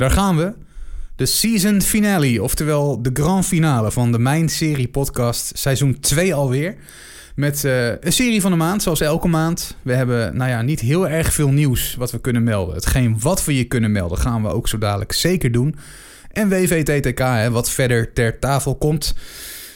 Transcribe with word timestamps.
Daar 0.00 0.10
gaan 0.10 0.36
we. 0.36 0.52
De 1.16 1.26
season 1.26 1.82
finale, 1.82 2.42
oftewel 2.42 3.02
de 3.02 3.10
grand 3.12 3.46
finale 3.46 3.92
van 3.92 4.12
de 4.12 4.18
Mijn 4.18 4.48
Serie 4.48 4.88
podcast. 4.88 5.50
Seizoen 5.54 6.00
2 6.00 6.34
alweer. 6.34 6.74
Met 7.34 7.64
uh, 7.64 7.86
een 7.88 8.12
serie 8.12 8.40
van 8.40 8.50
de 8.50 8.56
maand, 8.56 8.82
zoals 8.82 9.00
elke 9.00 9.28
maand. 9.28 9.76
We 9.82 9.92
hebben, 9.92 10.36
nou 10.36 10.50
ja, 10.50 10.62
niet 10.62 10.80
heel 10.80 11.08
erg 11.08 11.32
veel 11.32 11.50
nieuws 11.50 11.94
wat 11.94 12.10
we 12.10 12.20
kunnen 12.20 12.42
melden. 12.42 12.74
Hetgeen 12.74 13.20
wat 13.20 13.44
we 13.44 13.56
je 13.56 13.64
kunnen 13.64 13.92
melden, 13.92 14.18
gaan 14.18 14.42
we 14.42 14.48
ook 14.48 14.68
zo 14.68 14.78
dadelijk 14.78 15.12
zeker 15.12 15.52
doen. 15.52 15.76
En 16.32 16.48
WVTTK, 16.48 17.18
hè, 17.18 17.50
wat 17.50 17.70
verder 17.70 18.12
ter 18.12 18.38
tafel 18.38 18.76
komt. 18.76 19.14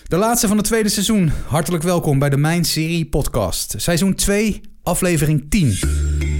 De 0.06 0.16
laatste 0.16 0.48
van 0.48 0.56
het 0.56 0.66
tweede 0.66 0.88
seizoen. 0.88 1.32
Hartelijk 1.46 1.82
welkom 1.82 2.18
bij 2.18 2.30
de 2.30 2.36
Mijn 2.36 2.64
Serie 2.64 3.06
podcast. 3.06 3.74
Seizoen 3.76 4.14
2, 4.14 4.60
aflevering 4.82 5.46
10. 5.48 6.33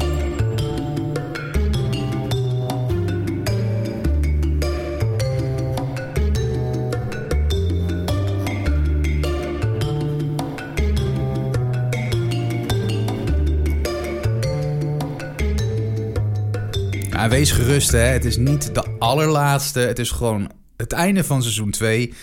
Wees 17.34 17.50
gerust, 17.50 17.92
hè. 17.92 17.98
Het 17.98 18.24
is 18.24 18.36
niet 18.36 18.74
de 18.74 18.84
allerlaatste. 18.98 19.78
Het 19.80 19.98
is 19.98 20.10
gewoon 20.10 20.50
het 20.76 20.92
einde 20.92 21.24
van 21.24 21.42
seizoen 21.42 21.70
2. 21.70 22.14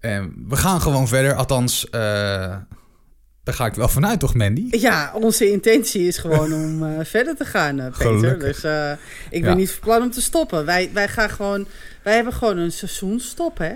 En 0.00 0.44
we 0.48 0.56
gaan 0.56 0.80
gewoon 0.80 1.08
verder. 1.08 1.34
Althans, 1.34 1.84
uh, 1.84 1.90
daar 3.44 3.54
ga 3.54 3.66
ik 3.66 3.74
wel 3.74 3.88
vanuit, 3.88 4.20
toch, 4.20 4.34
Mandy? 4.34 4.66
Ja, 4.70 5.12
onze 5.14 5.50
intentie 5.50 6.06
is 6.06 6.18
gewoon 6.18 6.52
om 6.52 6.82
uh, 6.82 6.98
verder 7.14 7.36
te 7.36 7.44
gaan, 7.44 7.78
uh, 7.78 7.84
Peter. 7.84 8.00
Gelukkig. 8.06 8.60
Dus 8.60 8.64
uh, 8.64 8.90
ik 9.30 9.40
ben 9.42 9.50
Ja. 9.50 9.56
niet 9.56 9.70
van 9.70 9.80
plan 9.80 10.02
om 10.02 10.10
te 10.10 10.20
stoppen. 10.22 10.64
Wij, 10.64 10.90
wij 10.92 11.08
gaan 11.08 11.30
gewoon... 11.30 11.66
Wij 12.02 12.14
hebben 12.14 12.32
gewoon 12.32 12.56
een 12.58 12.72
seizoen 12.72 13.20
stop, 13.20 13.58
hè? 13.58 13.72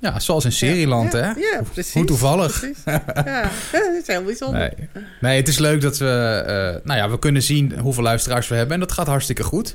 Ja, 0.00 0.18
zoals 0.20 0.44
in 0.44 0.52
Serieland, 0.52 1.12
ja, 1.12 1.18
hè? 1.18 1.26
Ja, 1.40 1.62
precies. 1.72 1.92
Hoe 1.94 2.04
toevallig. 2.04 2.58
Precies. 2.58 2.78
Ja, 2.84 3.02
dat 3.72 3.94
is 4.00 4.06
heel 4.06 4.24
bijzonder. 4.24 4.58
Nee. 4.78 4.88
nee, 5.20 5.36
het 5.36 5.48
is 5.48 5.58
leuk 5.58 5.80
dat 5.80 5.98
we... 5.98 6.42
eh, 6.46 6.84
nou 6.84 6.98
ja, 6.98 7.10
we 7.10 7.18
kunnen 7.18 7.42
zien 7.42 7.78
hoeveel 7.78 8.02
luisteraars 8.02 8.48
we 8.48 8.54
hebben. 8.54 8.74
En 8.74 8.80
dat 8.80 8.92
gaat 8.92 9.06
hartstikke 9.06 9.42
goed. 9.42 9.74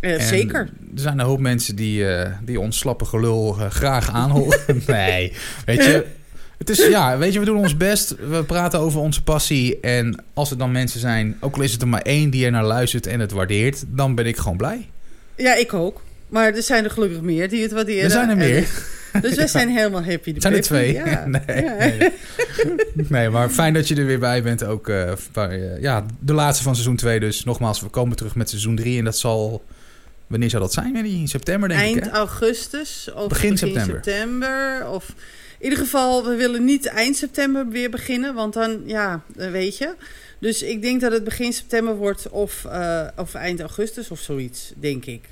Eh, 0.00 0.20
zeker. 0.20 0.60
Er 0.94 1.00
zijn 1.00 1.18
een 1.18 1.24
hoop 1.26 1.40
mensen 1.40 1.76
die, 1.76 2.08
eh, 2.08 2.32
die 2.44 2.60
ons 2.60 2.78
slappe 2.78 3.04
gelul 3.04 3.56
eh, 3.58 3.70
graag 3.70 4.10
aanhoren. 4.10 4.58
nee, 4.86 5.32
weet 5.66 5.84
je... 5.84 6.04
Het 6.58 6.70
is, 6.70 6.86
ja, 6.86 7.18
weet 7.18 7.32
je, 7.32 7.38
we 7.38 7.44
doen 7.44 7.56
ons 7.56 7.76
best. 7.76 8.14
We 8.28 8.44
praten 8.44 8.78
over 8.80 9.00
onze 9.00 9.22
passie. 9.22 9.80
En 9.80 10.24
als 10.34 10.50
er 10.50 10.58
dan 10.58 10.72
mensen 10.72 11.00
zijn, 11.00 11.36
ook 11.40 11.56
al 11.56 11.62
is 11.62 11.72
het 11.72 11.82
er 11.82 11.88
maar 11.88 12.02
één 12.02 12.30
die 12.30 12.44
er 12.44 12.50
naar 12.50 12.64
luistert 12.64 13.06
en 13.06 13.20
het 13.20 13.32
waardeert, 13.32 13.84
dan 13.88 14.14
ben 14.14 14.26
ik 14.26 14.36
gewoon 14.36 14.56
blij. 14.56 14.88
Ja, 15.36 15.54
ik 15.54 15.74
ook. 15.74 16.02
Maar 16.28 16.54
er 16.54 16.62
zijn 16.62 16.84
er 16.84 16.90
gelukkig 16.90 17.20
meer 17.20 17.48
die 17.48 17.62
het 17.62 17.72
waarderen. 17.72 18.04
Er 18.04 18.10
zijn 18.10 18.28
er 18.30 18.36
meer. 18.36 18.68
En- 19.12 19.20
dus 19.20 19.34
we 19.36 19.46
zijn 19.46 19.68
helemaal 19.68 20.04
happy. 20.04 20.34
Zijn 20.38 20.54
er 20.54 20.60
twee. 20.60 20.92
Ja. 20.92 21.26
nee, 21.46 21.62
Ja. 21.64 21.76
nee. 21.78 22.10
nee, 23.08 23.28
maar 23.28 23.48
fijn 23.48 23.74
dat 23.74 23.88
je 23.88 23.94
er 23.94 24.06
weer 24.06 24.18
bij 24.18 24.42
bent. 24.42 24.64
Ook 24.64 24.86
bij, 25.32 25.78
ja, 25.80 26.06
de 26.18 26.32
laatste 26.32 26.62
van 26.62 26.74
seizoen 26.74 26.96
2. 26.96 27.20
Dus 27.20 27.44
nogmaals, 27.44 27.80
we 27.80 27.88
komen 27.88 28.16
terug 28.16 28.34
met 28.34 28.48
seizoen 28.48 28.76
3. 28.76 28.98
En 28.98 29.04
dat 29.04 29.18
zal. 29.18 29.64
Wanneer 30.28 30.50
zou 30.50 30.62
dat 30.62 30.72
zijn? 30.72 30.96
In 31.06 31.28
september, 31.28 31.68
denk 31.68 31.96
ik. 31.96 32.02
Eind 32.02 32.14
augustus 32.14 33.08
of 33.14 33.28
Begin 33.28 33.50
begin, 33.50 33.56
september. 33.68 34.00
september. 34.04 34.88
Of 34.88 35.08
in 35.58 35.64
ieder 35.64 35.78
geval, 35.78 36.24
we 36.24 36.34
willen 36.34 36.64
niet 36.64 36.86
eind 36.86 37.16
september 37.16 37.68
weer 37.68 37.90
beginnen. 37.90 38.34
Want 38.34 38.54
dan, 38.54 38.80
ja, 38.84 39.22
eh, 39.36 39.50
weet 39.50 39.76
je. 39.78 39.94
Dus 40.38 40.62
ik 40.62 40.82
denk 40.82 41.00
dat 41.00 41.12
het 41.12 41.24
begin 41.24 41.52
september 41.52 41.96
wordt 41.96 42.28
of, 42.28 42.64
eh, 42.64 43.06
of 43.16 43.34
eind 43.34 43.60
augustus 43.60 44.10
of 44.10 44.20
zoiets, 44.20 44.72
denk 44.76 45.04
ik. 45.04 45.24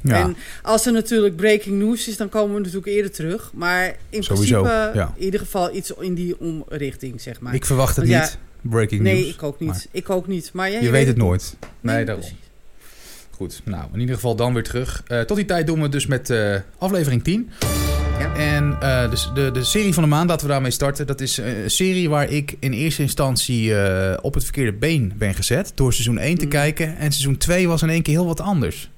Ja, 0.00 0.20
En 0.22 0.36
als 0.62 0.86
er 0.86 0.92
natuurlijk 0.92 1.36
breaking 1.36 1.78
news 1.78 2.08
is, 2.08 2.16
dan 2.16 2.28
komen 2.28 2.54
we 2.54 2.60
natuurlijk 2.60 2.86
eerder 2.86 3.10
terug. 3.10 3.50
Maar 3.54 3.96
in 4.10 4.22
Sowieso, 4.22 4.62
principe 4.62 4.90
ja. 4.98 5.12
in 5.16 5.24
ieder 5.24 5.40
geval 5.40 5.74
iets 5.74 5.92
in 6.00 6.14
die 6.14 6.40
omrichting, 6.40 7.20
zeg 7.20 7.40
maar. 7.40 7.54
ik 7.54 7.64
verwacht 7.66 7.96
het 7.96 8.08
Want 8.08 8.18
ja, 8.18 8.20
niet. 8.22 8.38
Breaking 8.72 9.00
nee, 9.02 9.22
news. 9.24 9.34
ik 9.34 9.42
ook 9.42 9.60
niet. 9.60 9.68
maar 9.68 9.84
Ik 9.90 10.10
ook 10.10 10.26
niet. 10.26 10.50
Maar 10.52 10.70
ja, 10.70 10.80
je, 10.80 10.90
weet 10.90 11.06
het 11.06 11.16
nooit. 11.16 11.56
Nee, 11.80 11.94
Nee, 11.96 12.04
daarom. 12.04 12.24
precies. 12.24 12.43
Goed, 13.36 13.60
nou, 13.64 13.84
in 13.92 14.00
ieder 14.00 14.14
geval 14.14 14.36
dan 14.36 14.54
weer 14.54 14.62
terug. 14.62 15.02
Eh, 15.06 15.20
tot 15.20 15.36
die 15.36 15.46
tijd 15.46 15.66
doen 15.66 15.82
we 15.82 15.88
dus 15.88 16.06
met 16.06 16.30
eh, 16.30 16.56
aflevering 16.78 17.24
10. 17.24 17.50
Ja. 18.18 18.34
En 18.34 18.76
eh, 18.80 19.10
dus 19.10 19.30
de, 19.34 19.50
de 19.50 19.64
serie 19.64 19.94
van 19.94 20.02
de 20.02 20.08
maand, 20.08 20.28
laten 20.28 20.46
we 20.46 20.52
daarmee 20.52 20.70
starten. 20.70 21.06
Dat 21.06 21.20
is 21.20 21.36
een 21.36 21.70
serie 21.70 22.08
waar 22.10 22.30
ik 22.30 22.56
in 22.58 22.72
eerste 22.72 23.02
instantie 23.02 23.72
op 24.22 24.34
het 24.34 24.42
verkeerde 24.44 24.72
been 24.72 25.12
ben 25.16 25.34
gezet. 25.34 25.72
Door 25.74 25.92
seizoen 25.92 26.18
1 26.18 26.38
te 26.38 26.44
Mm. 26.44 26.50
kijken. 26.50 26.96
En 26.96 27.12
seizoen 27.12 27.36
2 27.36 27.68
was 27.68 27.82
in 27.82 27.88
één 27.90 28.02
keer 28.02 28.14
heel 28.14 28.26
wat 28.26 28.40
anders. 28.40 28.90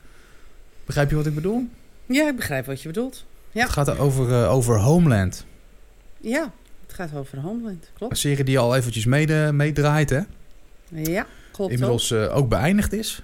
Begrijp 0.85 1.11
je 1.11 1.17
wat 1.17 1.27
ik 1.27 1.35
bedoel? 1.35 1.69
Ja, 2.07 2.29
ik 2.29 2.37
begrijp 2.37 2.67
wat 2.67 2.83
je 2.83 2.89
bedoelt. 2.89 3.25
Ja. 3.53 3.63
Het 3.63 3.71
gaat 3.71 3.99
over, 3.99 4.47
over 4.49 4.79
Homeland. 4.81 5.47
Ja, 6.21 6.53
het 6.87 6.95
gaat 6.95 7.11
over 7.15 7.39
Homeland, 7.39 7.83
Een 7.85 7.91
klopt. 7.99 8.19
serie 8.19 8.45
die 8.45 8.59
al 8.59 8.77
eventjes 8.77 9.05
meedraait, 9.53 10.11
hè? 10.11 10.21
Ja, 10.89 11.27
klopt. 11.53 11.73
Inmiddels 11.73 12.13
ook 12.13 12.49
beëindigd 12.49 12.93
is. 12.93 13.23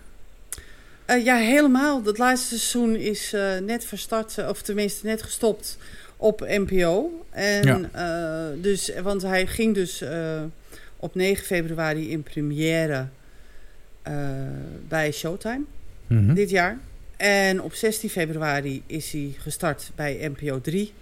Eh, 1.13 1.25
ja, 1.25 1.37
helemaal. 1.37 2.05
Het 2.05 2.19
laatste 2.19 2.59
seizoen 2.59 2.97
is 2.97 3.33
eh, 3.33 3.59
net 3.59 3.85
verstart, 3.85 4.39
eh, 4.39 4.49
of 4.49 4.63
tenminste 4.63 5.07
net 5.07 5.23
gestopt 5.23 5.79
op 6.17 6.41
NPO. 6.41 7.25
En, 7.31 7.95
eh, 7.95 8.63
dus, 8.63 8.93
want 9.03 9.23
hij 9.23 9.47
ging 9.47 9.75
dus 9.75 10.05
op 10.97 11.15
9 11.15 11.45
februari 11.45 12.11
in 12.11 12.23
première 12.23 13.07
bij 14.89 15.13
Showtime 15.13 15.65
Mhm. 16.07 16.35
dit 16.35 16.51
jaar. 16.51 16.79
En 17.17 17.63
op 17.63 17.75
16 17.75 18.11
februari 18.11 18.83
is 18.87 19.13
hij 19.13 19.35
gestart 19.39 19.91
bij 19.95 20.33
NPO 20.37 20.61
3. 20.61 20.93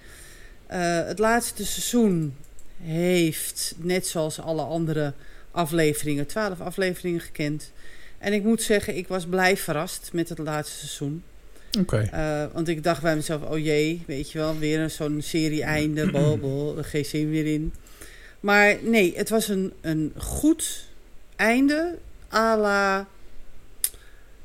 Eh, 0.66 1.04
het 1.06 1.18
laatste 1.18 1.66
seizoen 1.66 2.34
heeft, 2.82 3.74
net 3.78 4.06
zoals 4.06 4.40
alle 4.40 4.62
andere 4.62 5.12
afleveringen, 5.50 6.26
12 6.26 6.60
afleveringen 6.60 7.20
gekend. 7.20 7.72
En 8.20 8.32
ik 8.32 8.42
moet 8.42 8.62
zeggen, 8.62 8.96
ik 8.96 9.08
was 9.08 9.26
blij 9.26 9.56
verrast 9.56 10.10
met 10.12 10.28
het 10.28 10.38
laatste 10.38 10.76
seizoen. 10.78 11.22
Oké. 11.78 12.08
Eh, 12.12 12.44
want 12.52 12.68
ik 12.68 12.82
dacht 12.82 13.02
bij 13.02 13.16
mezelf, 13.16 13.42
oh 13.42 13.58
jee, 13.58 14.02
weet 14.06 14.30
je 14.30 14.38
wel, 14.38 14.58
weer 14.58 14.80
een 14.80 14.90
zo'n 14.90 15.22
serie-einde, 15.22 16.10
bol, 16.10 16.38
bol, 16.38 16.78
er 16.78 16.84
geen 16.84 17.04
zin 17.04 17.30
meer 17.30 17.46
in. 17.46 17.72
Maar 18.40 18.76
nee, 18.82 19.12
het 19.16 19.28
was 19.28 19.48
een, 19.48 19.72
een 19.80 20.12
goed 20.16 20.86
einde 21.36 21.98
à 22.32 22.56
la 22.56 23.06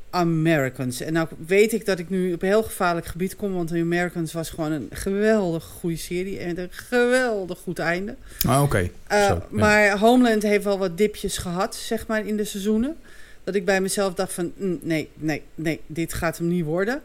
Americans. 0.09 1.01
En 1.01 1.13
nou 1.13 1.27
weet 1.47 1.73
ik 1.73 1.85
dat 1.85 1.99
ik 1.99 2.09
nu 2.09 2.33
op 2.33 2.41
een 2.41 2.47
heel 2.47 2.63
gevaarlijk 2.63 3.05
gebied 3.05 3.35
kom, 3.35 3.53
want 3.53 3.67
The 3.67 3.79
Americans 3.79 4.33
was 4.33 4.49
gewoon 4.49 4.71
een 4.71 4.87
geweldig 4.91 5.63
goede 5.63 5.97
serie 5.97 6.39
en 6.39 6.59
een 6.59 6.71
geweldig 6.71 7.59
goed 7.59 7.79
einde. 7.79 8.15
Ah, 8.47 8.61
oké. 8.61 8.79
Uh, 8.79 8.89
ja. 9.07 9.45
Maar 9.49 9.99
Homeland 9.99 10.43
heeft 10.43 10.63
wel 10.63 10.77
wat 10.77 10.97
dipjes 10.97 11.37
gehad, 11.37 11.75
zeg 11.75 12.07
maar, 12.07 12.25
in 12.25 12.37
de 12.37 12.43
seizoenen. 12.43 12.97
Dat 13.45 13.55
ik 13.55 13.65
bij 13.65 13.81
mezelf 13.81 14.13
dacht 14.13 14.33
van, 14.33 14.51
mm, 14.57 14.79
nee, 14.81 15.09
nee, 15.13 15.41
nee, 15.55 15.81
dit 15.85 16.13
gaat 16.13 16.37
hem 16.37 16.47
niet 16.47 16.65
worden. 16.65 17.01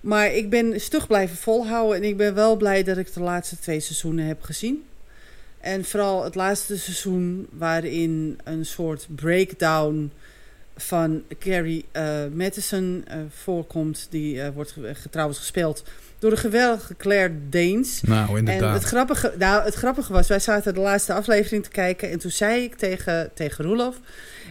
Maar 0.00 0.32
ik 0.32 0.50
ben 0.50 0.80
stug 0.80 1.06
blijven 1.06 1.36
volhouden 1.36 1.96
en 1.96 2.08
ik 2.08 2.16
ben 2.16 2.34
wel 2.34 2.56
blij 2.56 2.82
dat 2.82 2.96
ik 2.96 3.12
de 3.12 3.20
laatste 3.20 3.58
twee 3.58 3.80
seizoenen 3.80 4.26
heb 4.26 4.42
gezien. 4.42 4.84
En 5.60 5.84
vooral 5.84 6.24
het 6.24 6.34
laatste 6.34 6.78
seizoen 6.78 7.46
waarin 7.50 8.38
een 8.44 8.66
soort 8.66 9.06
breakdown 9.14 10.10
van 10.76 11.22
Carrie 11.38 11.84
uh, 11.92 12.26
Matheson 12.32 13.04
uh, 13.08 13.16
voorkomt. 13.28 14.06
Die 14.10 14.34
uh, 14.34 14.48
wordt 14.48 14.74
trouwens 15.10 15.38
gespeeld 15.38 15.84
door 16.24 16.32
de 16.32 16.40
geweldige 16.40 16.96
Claire 16.96 17.34
Danes. 17.48 18.00
Nou, 18.02 18.38
inderdaad. 18.38 18.68
En 18.68 18.72
het 18.72 18.82
grappige, 18.82 19.32
nou, 19.38 19.64
het 19.64 19.74
grappige 19.74 20.12
was, 20.12 20.28
wij 20.28 20.38
zaten 20.38 20.74
de 20.74 20.80
laatste 20.80 21.12
aflevering 21.12 21.62
te 21.64 21.70
kijken. 21.70 22.10
En 22.10 22.18
toen 22.18 22.30
zei 22.30 22.62
ik 22.62 22.74
tegen, 22.74 23.30
tegen 23.34 23.64
Roelof. 23.64 23.96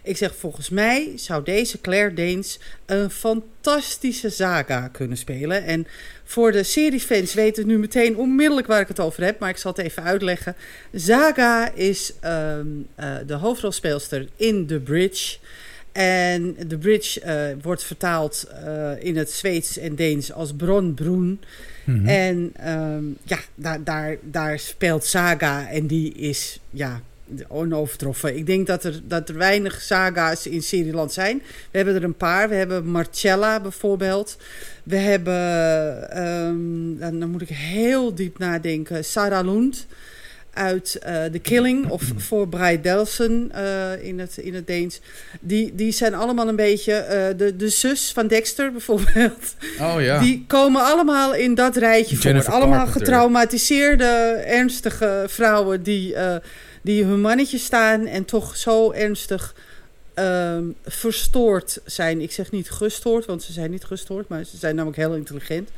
Ik 0.04 0.18
zeg, 0.18 0.36
volgens 0.36 0.70
mij 0.70 1.12
zou 1.16 1.44
deze 1.44 1.82
Claire 1.82 2.14
Danes 2.14 2.60
een 2.86 3.10
fantastische 3.10 4.30
Zaga 4.30 4.88
kunnen 4.88 5.18
spelen. 5.18 5.64
En 5.66 5.88
voor 6.24 6.52
de 6.52 6.64
seriefans 6.64 7.34
weten 7.34 7.68
nu 7.68 7.78
meteen 7.78 8.18
onmiddellijk 8.18 8.68
waar 8.68 8.82
ik 8.82 8.88
het 8.88 9.00
over 9.00 9.24
heb. 9.24 9.40
Maar 9.40 9.50
ik 9.50 9.58
zal 9.58 9.72
het 9.72 9.86
even 9.86 10.04
uitleggen. 10.04 10.56
Zaga 10.92 11.72
is 11.72 12.14
um, 12.26 12.88
uh, 13.00 13.16
de 13.26 13.34
hoofdrolspeelster 13.34 14.28
in 14.36 14.68
The 14.68 14.80
Bridge. 14.80 15.38
En 15.94 16.56
The 16.68 16.78
Bridge 16.78 17.22
uh, 17.26 17.64
wordt 17.64 17.84
vertaald 17.84 18.48
uh, 18.66 18.92
in 19.00 19.18
het 19.18 19.32
Zweeds 19.32 19.78
en 19.78 19.96
Deens 19.96 20.32
als 20.32 20.54
Bronbroen. 20.54 21.40
Mm-hmm. 21.84 22.08
En 22.08 22.54
um, 22.74 23.18
ja, 23.24 23.38
daar, 23.56 23.84
daar, 23.84 24.18
daar 24.22 24.60
speelt 24.60 25.06
Saga 25.06 25.70
en 25.70 25.88
die 25.88 26.14
is 26.14 26.60
ja, 26.70 27.02
onovertroffen. 27.48 28.36
Ik 28.36 28.46
denk 28.46 28.68
dat 28.68 28.84
er, 28.84 29.02
dat 29.08 29.30
er 29.30 29.38
weinig 29.38 29.82
Saga's 29.82 30.48
in 30.48 30.64
Serieland 30.64 31.14
zijn. 31.14 31.42
We 31.72 31.78
hebben 31.78 31.96
er 31.96 32.04
een 32.04 32.18
paar. 32.18 32.50
We 32.50 32.56
hebben 32.56 32.86
Marcella 32.86 33.60
bijvoorbeeld. 33.60 34.38
We 34.84 34.98
hebben, 34.98 35.38
um, 36.24 37.20
dan 37.20 37.30
moet 37.30 37.42
ik 37.42 37.50
heel 37.50 38.16
diep 38.16 38.38
nadenken, 38.38 39.06
Sarah 39.06 39.46
Lund. 39.46 39.88
Uit 40.54 41.00
uh, 41.08 41.24
The 41.24 41.40
Killing 41.40 41.90
of 41.90 42.04
voor 42.18 42.50
Delson 42.82 43.52
uh, 43.56 44.04
in, 44.04 44.20
het, 44.20 44.38
in 44.38 44.54
het 44.54 44.68
Deens. 44.68 45.00
Die, 45.42 45.76
die 45.76 45.92
zijn 45.92 46.14
allemaal 46.14 46.48
een 46.48 46.56
beetje 46.56 46.94
uh, 46.94 47.38
de, 47.38 47.56
de 47.56 47.70
zus 47.70 48.12
van 48.12 48.28
Dexter 48.28 48.72
bijvoorbeeld. 48.72 49.56
Oh 49.80 49.96
ja. 50.02 50.20
Die 50.20 50.44
komen 50.48 50.82
allemaal 50.82 51.34
in 51.36 51.56
dat 51.56 51.76
rijtje 51.76 52.16
Jennifer 52.16 52.52
voor. 52.52 52.54
Allemaal 52.62 52.78
Carpenter. 52.78 53.02
getraumatiseerde, 53.02 54.06
ernstige 54.46 55.26
vrouwen 55.28 55.84
die, 55.84 56.16
die 56.82 57.04
hun 57.04 57.22
mannetje 57.22 57.58
staan 57.58 58.06
en 58.06 58.26
toch 58.26 58.58
zo 58.58 58.92
ernstig 58.92 59.56
ehm, 60.14 60.64
verstoord 60.86 61.80
zijn. 61.86 62.22
Ik 62.22 62.32
zeg 62.32 62.52
niet 62.52 62.70
gestoord, 62.70 63.26
want 63.26 63.44
ze 63.44 63.52
zijn 63.52 63.72
niet 63.72 63.84
gestoord, 63.84 64.28
maar 64.28 64.44
ze 64.44 64.58
zijn 64.58 64.76
namelijk 64.76 65.00
heel 65.02 65.16
intelligent 65.16 65.70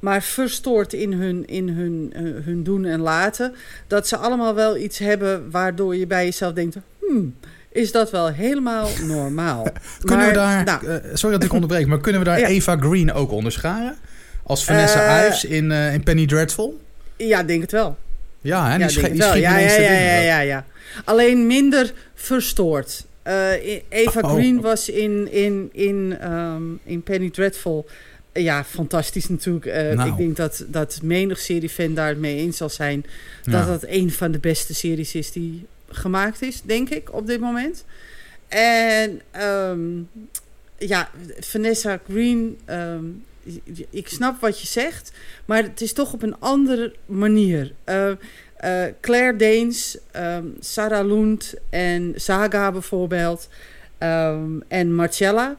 maar 0.00 0.22
verstoord 0.22 0.92
in 0.92 1.12
hun, 1.12 1.46
in 1.46 1.68
hun, 1.68 2.12
uh, 2.16 2.44
hun 2.44 2.62
doen 2.62 2.84
en 2.84 3.00
laten. 3.00 3.54
Dat 3.86 4.08
ze 4.08 4.16
allemaal 4.16 4.54
wel 4.54 4.76
iets 4.76 4.98
hebben 4.98 5.50
waardoor 5.50 5.96
je 5.96 6.06
bij 6.06 6.24
jezelf 6.24 6.52
denkt: 6.52 6.76
hmm, 7.00 7.34
is 7.70 7.92
dat 7.92 8.10
wel 8.10 8.28
helemaal 8.28 8.88
normaal? 9.06 9.66
kunnen 10.00 10.16
maar, 10.26 10.34
we 10.34 10.38
daar, 10.38 10.64
nou, 10.64 10.86
uh, 10.86 10.94
sorry 11.12 11.36
dat 11.36 11.44
ik 11.44 11.52
onderbreek, 11.52 11.86
maar 11.86 12.00
kunnen 12.00 12.20
we 12.20 12.26
daar 12.26 12.38
Ja. 12.46 12.46
Eva 12.46 12.76
Green 12.76 13.12
ook 13.12 13.30
onderscharen? 13.30 13.96
Als 14.42 14.64
Vanessa 14.64 15.18
Eh, 15.20 15.26
Ives 15.26 15.44
in, 15.44 15.70
eh, 15.70 15.94
in 15.94 16.02
Penny 16.02 16.26
Dreadful? 16.26 16.80
ja, 17.16 17.42
denk 17.42 17.60
het 17.60 17.72
wel. 17.72 17.96
Ja, 18.40 18.64
hè, 18.70 18.72
die, 18.76 18.80
ja, 18.84 18.88
schi- 18.88 19.12
die 19.12 19.22
schiet 19.22 19.40
Ja, 19.42 19.58
ja, 19.58 19.78
ja, 19.78 19.92
ja, 19.92 20.18
ja, 20.20 20.38
ja. 20.40 20.64
Alleen 21.04 21.46
minder 21.46 21.92
verstoord. 22.14 23.04
Eh, 23.22 23.50
Eva 23.88 24.20
Oh. 24.20 24.32
Green 24.32 24.60
was 24.60 24.88
in, 24.88 25.32
in, 25.32 25.68
in, 25.72 26.16
ehm, 26.20 26.62
in 26.84 27.02
Penny 27.02 27.30
Dreadful. 27.30 27.86
Ja, 28.36 28.64
fantastisch 28.64 29.28
natuurlijk. 29.28 29.66
Eh, 29.66 29.90
Nou. 29.90 30.10
Ik 30.10 30.16
denk 30.16 30.36
dat, 30.36 30.64
dat 30.68 31.00
menig 31.02 31.38
seriefan 31.38 31.94
daar 31.94 32.08
het 32.08 32.18
mee 32.18 32.36
eens 32.36 32.56
zal 32.56 32.68
zijn. 32.68 33.04
Ja. 33.42 33.52
Dat 33.52 33.66
dat 33.80 33.90
een 33.90 34.10
van 34.10 34.32
de 34.32 34.38
beste 34.38 34.74
series 34.74 35.14
is 35.14 35.32
die 35.32 35.66
gemaakt 35.88 36.42
is, 36.42 36.62
denk 36.62 36.88
ik, 36.90 37.12
op 37.12 37.26
dit 37.26 37.40
moment. 37.40 37.84
En 38.48 39.20
ehm, 39.30 39.80
ja, 40.78 41.10
Vanessa 41.40 42.00
Green, 42.08 42.58
ehm, 42.64 43.04
ik 43.90 44.08
snap 44.08 44.40
wat 44.40 44.60
je 44.60 44.66
zegt, 44.66 45.12
maar 45.44 45.62
het 45.62 45.80
is 45.80 45.92
toch 45.92 46.12
op 46.12 46.22
een 46.22 46.38
andere 46.38 46.94
manier. 47.06 47.72
Eh, 47.84 48.10
eh, 48.56 48.92
Claire 49.00 49.36
Danes, 49.36 49.98
ehm, 50.10 50.44
Sarah 50.60 51.06
Lund 51.06 51.54
en 51.70 52.12
Saga 52.16 52.72
bijvoorbeeld, 52.72 53.48
en 54.68 54.94
Marcella 54.94 55.56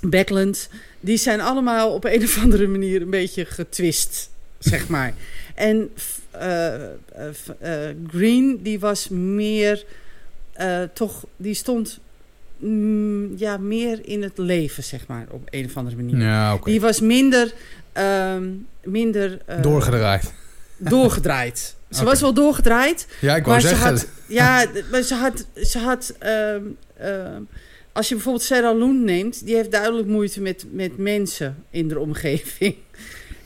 Beckland, 0.00 0.68
die 1.00 1.16
zijn 1.16 1.40
allemaal 1.40 1.92
op 1.92 2.04
een 2.04 2.22
of 2.22 2.42
andere 2.42 2.66
manier 2.66 3.02
een 3.02 3.10
beetje 3.10 3.44
getwist, 3.44 4.30
zeg 4.58 4.88
maar. 4.88 5.14
En 5.54 5.90
eh, 6.30 6.74
eh, 6.74 6.90
eh, 7.60 7.96
Green, 8.10 8.58
die 8.62 8.80
was 8.80 9.08
meer, 9.08 9.84
toch, 10.92 11.24
die 11.36 11.54
stond 11.54 11.98
mm, 12.56 13.36
ja, 13.36 13.56
meer 13.56 14.00
in 14.06 14.22
het 14.22 14.38
leven, 14.38 14.84
zeg 14.84 15.06
maar, 15.06 15.26
op 15.30 15.42
een 15.50 15.64
of 15.64 15.76
andere 15.76 15.96
manier. 15.96 16.18
Ja, 16.18 16.54
oké. 16.54 16.70
Die 16.70 16.80
was 16.80 17.00
minder, 17.00 17.52
ehm, 17.92 18.48
minder 18.82 19.38
Doorgedraaid. 19.60 20.32
doorgedraaid. 20.76 21.76
Ze 21.90 22.04
was 22.04 22.20
wel 22.20 22.34
doorgedraaid, 22.34 23.06
Ja, 23.20 23.36
ik 23.36 23.44
wou 23.44 23.52
maar 23.52 23.60
ze 23.60 23.68
zeggen. 23.68 23.88
had, 23.88 24.08
ja, 24.26 24.66
maar 24.90 25.02
ze 25.02 25.14
had, 25.14 25.46
ze 25.54 25.78
had 25.78 26.14
ehm, 26.18 26.62
ehm, 26.96 27.42
als 27.92 28.08
je 28.08 28.14
bijvoorbeeld 28.14 28.44
Sarah 28.44 28.78
Loon 28.78 29.04
neemt, 29.04 29.46
die 29.46 29.54
heeft 29.54 29.70
duidelijk 29.70 30.08
moeite 30.08 30.40
met, 30.40 30.64
met 30.70 30.98
mensen 30.98 31.64
in 31.70 31.88
de 31.88 31.98
omgeving. 31.98 32.74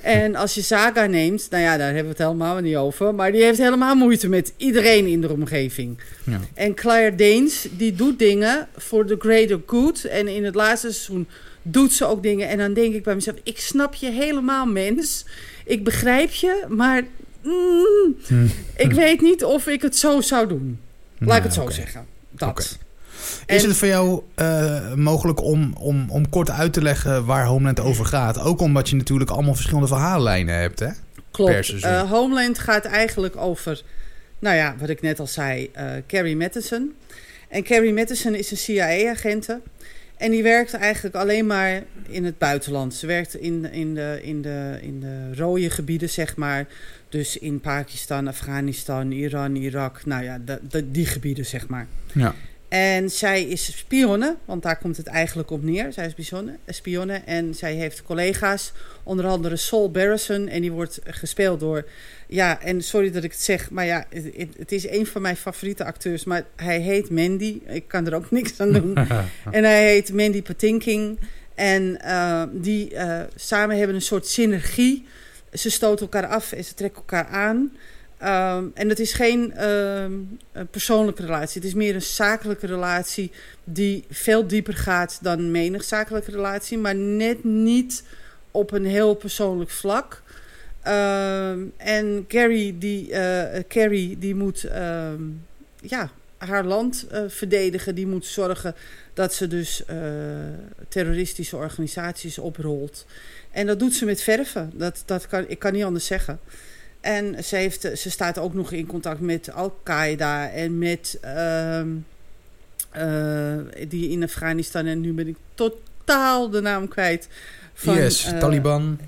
En 0.03 0.35
als 0.35 0.55
je 0.55 0.63
Saga 0.63 1.07
neemt, 1.07 1.47
nou 1.51 1.63
ja, 1.63 1.77
daar 1.77 1.87
hebben 1.87 2.03
we 2.03 2.09
het 2.09 2.19
helemaal 2.19 2.59
niet 2.59 2.77
over, 2.77 3.15
maar 3.15 3.33
die 3.33 3.43
heeft 3.43 3.59
helemaal 3.59 3.95
moeite 3.95 4.29
met 4.29 4.53
iedereen 4.57 5.07
in 5.07 5.21
de 5.21 5.31
omgeving. 5.31 5.99
Ja. 6.25 6.41
En 6.55 6.75
Claire 6.75 7.15
Danes, 7.17 7.67
die 7.77 7.95
doet 7.95 8.19
dingen 8.19 8.69
voor 8.77 9.07
the 9.07 9.17
greater 9.19 9.61
good. 9.67 10.05
En 10.05 10.29
in 10.29 10.45
het 10.45 10.55
laatste 10.55 10.93
seizoen 10.93 11.29
doet 11.63 11.93
ze 11.93 12.07
ook 12.07 12.23
dingen. 12.23 12.49
En 12.49 12.59
dan 12.59 12.73
denk 12.73 12.95
ik 12.95 13.03
bij 13.03 13.15
mezelf, 13.15 13.37
ik 13.43 13.59
snap 13.59 13.95
je 13.95 14.11
helemaal, 14.11 14.67
mens. 14.67 15.25
Ik 15.65 15.85
begrijp 15.85 16.33
je, 16.33 16.65
maar 16.69 17.03
mm, 17.43 18.17
Hm. 18.27 18.47
ik 18.77 18.93
weet 18.93 19.21
niet 19.21 19.45
of 19.45 19.67
ik 19.67 19.83
het 19.83 19.97
zo 19.97 20.21
zou 20.21 20.49
doen. 20.49 20.81
Laat 21.19 21.37
ik 21.37 21.43
het 21.43 21.55
zo 21.55 21.71
zeggen. 21.71 22.07
Dat. 22.31 22.79
Is 23.47 23.63
En- 23.63 23.69
het 23.69 23.79
voor 23.79 23.89
jou 23.89 24.23
eh, 24.35 24.95
mogelijk 24.95 25.41
om, 25.43 25.73
om, 25.79 26.11
om 26.11 26.29
kort 26.29 26.51
uit 26.51 26.73
te 26.73 26.83
leggen 26.83 27.25
waar 27.25 27.45
Homeland 27.47 27.81
over 27.81 28.05
gaat? 28.05 28.41
Ook 28.41 28.61
omdat 28.61 28.89
je 28.89 28.97
natuurlijk 28.97 29.31
allemaal 29.31 29.55
verschillende 29.55 29.89
verhaallijnen 29.89 30.55
hebt, 30.55 30.79
hè? 30.79 30.89
Klopt. 31.31 31.81
Eh, 31.83 32.11
Homeland 32.11 32.59
gaat 32.59 32.85
eigenlijk 32.85 33.37
over, 33.37 33.83
nou 34.39 34.57
ja, 34.57 34.75
wat 34.79 34.89
ik 34.89 35.01
net 35.01 35.21
al 35.21 35.27
zei, 35.27 35.69
eh, 35.73 35.87
Carrie 36.07 36.37
Matheson. 36.37 36.95
En 37.49 37.63
Carrie 37.63 37.93
Matheson 37.93 38.35
is 38.35 38.51
een 38.51 38.57
CIA-agente. 38.57 39.61
En 40.17 40.31
die 40.31 40.43
werkt 40.43 40.75
eigenlijk 40.75 41.15
alleen 41.15 41.47
maar 41.47 41.83
in 42.09 42.25
het 42.25 42.39
buitenland. 42.39 42.95
Ze 42.95 43.07
werkt 43.07 43.35
in, 43.35 43.73
in, 43.73 43.95
de, 43.95 44.19
in, 44.23 44.43
de, 44.43 44.79
in 44.83 45.01
de 45.01 45.35
rode 45.35 45.71
gebieden, 45.71 46.09
zeg 46.11 46.37
maar. 46.37 46.67
Dus 47.09 47.39
in 47.39 47.61
Pakistan, 47.61 48.29
Afghanistan, 48.29 49.11
Iran, 49.11 49.55
Irak. 49.57 50.05
Nou 50.05 50.25
ja, 50.25 50.39
de, 50.45 50.59
de- 50.69 50.91
die 50.91 51.07
gebieden, 51.07 51.47
zeg 51.47 51.69
maar. 51.69 51.87
Ja. 52.13 52.35
En 52.73 53.11
zij 53.11 53.43
is 53.43 53.77
spionne, 53.79 54.37
want 54.45 54.63
daar 54.63 54.79
komt 54.79 54.97
het 54.97 55.07
eigenlijk 55.07 55.51
op 55.51 55.63
neer. 55.63 55.93
Zij 55.93 56.07
is 56.07 56.27
spionne, 56.27 56.59
spionne 56.67 57.23
en 57.25 57.55
zij 57.55 57.75
heeft 57.75 58.03
collega's, 58.03 58.73
onder 59.03 59.27
andere 59.27 59.57
Saul 59.57 59.91
Barrison. 59.91 60.49
En 60.49 60.61
die 60.61 60.73
wordt 60.73 61.01
gespeeld 61.05 61.61
door, 61.61 61.89
ja, 62.27 62.61
en 62.61 62.83
sorry 62.83 63.11
dat 63.11 63.25
ik 63.25 63.31
het 63.31 63.41
zeg, 63.41 63.71
maar 63.71 63.85
ja, 63.85 64.05
het, 64.11 64.49
het 64.59 64.73
is 64.73 64.89
een 64.89 65.07
van 65.07 65.23
mijn 65.23 65.37
favoriete 65.37 65.85
acteurs. 65.85 66.25
Maar 66.25 66.45
hij 66.57 66.81
heet 66.81 67.11
Mandy, 67.11 67.61
ik 67.67 67.89
kan 67.89 68.07
er 68.07 68.15
ook 68.15 68.31
niks 68.41 68.61
aan 68.61 68.73
doen. 68.73 68.97
en 69.51 69.65
hij 69.65 69.85
heet 69.85 70.13
Mandy 70.13 70.43
Patinkin. 70.43 71.19
En 71.55 72.01
eh, 72.01 72.43
die 72.53 72.95
eh, 72.95 73.21
samen 73.35 73.77
hebben 73.79 73.97
een 73.97 74.03
soort 74.03 74.27
synergie. 74.27 75.07
Ze 75.53 75.71
stoten 75.71 76.01
elkaar 76.01 76.27
af 76.27 76.53
en 76.53 76.65
ze 76.65 76.75
trekken 76.75 76.99
elkaar 76.99 77.27
aan. 77.27 77.73
Um, 78.25 78.71
en 78.75 78.89
het 78.89 79.01
is 79.01 79.13
geen 79.13 79.65
een 79.65 80.39
persoonlijke 80.71 81.23
relatie. 81.23 81.61
Het 81.61 81.71
is 81.71 81.77
meer 81.77 81.95
een 81.95 82.03
zakelijke 82.03 82.67
relatie 82.67 83.31
die 83.65 84.05
veel 84.11 84.47
dieper 84.47 84.75
gaat 84.75 85.19
dan 85.23 85.51
menig 85.51 85.85
zakelijke 85.85 86.31
relatie. 86.31 86.79
Maar 86.79 86.95
net 86.95 87.45
niet 87.45 88.05
op 88.51 88.73
een 88.73 88.87
heel 88.87 89.15
persoonlijk 89.15 89.71
vlak. 89.71 90.23
Um, 90.89 91.73
en 91.77 92.25
Carrie 92.29 92.79
die, 92.79 93.11
uh, 93.11 93.45
Carrie, 93.69 94.19
die 94.19 94.35
moet 94.35 94.61
ja, 95.81 96.11
haar 96.37 96.65
land 96.65 97.07
uh, 97.13 97.21
verdedigen. 97.29 97.95
Die 97.95 98.07
moet 98.07 98.27
zorgen 98.27 98.75
dat 99.15 99.35
ze 99.35 99.47
dus 99.47 99.83
uh, 99.91 99.97
terroristische 100.89 101.57
organisaties 101.57 102.39
oprolt. 102.39 103.07
En 103.51 103.67
dat 103.67 103.79
doet 103.79 103.95
ze 103.95 104.05
met 104.05 104.23
verven. 104.23 104.71
Dat, 104.75 105.03
dat 105.07 105.27
kan, 105.27 105.45
ik 105.49 105.59
kan 105.59 105.73
niet 105.73 105.85
anders 105.85 106.07
zeggen. 106.07 106.39
En 107.03 107.45
ze, 107.45 107.57
heeft, 107.57 107.81
ze 107.95 108.11
staat 108.11 108.39
ook 108.39 108.55
nog 108.55 108.73
in 108.73 108.87
contact 108.87 109.21
met 109.21 109.53
Al-Qaeda 109.53 110.51
en 110.51 110.79
met 110.79 111.19
uh, 111.25 111.81
uh, 112.97 113.59
die 113.89 114.11
in 114.11 114.23
Afghanistan. 114.23 114.87
En 114.87 115.01
nu 115.01 115.13
ben 115.13 115.29
ik 115.29 115.37
totaal 115.55 116.51
de 116.51 116.61
naam 116.61 116.89
kwijt. 116.89 117.29
Van, 117.75 117.95
yes, 117.95 118.27
uh, 118.27 118.39
Taliban. 118.39 118.99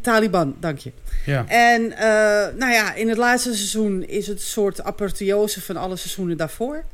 Taliban, 0.00 0.56
dank 0.60 0.78
je. 0.78 0.92
Ja. 1.26 1.44
En 1.48 1.82
uh, 1.82 1.98
nou 2.58 2.72
ja, 2.72 2.94
in 2.94 3.08
het 3.08 3.18
laatste 3.18 3.54
seizoen 3.54 4.04
is 4.08 4.26
het 4.26 4.36
een 4.36 4.44
soort 4.44 4.82
apotheose 4.82 5.60
van 5.60 5.76
alle 5.76 5.96
seizoenen 5.96 6.36
daarvoor. 6.36 6.84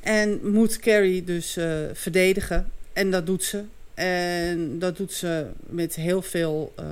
En 0.00 0.50
moet 0.50 0.78
Carrie 0.78 1.24
dus 1.24 1.56
uh, 1.56 1.74
verdedigen. 1.92 2.70
En 2.92 3.10
dat 3.10 3.26
doet 3.26 3.44
ze. 3.44 3.62
En 3.94 4.78
dat 4.78 4.96
doet 4.96 5.12
ze 5.12 5.46
met 5.60 5.94
heel 5.94 6.22
veel 6.22 6.74
uh, 6.80 6.84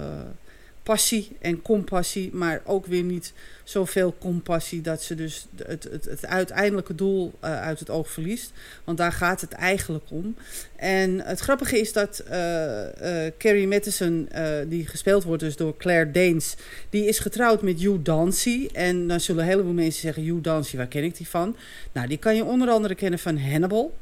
passie 0.90 1.37
en 1.40 1.62
compassie, 1.62 2.30
maar 2.32 2.61
ook 2.64 2.87
weer 2.87 3.02
niet 3.02 3.32
zoveel 3.64 4.14
compassie 4.18 4.80
dat 4.80 5.02
ze 5.02 5.14
dus 5.14 5.47
het, 5.66 5.85
het, 5.85 6.04
het 6.04 6.26
uiteindelijke 6.26 6.94
doel 6.94 7.32
uh, 7.44 7.61
uit 7.61 7.78
het 7.78 7.90
oog 7.90 8.11
verliest. 8.11 8.52
Want 8.85 8.99
daar 8.99 9.12
gaat 9.12 9.40
het 9.40 9.52
eigenlijk 9.52 10.04
om. 10.09 10.35
En 10.76 11.20
het 11.20 11.40
grappige 11.40 11.80
is 11.80 11.92
dat 11.92 12.25
uh, 12.30 12.35
uh, 12.35 13.30
Carrie 13.38 13.66
Matheson, 13.66 14.28
die 14.68 14.87
gespeeld 14.87 15.25
wordt 15.25 15.42
dus 15.42 15.56
door 15.56 15.76
Claire 15.76 16.11
Danes, 16.11 16.54
die 16.90 17.06
is 17.06 17.18
getrouwd 17.18 17.62
met 17.62 17.80
Hugh 17.80 17.99
Dancy. 18.02 18.68
En 18.73 19.09
dan 19.09 19.20
zullen 19.20 19.42
een 19.42 19.50
heleboel 19.50 19.73
mensen 19.73 20.00
zeggen, 20.00 20.23
Hugh 20.23 20.42
Dancy, 20.42 20.76
waar 20.76 20.87
ken 20.87 21.04
ik 21.04 21.16
die 21.16 21.28
van? 21.28 21.56
Nou, 21.92 22.09
die 22.09 22.18
kan 22.18 22.37
je 22.37 22.44
onder 22.44 22.68
andere 22.68 22.94
kennen 22.94 23.18
van 23.18 23.38
Hannibal. 23.38 23.97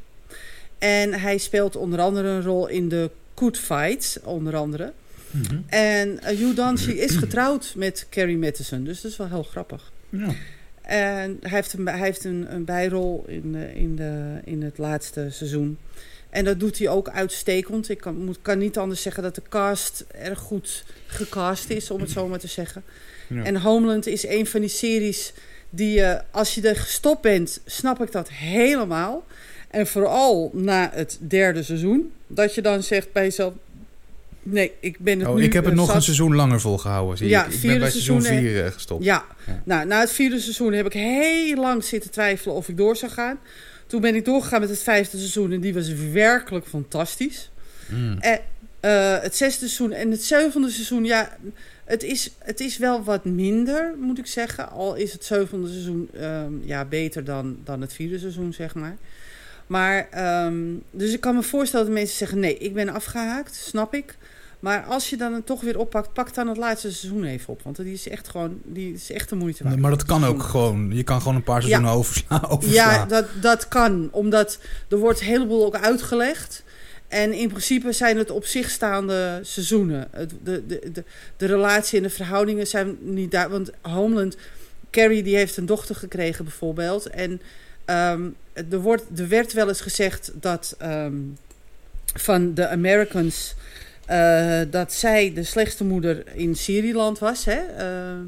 En 0.79 1.13
hij 1.13 1.39
speelt 1.39 1.77
onder 1.77 2.01
andere 2.01 2.29
een 2.29 2.43
rol 2.43 2.69
in 2.69 2.89
de 2.89 3.11
Good 3.35 3.59
Fight, 3.59 4.21
onder 4.25 4.57
andere. 4.57 4.93
Mm 5.31 5.43
-hmm. 5.49 5.65
En 5.67 6.09
uh, 6.09 6.29
Hugh 6.29 6.57
Dancy 6.57 6.91
is 6.91 7.17
getrouwd 7.17 7.73
met 7.77 8.07
Carrie 8.11 8.39
Matheson, 8.39 8.85
dus 8.85 9.01
dat 9.01 9.11
is 9.11 9.17
wel 9.17 9.29
heel 9.29 9.43
grappig. 9.43 9.93
Ja. 10.09 10.35
En 10.83 11.37
hij 11.41 11.51
heeft 11.51 11.73
een, 11.73 11.87
hij 11.87 11.99
heeft 11.99 12.25
een, 12.25 12.47
een 12.55 12.65
bijrol 12.65 13.25
in, 13.27 13.53
de, 13.53 13.75
in, 13.75 13.97
de, 13.97 14.41
in 14.45 14.63
het 14.63 14.79
laatste 14.79 15.27
seizoen. 15.31 15.79
En 16.31 16.45
dat 16.45 16.61
doet 16.61 16.79
hij 16.79 16.89
ook 16.89 17.09
uitstekend. 17.09 17.89
Ik 17.89 17.99
kan, 17.99 18.25
moet, 18.25 18.39
kan 18.43 18.59
niet 18.59 18.79
anders 18.79 19.03
zeggen 19.03 19.23
dat 19.23 19.35
de 19.35 19.43
cast 19.49 20.05
erg 20.13 20.39
goed 20.39 20.85
gecast 21.07 21.71
is, 21.71 21.91
om 21.91 22.01
het 22.01 22.11
zo 22.11 22.29
maar 22.29 22.39
te 22.39 22.47
zeggen. 22.47 22.83
Ja. 23.27 23.45
En 23.45 23.57
Homeland 23.57 24.07
is 24.07 24.27
een 24.27 24.47
van 24.47 24.61
die 24.61 24.71
series 24.71 25.33
die 25.71 25.91
je, 25.91 26.23
als 26.31 26.55
je 26.55 26.69
er 26.69 26.77
gestopt 26.77 27.21
bent, 27.21 27.61
snap 27.65 28.03
ik 28.03 28.13
dat 28.13 28.29
helemaal. 28.31 29.25
En 29.71 29.87
vooral 29.87 30.51
na 30.53 30.91
het 30.93 31.19
derde 31.21 31.63
seizoen, 31.63 32.13
dat 32.27 32.55
je 32.55 32.63
dan 32.63 32.83
zegt 32.83 33.13
bij 33.13 33.23
jezelf: 33.23 33.53
Nee, 34.51 34.73
ik 34.81 34.99
ben 34.99 35.19
het 35.19 35.29
oh, 35.29 35.35
nu. 35.35 35.43
ik 35.43 35.53
heb 35.53 35.65
het 35.65 35.73
eh, 35.73 35.79
nog 35.79 35.87
zat. 35.87 35.97
een 35.97 36.03
seizoen 36.03 36.35
langer 36.35 36.61
volgehouden. 36.61 37.17
Zie 37.17 37.29
Ja, 37.29 37.45
ik. 37.47 37.53
ik 37.53 37.61
ben 37.61 37.79
bij 37.79 37.91
seizoen 37.91 38.23
seizoen, 38.23 38.49
4 38.49 38.73
gestopt. 38.73 39.05
Ja. 39.05 39.25
Ja. 39.47 39.63
nou, 39.65 39.87
na 39.87 40.01
het 40.01 40.13
vierde 40.13 40.41
seizoen 40.41 40.73
heb 40.73 40.87
ik 40.87 40.93
heel 40.93 41.57
lang 41.57 41.85
zitten 41.85 42.11
twijfelen 42.11 42.55
of 42.57 42.69
ik 42.69 42.77
door 42.77 42.97
zou 42.97 43.13
gaan. 43.13 43.39
Toen 43.87 44.01
ben 44.01 44.15
ik 44.15 44.25
doorgegaan 44.25 44.61
met 44.61 44.69
het 44.69 44.83
vijfde 44.83 45.19
seizoen 45.19 45.53
en 45.53 45.61
die 45.61 45.75
was 45.75 45.93
werkelijk 46.13 46.67
fantastisch. 46.67 47.51
Mm. 47.87 48.19
En, 48.19 48.41
eh, 48.81 49.21
het 49.21 49.37
zesde 49.37 49.59
seizoen 49.59 49.93
en 49.93 50.11
het 50.11 50.25
zevende 50.25 50.71
seizoen, 50.71 51.05
ja, 51.05 51.37
het 51.85 52.03
is, 52.03 52.31
het 52.39 52.61
is 52.61 52.79
wel 52.79 53.03
wat 53.03 53.25
minder, 53.25 53.95
moet 53.99 54.19
ik 54.19 54.27
zeggen. 54.27 54.71
Al 54.71 54.95
is 54.95 55.13
het 55.13 55.25
zevende 55.25 55.69
seizoen 55.69 56.09
ehm, 56.21 56.53
ja, 56.65 56.85
beter 56.85 57.25
dan, 57.25 57.59
dan 57.65 57.81
het 57.81 57.93
vierde 57.93 58.19
seizoen, 58.19 58.53
zeg 58.53 58.75
maar. 58.75 58.97
Maar, 59.67 60.09
ehm, 60.11 60.57
dus 60.91 61.13
ik 61.13 61.21
kan 61.21 61.35
me 61.35 61.43
voorstellen 61.43 61.87
dat 61.87 61.95
mensen 61.95 62.17
zeggen, 62.17 62.39
nee, 62.39 62.59
ik 62.59 62.75
ben 62.75 62.89
afgehaakt, 62.89 63.55
snap 63.55 63.95
ik. 63.95 64.17
Maar 64.61 64.85
als 64.85 65.11
je 65.11 65.17
dan 65.17 65.33
het 65.33 65.47
toch 65.47 65.61
weer 65.61 65.79
oppakt, 65.79 66.13
pak 66.13 66.35
dan 66.35 66.49
het 66.49 66.57
laatste 66.57 66.93
seizoen 66.93 67.25
even 67.25 67.53
op. 67.53 67.63
Want 67.63 67.77
die 67.77 67.93
is 67.93 68.09
echt 68.09 68.29
gewoon, 68.29 68.61
die 68.65 68.95
is 68.95 69.13
echt 69.13 69.29
de 69.29 69.37
moeite 69.37 69.65
waard. 69.65 69.79
Maar 69.79 69.91
dat 69.91 70.05
kan 70.05 70.25
ook 70.25 70.43
gewoon. 70.43 70.91
Je 70.93 71.03
kan 71.03 71.21
gewoon 71.21 71.37
een 71.37 71.43
paar 71.43 71.63
seizoenen 71.63 71.93
overslaan. 71.93 72.49
overslaan. 72.49 72.95
Ja, 72.95 73.07
dat, 73.07 73.27
dat 73.41 73.69
kan. 73.69 74.09
Omdat 74.13 74.59
er 74.89 74.99
wordt 74.99 75.21
een 75.21 75.27
heleboel 75.27 75.67
ook 75.67 75.77
uitgelegd. 75.77 76.65
En 77.09 77.33
in 77.33 77.49
principe 77.49 77.93
zijn 77.93 78.17
het 78.17 78.31
op 78.31 78.45
zich 78.45 78.71
staande 78.71 79.39
seizoenen. 79.43 80.09
De, 80.43 80.67
de, 80.67 80.91
de, 80.93 81.05
de 81.37 81.47
relatie 81.47 81.97
en 81.97 82.03
de 82.03 82.11
verhoudingen 82.11 82.67
zijn 82.67 82.97
niet 83.01 83.31
daar. 83.31 83.51
Want 83.51 83.71
Homeland, 83.81 84.37
Carrie 84.91 85.23
die 85.23 85.37
heeft 85.37 85.57
een 85.57 85.67
dochter 85.67 85.95
gekregen 85.95 86.45
bijvoorbeeld. 86.45 87.07
En 87.07 87.41
ehm, 87.85 88.29
er, 88.53 88.81
wordt, 88.81 89.05
er 89.17 89.29
werd 89.29 89.53
wel 89.53 89.69
eens 89.69 89.81
gezegd 89.81 90.33
dat 90.35 90.75
ehm, 90.79 91.17
van 92.15 92.55
de 92.55 92.69
Americans... 92.69 93.55
eh, 94.09 94.61
dat 94.71 94.93
zij 94.93 95.33
de 95.35 95.43
slechtste 95.45 95.85
moeder 95.85 96.23
in 96.35 96.55
Syriland 96.57 97.19
was. 97.19 97.45
Hè? 97.45 97.61
Ehm, 97.77 98.23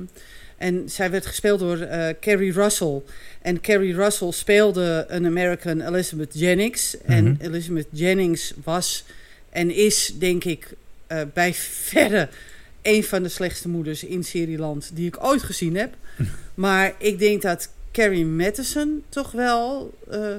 en 0.57 0.83
zij 0.91 1.11
werd 1.11 1.27
gespeeld 1.27 1.59
door 1.61 1.79
eh, 1.81 2.09
Carrie 2.21 2.53
Russell. 2.53 3.03
En 3.43 3.61
Carrie 3.61 3.95
Russell 3.95 4.31
speelde 4.33 5.05
een 5.09 5.27
American 5.27 5.81
Elizabeth 5.81 6.31
Jennings. 6.35 6.97
En 7.05 7.25
Mhm. 7.25 7.35
Elizabeth 7.45 7.87
Jennings 7.91 8.53
was 8.65 9.05
en 9.51 9.71
is, 9.75 10.13
denk 10.19 10.45
ik, 10.45 10.69
eh, 11.07 11.21
bij 11.35 11.55
verre 11.55 12.29
een 12.83 13.05
van 13.05 13.23
de 13.23 13.29
slechtste 13.29 13.69
moeders 13.69 14.05
in 14.05 14.25
Syriland 14.25 14.91
die 14.95 15.07
ik 15.07 15.25
ooit 15.25 15.43
gezien 15.43 15.77
heb. 15.77 15.95
maar 16.55 16.93
ik 16.99 17.19
denk 17.19 17.43
dat 17.43 17.69
Carrie 17.93 18.27
Matheson 18.27 19.03
toch 19.09 19.33
wel. 19.33 19.95
eh, 20.11 20.35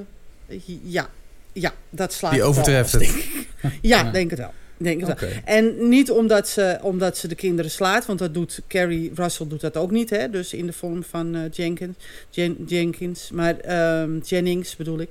ja, 0.82 1.10
ja, 1.52 1.72
dat 1.90 2.12
slaat 2.12 2.32
Die 2.32 2.42
overtreft 2.42 2.92
het. 2.92 3.00
denk 3.00 3.14
ik. 3.14 3.30
Ja, 3.82 4.02
Ja. 4.02 4.10
denk 4.10 4.30
het 4.30 4.38
wel. 4.38 4.52
Denk 4.82 5.00
wel. 5.00 5.10
Oké. 5.10 5.28
En 5.44 5.88
niet 5.88 6.10
omdat 6.10 6.48
ze, 6.48 6.78
omdat 6.82 7.16
ze 7.16 7.28
de 7.28 7.34
kinderen 7.34 7.70
slaat, 7.70 8.06
want 8.06 8.18
dat 8.18 8.34
doet 8.34 8.60
Carrie 8.68 9.10
Russell 9.14 9.46
doet 9.46 9.60
dat 9.60 9.76
ook 9.76 9.90
niet, 9.90 10.10
hè? 10.10 10.30
Dus 10.30 10.52
in 10.54 10.66
de 10.66 10.72
vorm 10.72 11.02
van 11.02 11.34
eh, 11.34 11.42
Jenkins, 11.50 11.96
Jen- 12.30 12.64
Jenkins, 12.66 13.30
maar 13.30 13.58
ehm, 13.58 14.18
Jennings 14.18 14.76
bedoel 14.76 14.98
ik. 15.00 15.08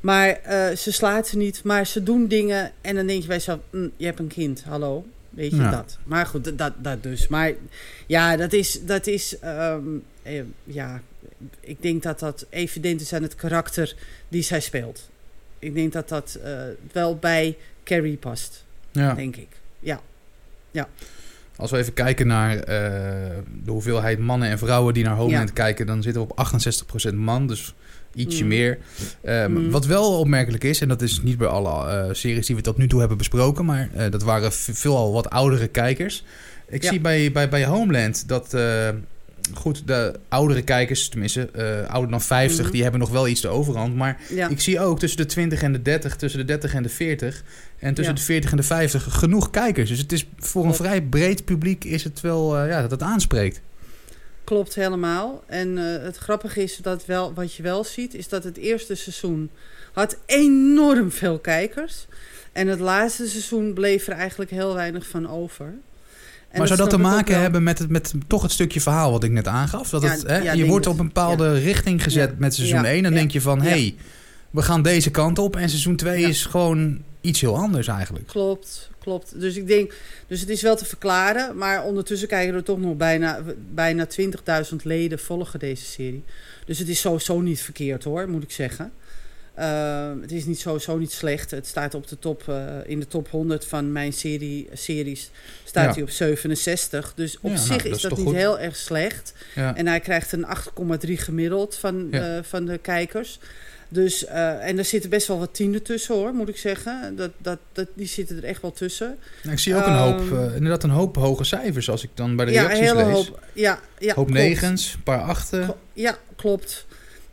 Maar 0.00 0.28
eh, 0.28 0.76
ze 0.76 0.92
slaat 0.92 1.28
ze 1.28 1.36
niet, 1.36 1.62
maar 1.64 1.86
ze 1.86 2.02
doen 2.02 2.26
dingen 2.26 2.72
en 2.80 2.94
dan 2.94 3.06
denk 3.06 3.20
je 3.20 3.26
bij 3.26 3.36
jezelf, 3.36 3.60
"Mm, 3.70 3.90
je 3.96 4.04
hebt 4.06 4.18
een 4.18 4.26
kind, 4.28 4.62
hallo, 4.62 5.04
weet 5.30 5.50
je 5.50 5.56
Ja. 5.56 5.70
dat? 5.70 5.98
Maar 6.04 6.26
goed, 6.26 6.58
dat- 6.58 6.72
dat, 6.78 7.02
dus. 7.02 7.28
Maar 7.28 7.52
ja, 8.06 8.36
dat 8.36 8.52
is, 8.52 8.80
dat 8.84 9.06
is, 9.06 9.38
ehm, 9.38 9.82
eh, 10.22 10.42
ja, 10.64 11.02
ik 11.60 11.82
denk 11.82 12.02
dat 12.02 12.18
dat 12.18 12.46
evident 12.50 13.00
is 13.00 13.12
aan 13.12 13.22
het 13.22 13.34
karakter 13.34 13.94
die 14.28 14.42
zij 14.42 14.60
speelt. 14.60 15.08
Ik 15.58 15.74
denk 15.74 15.92
dat 15.92 16.08
dat 16.08 16.38
wel 16.92 17.16
bij 17.16 17.56
Carrie 17.84 18.16
past, 18.16 18.64
Ja. 18.92 19.14
denk 19.14 19.36
ik. 19.36 19.48
Ja. 20.72 20.88
Als 21.56 21.70
we 21.70 21.76
even 21.78 21.92
kijken 21.92 22.26
naar 22.26 22.56
eh, 22.58 23.36
de 23.64 23.70
hoeveelheid 23.70 24.18
mannen 24.18 24.48
en 24.48 24.58
vrouwen 24.58 24.94
die 24.94 25.04
naar 25.04 25.16
Homeland 25.16 25.48
Ja. 25.48 25.54
kijken, 25.54 25.86
dan 25.86 26.02
zitten 26.02 26.22
we 26.22 26.28
op 26.28 26.36
68% 26.38 27.14
man, 27.14 27.46
dus 27.46 27.74
ietsje 28.14 28.42
Mm. 28.42 28.48
meer. 28.48 28.78
Ehm, 29.22 29.52
Mm. 29.52 29.70
Wat 29.70 29.86
wel 29.86 30.18
opmerkelijk 30.18 30.64
is, 30.64 30.80
en 30.80 30.88
dat 30.88 31.02
is 31.02 31.22
niet 31.22 31.38
bij 31.38 31.46
alle 31.48 31.90
eh, 31.90 32.08
series 32.14 32.46
die 32.46 32.56
we 32.56 32.62
tot 32.62 32.76
nu 32.76 32.86
toe 32.88 32.98
hebben 33.00 33.18
besproken, 33.18 33.64
maar 33.64 33.88
eh, 33.94 34.10
dat 34.10 34.22
waren 34.22 34.52
veelal 34.52 35.12
wat 35.12 35.30
oudere 35.30 35.68
kijkers. 35.68 36.24
Ik 36.68 36.82
Ja. 36.82 36.88
zie 36.90 37.00
bij, 37.00 37.32
bij, 37.32 37.48
bij 37.48 37.64
Homeland 37.64 38.28
dat, 38.28 38.54
eh, 38.54 38.88
goed, 39.54 39.86
de 39.86 40.12
oudere 40.28 40.62
kijkers, 40.62 41.08
tenminste 41.08 41.48
eh, 41.50 41.90
ouder 41.90 42.10
dan 42.10 42.20
50, 42.20 42.62
Mhm. 42.64 42.72
die 42.72 42.82
hebben 42.82 43.00
nog 43.00 43.10
wel 43.10 43.28
iets 43.28 43.40
de 43.40 43.48
overhand, 43.48 43.94
maar 43.94 44.20
Ja. 44.28 44.48
ik 44.48 44.60
zie 44.60 44.80
ook 44.80 44.98
tussen 44.98 45.18
de 45.18 45.26
20 45.26 45.62
en 45.62 45.72
de 45.72 45.82
30, 45.82 46.16
tussen 46.16 46.40
de 46.40 46.46
30 46.46 46.74
en 46.74 46.82
de 46.82 46.88
40 46.88 47.42
en 47.78 47.94
tussen 47.94 48.14
Ja. 48.14 48.20
de 48.20 48.26
40 48.26 48.50
en 48.50 48.56
de 48.56 48.62
50 48.62 49.06
genoeg 49.18 49.50
kijkers. 49.50 49.88
Dus 49.88 49.98
het 49.98 50.12
is 50.12 50.26
voor 50.38 50.64
een 50.64 50.74
vrij 50.74 51.02
breed 51.02 51.44
publiek 51.44 51.84
is 51.84 52.04
het 52.04 52.20
wel 52.20 52.56
eh, 52.58 52.68
ja, 52.68 52.80
dat 52.80 52.90
het 52.90 53.02
aanspreekt. 53.02 53.60
Klopt 54.44 54.74
helemaal. 54.74 55.44
En 55.46 55.78
eh, 55.78 56.02
het 56.02 56.16
grappige 56.16 56.62
is 56.62 56.76
dat 56.76 57.06
wel, 57.06 57.34
wat 57.34 57.54
je 57.54 57.62
wel 57.62 57.84
ziet, 57.84 58.14
is 58.14 58.28
dat 58.28 58.44
het 58.44 58.56
eerste 58.56 58.94
seizoen 58.94 59.50
had 59.92 60.16
enorm 60.26 61.10
veel 61.10 61.38
kijkers. 61.38 62.06
En 62.52 62.66
het 62.68 62.80
laatste 62.80 63.26
seizoen 63.28 63.72
bleef 63.72 64.06
er 64.06 64.12
eigenlijk 64.14 64.50
heel 64.50 64.74
weinig 64.74 65.06
van 65.08 65.28
over. 65.30 65.74
Maar 66.58 66.66
zou 66.66 66.78
dat 66.78 66.90
te 66.90 66.98
maken 66.98 67.40
hebben 67.40 67.62
met, 67.62 67.78
het, 67.78 67.88
met 67.88 68.14
toch 68.26 68.42
het 68.42 68.52
stukje 68.52 68.80
verhaal 68.80 69.10
wat 69.10 69.24
ik 69.24 69.30
net 69.30 69.46
aangaf? 69.46 69.90
Dat 69.90 70.02
Ja, 70.02 70.10
het, 70.10 70.22
hè, 70.22 70.38
ja, 70.38 70.52
je 70.52 70.66
wordt 70.66 70.86
op 70.86 70.98
een 70.98 71.06
bepaalde 71.06 71.58
richting 71.58 72.02
gezet 72.02 72.38
met 72.38 72.54
seizoen 72.54 72.82
Ja. 72.82 72.88
1. 72.90 73.02
Dan 73.02 73.12
denk 73.12 73.30
je 73.30 73.40
van, 73.40 73.60
hé, 73.62 73.68
hey, 73.68 73.94
we 74.50 74.62
gaan 74.62 74.82
deze 74.82 75.10
kant 75.10 75.38
op. 75.38 75.56
En 75.56 75.68
seizoen 75.68 75.96
2 75.96 76.20
Ja. 76.20 76.28
is 76.28 76.44
gewoon 76.44 77.02
iets 77.20 77.40
heel 77.40 77.56
anders 77.56 77.86
eigenlijk. 77.88 78.26
Klopt, 78.26 78.90
klopt. 78.98 79.40
Dus 79.40 79.56
ik 79.56 79.66
denk, 79.66 79.94
dus 80.26 80.40
het 80.40 80.48
is 80.48 80.62
wel 80.62 80.76
te 80.76 80.84
verklaren. 80.84 81.56
Maar 81.56 81.82
ondertussen 81.82 82.28
kijken 82.28 82.54
er 82.54 82.62
toch 82.62 82.78
nog 82.78 82.96
bijna, 82.96 83.40
bijna 83.74 84.06
20.000 84.70 84.76
leden 84.82 85.18
volgen 85.18 85.58
deze 85.58 85.84
serie. 85.84 86.24
Dus 86.64 86.78
het 86.78 86.88
is 86.88 87.00
sowieso 87.00 87.40
niet 87.40 87.60
verkeerd 87.60 88.04
hoor, 88.04 88.28
moet 88.28 88.42
ik 88.42 88.50
zeggen. 88.50 88.92
Eh, 89.60 90.10
het 90.20 90.32
is 90.32 90.44
niet 90.44 90.58
sowieso 90.60 90.98
niet 90.98 91.12
slecht. 91.12 91.50
Het 91.50 91.66
staat 91.66 91.94
op 91.94 92.08
de 92.08 92.18
top, 92.18 92.48
eh, 92.48 92.64
in 92.86 93.00
de 93.00 93.06
top 93.06 93.28
100 93.30 93.64
van 93.64 93.92
mijn 93.92 94.12
serie, 94.12 94.68
series. 94.72 95.30
Staat 95.64 95.84
Ja. 95.86 95.92
hij 95.92 96.02
op 96.02 96.10
67. 96.10 97.12
Dus 97.16 97.36
op 97.36 97.42
Ja, 97.42 97.56
nou, 97.56 97.66
zich 97.66 97.82
dat 97.82 97.96
is 97.96 98.02
dat 98.02 98.16
niet 98.16 98.26
goed? 98.26 98.34
heel 98.34 98.58
erg 98.58 98.76
slecht. 98.76 99.32
Ja. 99.54 99.76
En 99.76 99.86
hij 99.86 100.00
krijgt 100.00 100.32
een 100.32 100.44
8,3 100.46 101.16
gemiddeld 101.16 101.76
van, 101.76 102.12
eh, 102.12 102.38
van 102.42 102.64
de 102.64 102.78
kijkers. 102.78 103.38
Dus, 103.92 104.24
eh, 104.24 104.66
en 104.68 104.78
er 104.78 104.84
zitten 104.84 105.10
best 105.10 105.26
wel 105.26 105.38
wat 105.38 105.54
tienden 105.54 105.82
tussen 105.82 106.14
hoor, 106.14 106.32
moet 106.34 106.48
ik 106.48 106.56
zeggen. 106.56 107.16
Dat, 107.16 107.30
dat, 107.38 107.58
dat, 107.72 107.86
die 107.94 108.06
zitten 108.06 108.36
er 108.36 108.44
echt 108.44 108.62
wel 108.62 108.72
tussen. 108.72 109.16
Nou, 109.42 109.52
ik 109.54 109.58
zie 109.60 109.74
ook 109.76 109.86
een 109.86 109.92
hoop, 109.96 110.18
Ehm, 110.20 110.36
eh, 110.48 110.54
inderdaad 110.54 110.82
een 110.84 110.90
hoop 110.90 111.16
hoge 111.16 111.44
cijfers 111.44 111.90
als 111.90 112.02
ik 112.02 112.10
dan 112.14 112.36
bij 112.36 112.44
de 112.46 112.52
ja, 112.52 112.60
reacties 112.62 112.86
hele 112.90 113.04
lees. 113.04 113.14
hoop. 113.14 113.40
Ja, 113.52 113.80
ja, 113.98 114.06
hoop 114.06 114.14
klopt. 114.14 114.30
negens, 114.30 114.92
een 114.94 115.02
paar 115.02 115.20
achten. 115.22 115.74
Ja, 115.92 116.18
klopt. 116.36 116.86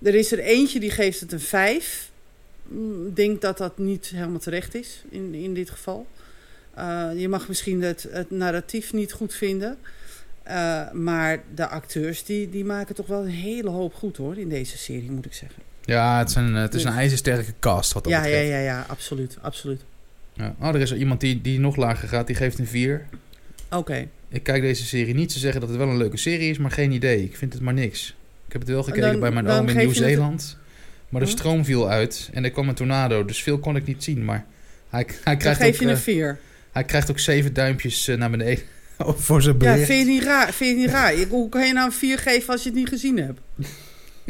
Er 0.03 0.15
is 0.15 0.31
er 0.31 0.39
eentje 0.39 0.79
die 0.79 0.91
geeft 0.91 1.19
het 1.19 1.31
een 1.31 1.39
5. 1.39 2.09
Ik 3.07 3.15
denk 3.15 3.41
dat 3.41 3.57
dat 3.57 3.77
niet 3.77 4.05
helemaal 4.15 4.39
terecht 4.39 4.75
is 4.75 5.03
in, 5.09 5.33
in 5.33 5.53
dit 5.53 5.69
geval. 5.69 6.07
Eh, 6.73 7.09
je 7.15 7.27
mag 7.29 7.47
misschien 7.47 7.81
het, 7.81 8.07
het 8.11 8.31
narratief 8.31 8.93
niet 8.93 9.11
goed 9.11 9.33
vinden. 9.33 9.77
Eh, 10.43 10.91
maar 10.91 11.43
de 11.55 11.67
acteurs 11.67 12.23
die, 12.23 12.49
die 12.49 12.65
maken 12.65 12.95
toch 12.95 13.07
wel 13.07 13.21
een 13.21 13.27
hele 13.29 13.69
hoop 13.69 13.93
goed 13.93 14.17
hoor 14.17 14.37
in 14.37 14.49
deze 14.49 14.77
serie, 14.77 15.11
moet 15.11 15.25
ik 15.25 15.33
zeggen. 15.33 15.63
Ja, 15.83 16.17
het 16.19 16.29
is 16.29 16.35
een, 16.35 16.53
het 16.53 16.73
is 16.73 16.83
een 16.83 16.89
Dus- 16.89 16.99
ijzersterke 16.99 17.53
cast 17.59 17.93
wat 17.93 18.03
dat 18.03 18.11
Ja, 18.13 18.17
ja, 18.19 18.23
betreft. 18.25 18.49
ja, 18.49 18.59
ja, 18.59 18.85
absoluut, 18.87 19.37
absoluut. 19.41 19.81
Ja. 20.33 20.55
Oh, 20.61 20.67
er 20.67 20.79
is 20.81 20.91
er 20.91 20.97
iemand 20.97 21.19
die, 21.21 21.41
die 21.41 21.59
nog 21.59 21.75
lager 21.75 22.07
gaat, 22.07 22.27
die 22.27 22.35
geeft 22.35 22.59
een 22.59 22.67
4. 22.67 23.05
Oké. 23.71 24.07
Ik 24.29 24.43
kijk 24.43 24.61
deze 24.61 24.85
serie 24.85 25.13
niet. 25.13 25.31
Ze 25.31 25.39
zeggen 25.39 25.59
dat 25.59 25.69
het 25.69 25.77
wel 25.77 25.87
een 25.89 25.97
leuke 25.97 26.17
serie 26.17 26.49
is, 26.49 26.57
maar 26.57 26.71
geen 26.71 26.91
idee. 26.91 27.23
Ik 27.23 27.37
vind 27.37 27.53
het 27.53 27.61
maar 27.61 27.73
niks. 27.73 28.15
Ik 28.45 28.51
heb 28.53 28.61
het 28.61 28.69
wel 28.71 28.83
gekeken 28.83 29.11
Dan- 29.11 29.19
bij 29.19 29.31
mijn 29.31 29.47
oom 29.47 29.67
in 29.67 29.77
Nieuw-Zeeland. 29.77 30.57
Maar 31.09 31.21
de 31.21 31.27
Hm? 31.27 31.33
stroom 31.33 31.65
viel 31.65 31.89
uit 31.89 32.29
en 32.33 32.43
er 32.43 32.51
kwam 32.51 32.67
een 32.69 32.75
tornado. 32.75 33.25
Dus 33.25 33.43
veel 33.43 33.57
kon 33.59 33.75
ik 33.75 33.85
niet 33.85 34.03
zien. 34.03 34.25
Maar 34.25 34.45
hij, 34.89 35.05
hij, 35.07 35.15
Dan 35.23 35.37
krijgt, 35.37 35.61
geef 35.61 35.73
ook, 35.75 35.79
je 35.81 35.85
een 35.87 35.91
eh, 35.95 35.97
4. 36.01 36.39
hij 36.71 36.83
krijgt 36.83 37.09
ook 37.11 37.19
zeven 37.19 37.53
duimpjes 37.53 38.07
eh, 38.07 38.17
naar 38.17 38.29
beneden 38.29 38.63
voor 39.25 39.41
zijn 39.41 39.55
Ja, 39.59 39.71
bericht. 39.71 39.85
vind 39.85 40.05
je 40.07 40.13
niet 40.13 40.23
raar? 40.23 40.53
Vind 40.53 40.75
je 40.75 40.75
niet 40.85 40.89
raar? 40.93 41.15
Je- 41.17 41.27
Hoe 41.29 41.49
kan 41.49 41.67
je 41.67 41.73
nou 41.73 41.85
een 41.85 41.91
4 41.93 42.17
geven 42.17 42.53
als 42.53 42.63
je 42.63 42.69
het 42.69 42.77
niet 42.77 42.89
gezien 42.89 43.17
hebt? 43.17 43.39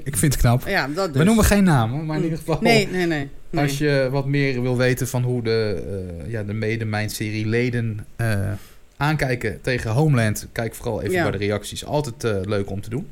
Ik 0.04 0.18
vind 0.18 0.34
het 0.34 0.42
knap. 0.42 0.68
Ja, 0.68 0.88
dat 0.88 1.08
dus. 1.08 1.18
We 1.18 1.24
noemen 1.24 1.44
geen 1.46 1.64
namen, 1.64 2.06
maar 2.06 2.16
in 2.16 2.22
Hm. 2.22 2.24
ieder 2.30 2.38
geval... 2.38 2.62
Nee, 2.62 2.88
nee, 2.88 3.06
nee. 3.06 3.30
nee. 3.50 3.64
Als 3.64 3.78
je 3.78 4.08
wat 4.12 4.26
meer 4.26 4.62
wil 4.62 4.78
weten 4.78 5.08
van 5.08 5.24
hoe 5.24 5.44
de, 5.44 5.84
eh, 6.26 6.32
ja, 6.32 6.44
de 6.44 6.54
mede 6.54 6.86
mijn 6.86 7.10
serie 7.10 7.46
leden 7.48 8.06
eh, 8.16 8.52
aankijken 8.98 9.62
tegen 9.62 9.92
Homeland, 9.92 10.48
kijk 10.52 10.76
vooral 10.76 11.02
even 11.02 11.14
Ja. 11.14 11.22
bij 11.30 11.32
de 11.32 11.38
reacties. 11.46 11.86
Altijd 11.86 12.24
eh, 12.24 12.36
leuk 12.44 12.70
om 12.70 12.82
te 12.82 12.90
doen. 12.90 13.08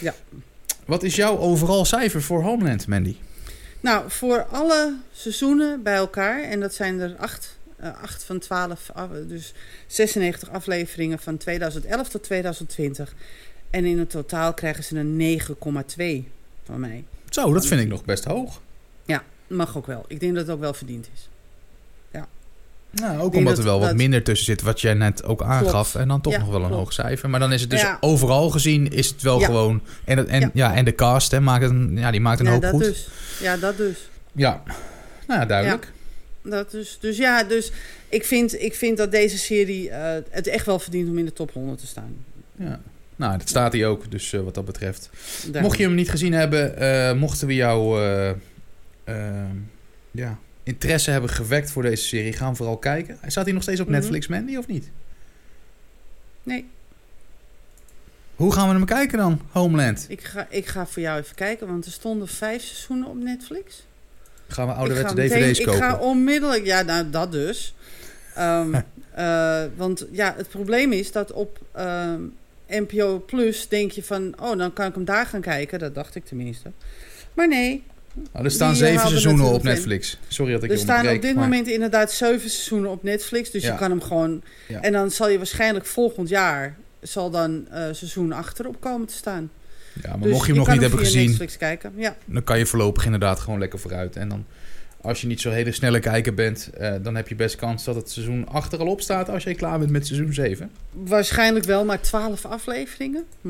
Ja. 0.00 0.14
Wat 0.90 1.02
is 1.02 1.16
jouw 1.16 1.38
overal 1.38 1.84
cijfer 1.84 2.22
voor 2.22 2.42
Homeland, 2.42 2.86
Mandy? 2.86 3.16
Nou, 3.80 4.10
voor 4.10 4.44
alle 4.44 4.96
seizoenen 5.12 5.82
bij 5.82 5.94
elkaar, 5.94 6.42
en 6.42 6.60
dat 6.60 6.74
zijn 6.74 7.00
er 7.00 7.16
acht, 7.16 7.58
eh, 7.76 8.02
acht 8.02 8.24
van 8.24 8.38
12, 8.38 8.90
af- 8.94 9.10
dus 9.28 9.52
96 9.86 10.50
afleveringen 10.50 11.18
van 11.18 11.36
2011 11.36 12.08
tot 12.08 12.22
2020, 12.22 13.14
En 13.70 13.84
in 13.84 13.98
het 13.98 14.10
totaal 14.10 14.54
krijgen 14.54 14.84
ze 14.84 14.98
een 14.98 15.16
9,2 15.16 16.28
van 16.64 16.80
mij. 16.80 17.04
Zo, 17.28 17.52
dat 17.52 17.66
vind 17.66 17.80
ik 17.80 17.88
nog 17.88 18.04
best 18.04 18.24
hoog. 18.24 18.60
Mag 19.46 19.76
ook 19.76 19.86
wel. 19.86 20.04
Ik 20.08 20.20
denk 20.20 20.34
dat 20.34 20.46
het 20.46 20.54
ook 20.54 20.60
wel 20.60 20.74
verdiend 20.74 21.08
is. 21.14 21.28
Nou, 22.92 23.20
ook 23.20 23.34
omdat 23.34 23.56
dat- 23.56 23.64
er 23.64 23.70
wel 23.70 23.80
wat 23.80 23.94
minder 23.94 24.22
tussen 24.22 24.46
zit, 24.46 24.62
wat 24.62 24.80
jij 24.80 24.94
net 24.94 25.24
ook 25.24 25.42
aangaf. 25.42 25.94
En 25.94 26.08
dan 26.08 26.20
toch 26.20 26.32
Ja, 26.32 26.38
nog 26.38 26.48
wel 26.48 26.56
een 26.60 26.66
klopt. 26.66 26.82
hoog 26.82 26.92
cijfer. 26.92 27.30
Maar 27.30 27.40
dan 27.40 27.52
is 27.52 27.60
het 27.60 27.70
dus 27.70 27.80
Ja. 27.80 27.96
overal 28.00 28.50
gezien 28.50 28.92
is 28.92 29.08
het 29.08 29.22
wel 29.22 29.40
Ja. 29.40 29.46
gewoon... 29.46 29.82
En, 30.04 30.28
en, 30.28 30.50
ja. 30.54 30.74
En 30.74 30.84
de 30.84 30.94
cast 30.94 31.30
hè, 31.30 31.40
maakt 31.40 31.64
een, 31.64 31.96
ja, 31.96 32.10
die 32.10 32.20
maakt 32.20 32.40
een 32.40 32.46
ja, 32.46 32.52
hoop 32.52 32.62
dat 32.62 32.70
goed. 32.70 32.80
dus. 32.84 33.08
Ja, 33.40 33.56
dat 33.56 33.76
dus. 33.76 34.08
Ja, 34.32 34.62
nou 35.26 35.40
ja, 35.40 35.46
duidelijk. 35.46 35.92
Dat 36.42 36.70
dus. 36.70 36.98
Dus 37.00 37.16
ja, 37.16 37.44
dus 37.44 37.72
ik 38.08 38.24
vind, 38.24 38.62
ik 38.62 38.74
vind 38.74 38.96
dat 38.96 39.10
deze 39.10 39.38
serie 39.38 39.90
eh, 39.90 40.22
het 40.30 40.46
echt 40.46 40.66
wel 40.66 40.78
verdient 40.78 41.08
om 41.08 41.18
in 41.18 41.24
de 41.24 41.32
top 41.32 41.52
100 41.52 41.78
te 41.80 41.86
staan. 41.86 42.14
Ja. 42.56 42.80
Nou, 43.16 43.38
dat 43.38 43.48
staat 43.48 43.72
hij 43.72 43.86
ook, 43.86 44.10
dus 44.10 44.32
eh, 44.32 44.40
wat 44.40 44.54
dat 44.54 44.64
betreft. 44.64 45.10
Mocht 45.60 45.78
je 45.78 45.84
hem 45.84 45.94
niet 45.94 46.10
gezien 46.10 46.32
hebben, 46.32 46.76
eh, 46.76 47.12
mochten 47.14 47.46
we 47.46 47.54
jou 47.54 48.00
ja, 50.10 50.38
interesse 50.70 51.10
hebben 51.10 51.30
gewekt 51.30 51.70
voor 51.70 51.82
deze 51.82 52.02
serie, 52.06 52.32
ga 52.32 52.44
hem 52.44 52.56
vooral 52.56 52.76
kijken. 52.76 53.18
Staat 53.26 53.44
hij 53.44 53.52
nog 53.54 53.62
steeds 53.62 53.80
op 53.80 53.86
Mhm. 53.88 53.96
Netflix, 53.96 54.26
Mandy, 54.26 54.56
of 54.56 54.66
niet? 54.66 54.90
Nee, 56.42 56.66
Hoe 58.34 58.52
gaan 58.52 58.68
we 58.68 58.74
hem 58.74 58.84
kijken 58.84 59.18
dan, 59.18 59.40
Homeland? 59.50 60.04
ik 60.08 60.20
ga, 60.24 60.46
ik 60.50 60.66
ga 60.66 60.86
voor 60.86 61.02
jou 61.02 61.20
even 61.20 61.34
kijken, 61.34 61.66
want 61.66 61.86
er 61.86 61.92
stonden 61.92 62.28
vijf 62.28 62.62
seizoenen 62.62 63.08
op 63.08 63.16
Netflix. 63.22 63.86
Gaan 64.48 64.66
we 64.66 64.72
ouderwetse 64.72 65.14
dvd's 65.14 65.58
kopen? 65.58 65.72
Ik 65.74 65.78
ga 65.82 65.96
onmiddellijk, 65.98 66.64
ja, 66.64 66.82
nou 66.82 67.10
dat 67.10 67.32
dus. 67.32 67.74
Ehm, 68.34 68.74
eh, 69.14 69.62
want 69.76 70.06
ja, 70.10 70.34
het 70.36 70.48
probleem 70.48 70.92
is 70.92 71.12
dat 71.12 71.32
op 71.32 71.58
ehm, 71.72 72.20
NPO 72.68 73.18
Plus 73.26 73.68
denk 73.68 73.90
je 73.90 74.02
van, 74.02 74.34
oh, 74.40 74.58
dan 74.58 74.72
kan 74.72 74.86
ik 74.86 74.94
hem 74.94 75.04
daar 75.04 75.26
gaan 75.26 75.40
kijken. 75.40 75.78
Dat 75.78 75.94
dacht 75.94 76.14
ik 76.14 76.24
tenminste. 76.24 76.70
Maar 77.34 77.48
nee, 77.48 77.82
Nou, 78.32 78.44
er 78.44 78.50
staan 78.50 78.76
zeven 78.76 79.08
seizoenen 79.08 79.46
op. 79.46 79.62
Netflix. 79.62 80.18
Sorry 80.28 80.52
dat 80.52 80.62
ik 80.62 80.70
er 80.70 80.76
je 80.76 80.82
staan 80.82 81.08
op 81.08 81.22
dit 81.22 81.34
maar- 81.34 81.44
moment 81.44 81.68
inderdaad 81.68 82.12
zeven 82.12 82.50
seizoenen 82.50 82.90
op 82.90 83.02
Netflix. 83.02 83.50
Dus 83.50 83.62
Ja. 83.62 83.72
je 83.72 83.78
kan 83.78 83.90
hem 83.90 84.00
gewoon... 84.02 84.42
Ja. 84.68 84.80
En 84.80 84.92
dan 84.92 85.10
zal 85.10 85.28
je 85.28 85.36
waarschijnlijk 85.36 85.86
volgend 85.86 86.28
jaar... 86.28 86.76
zal 87.00 87.30
dan 87.30 87.68
eh, 87.70 87.84
seizoen 87.92 88.32
achterop 88.32 88.80
komen 88.80 89.06
te 89.06 89.14
staan. 89.14 89.50
Ja, 90.02 90.10
maar 90.10 90.20
Dus 90.20 90.30
mocht 90.32 90.46
je 90.46 90.52
hem 90.52 90.60
nog 90.60 90.70
niet 90.70 90.80
hebben 90.80 90.98
gezien, 90.98 91.26
Netflix 91.28 91.56
kijken. 91.56 91.92
Ja, 91.96 92.16
dan 92.24 92.44
kan 92.44 92.58
je 92.58 92.66
voorlopig 92.66 93.04
inderdaad 93.04 93.40
gewoon 93.40 93.58
lekker 93.58 93.78
vooruit. 93.78 94.16
En 94.16 94.28
dan, 94.28 94.44
als 95.00 95.20
je 95.20 95.26
niet 95.26 95.40
zo 95.40 95.50
hele 95.50 95.72
snelle 95.72 95.98
kijker 96.00 96.34
bent, 96.34 96.70
eh, 96.78 96.94
dan 97.02 97.14
heb 97.16 97.28
je 97.28 97.34
best 97.34 97.56
kans 97.56 97.84
dat 97.84 97.94
het 97.94 98.10
seizoen 98.10 98.48
achter 98.48 98.78
al 98.78 98.86
op 98.86 99.00
staat 99.00 99.28
als 99.28 99.44
je 99.44 99.54
klaar 99.54 99.78
bent 99.78 99.90
met 99.90 100.06
seizoen 100.06 100.32
7. 100.32 100.70
waarschijnlijk 100.92 101.64
wel, 101.64 101.84
maar 101.84 102.00
twaalf 102.00 102.44
afleveringen. 102.44 103.24
Hm. 103.40 103.48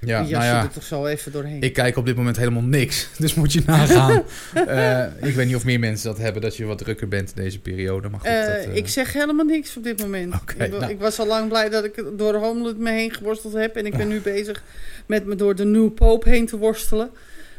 Ja, 0.00 0.22
Die 0.22 0.32
nou 0.32 0.44
jas 0.44 0.52
ja, 0.52 0.62
er 0.62 0.70
toch 0.70 0.82
zo 0.82 1.06
even 1.06 1.32
doorheen. 1.32 1.62
ik 1.62 1.72
kijk 1.72 1.96
op 1.96 2.06
dit 2.06 2.16
moment 2.16 2.36
helemaal 2.36 2.62
niks. 2.62 3.08
Dus 3.18 3.34
moet 3.34 3.52
je 3.52 3.62
nagaan. 3.66 4.22
Eh, 4.54 5.04
ik 5.28 5.34
weet 5.34 5.46
niet 5.46 5.56
of 5.56 5.64
meer 5.64 5.78
mensen 5.78 6.08
dat 6.08 6.18
hebben, 6.18 6.42
dat 6.42 6.56
je 6.56 6.64
wat 6.64 6.78
drukker 6.78 7.08
bent 7.08 7.36
deze 7.36 7.58
periode. 7.60 8.08
Maar 8.08 8.20
goed, 8.20 8.28
Eh, 8.28 8.46
dat, 8.46 8.54
eh, 8.64 8.76
Ik 8.76 8.88
zeg 8.88 9.12
helemaal 9.12 9.44
niks 9.44 9.76
op 9.76 9.82
dit 9.84 9.98
moment. 10.00 10.34
Ik, 10.34 10.56
nou. 10.70 10.90
ik 10.90 10.98
was 11.00 11.18
al 11.18 11.26
lang 11.26 11.48
blij 11.48 11.68
dat 11.68 11.84
ik 11.84 12.04
door 12.16 12.34
Homeland 12.34 12.78
me 12.78 12.90
heen 12.90 13.12
geworsteld 13.12 13.52
heb. 13.54 13.76
En 13.76 13.86
ik 13.86 13.96
ben 13.96 14.08
nu 14.08 14.20
bezig 14.20 14.62
met 15.06 15.26
me 15.26 15.34
door 15.34 15.54
de 15.54 15.64
New 15.64 15.94
Pope 15.94 16.28
heen 16.28 16.46
te 16.46 16.56
worstelen. 16.58 17.10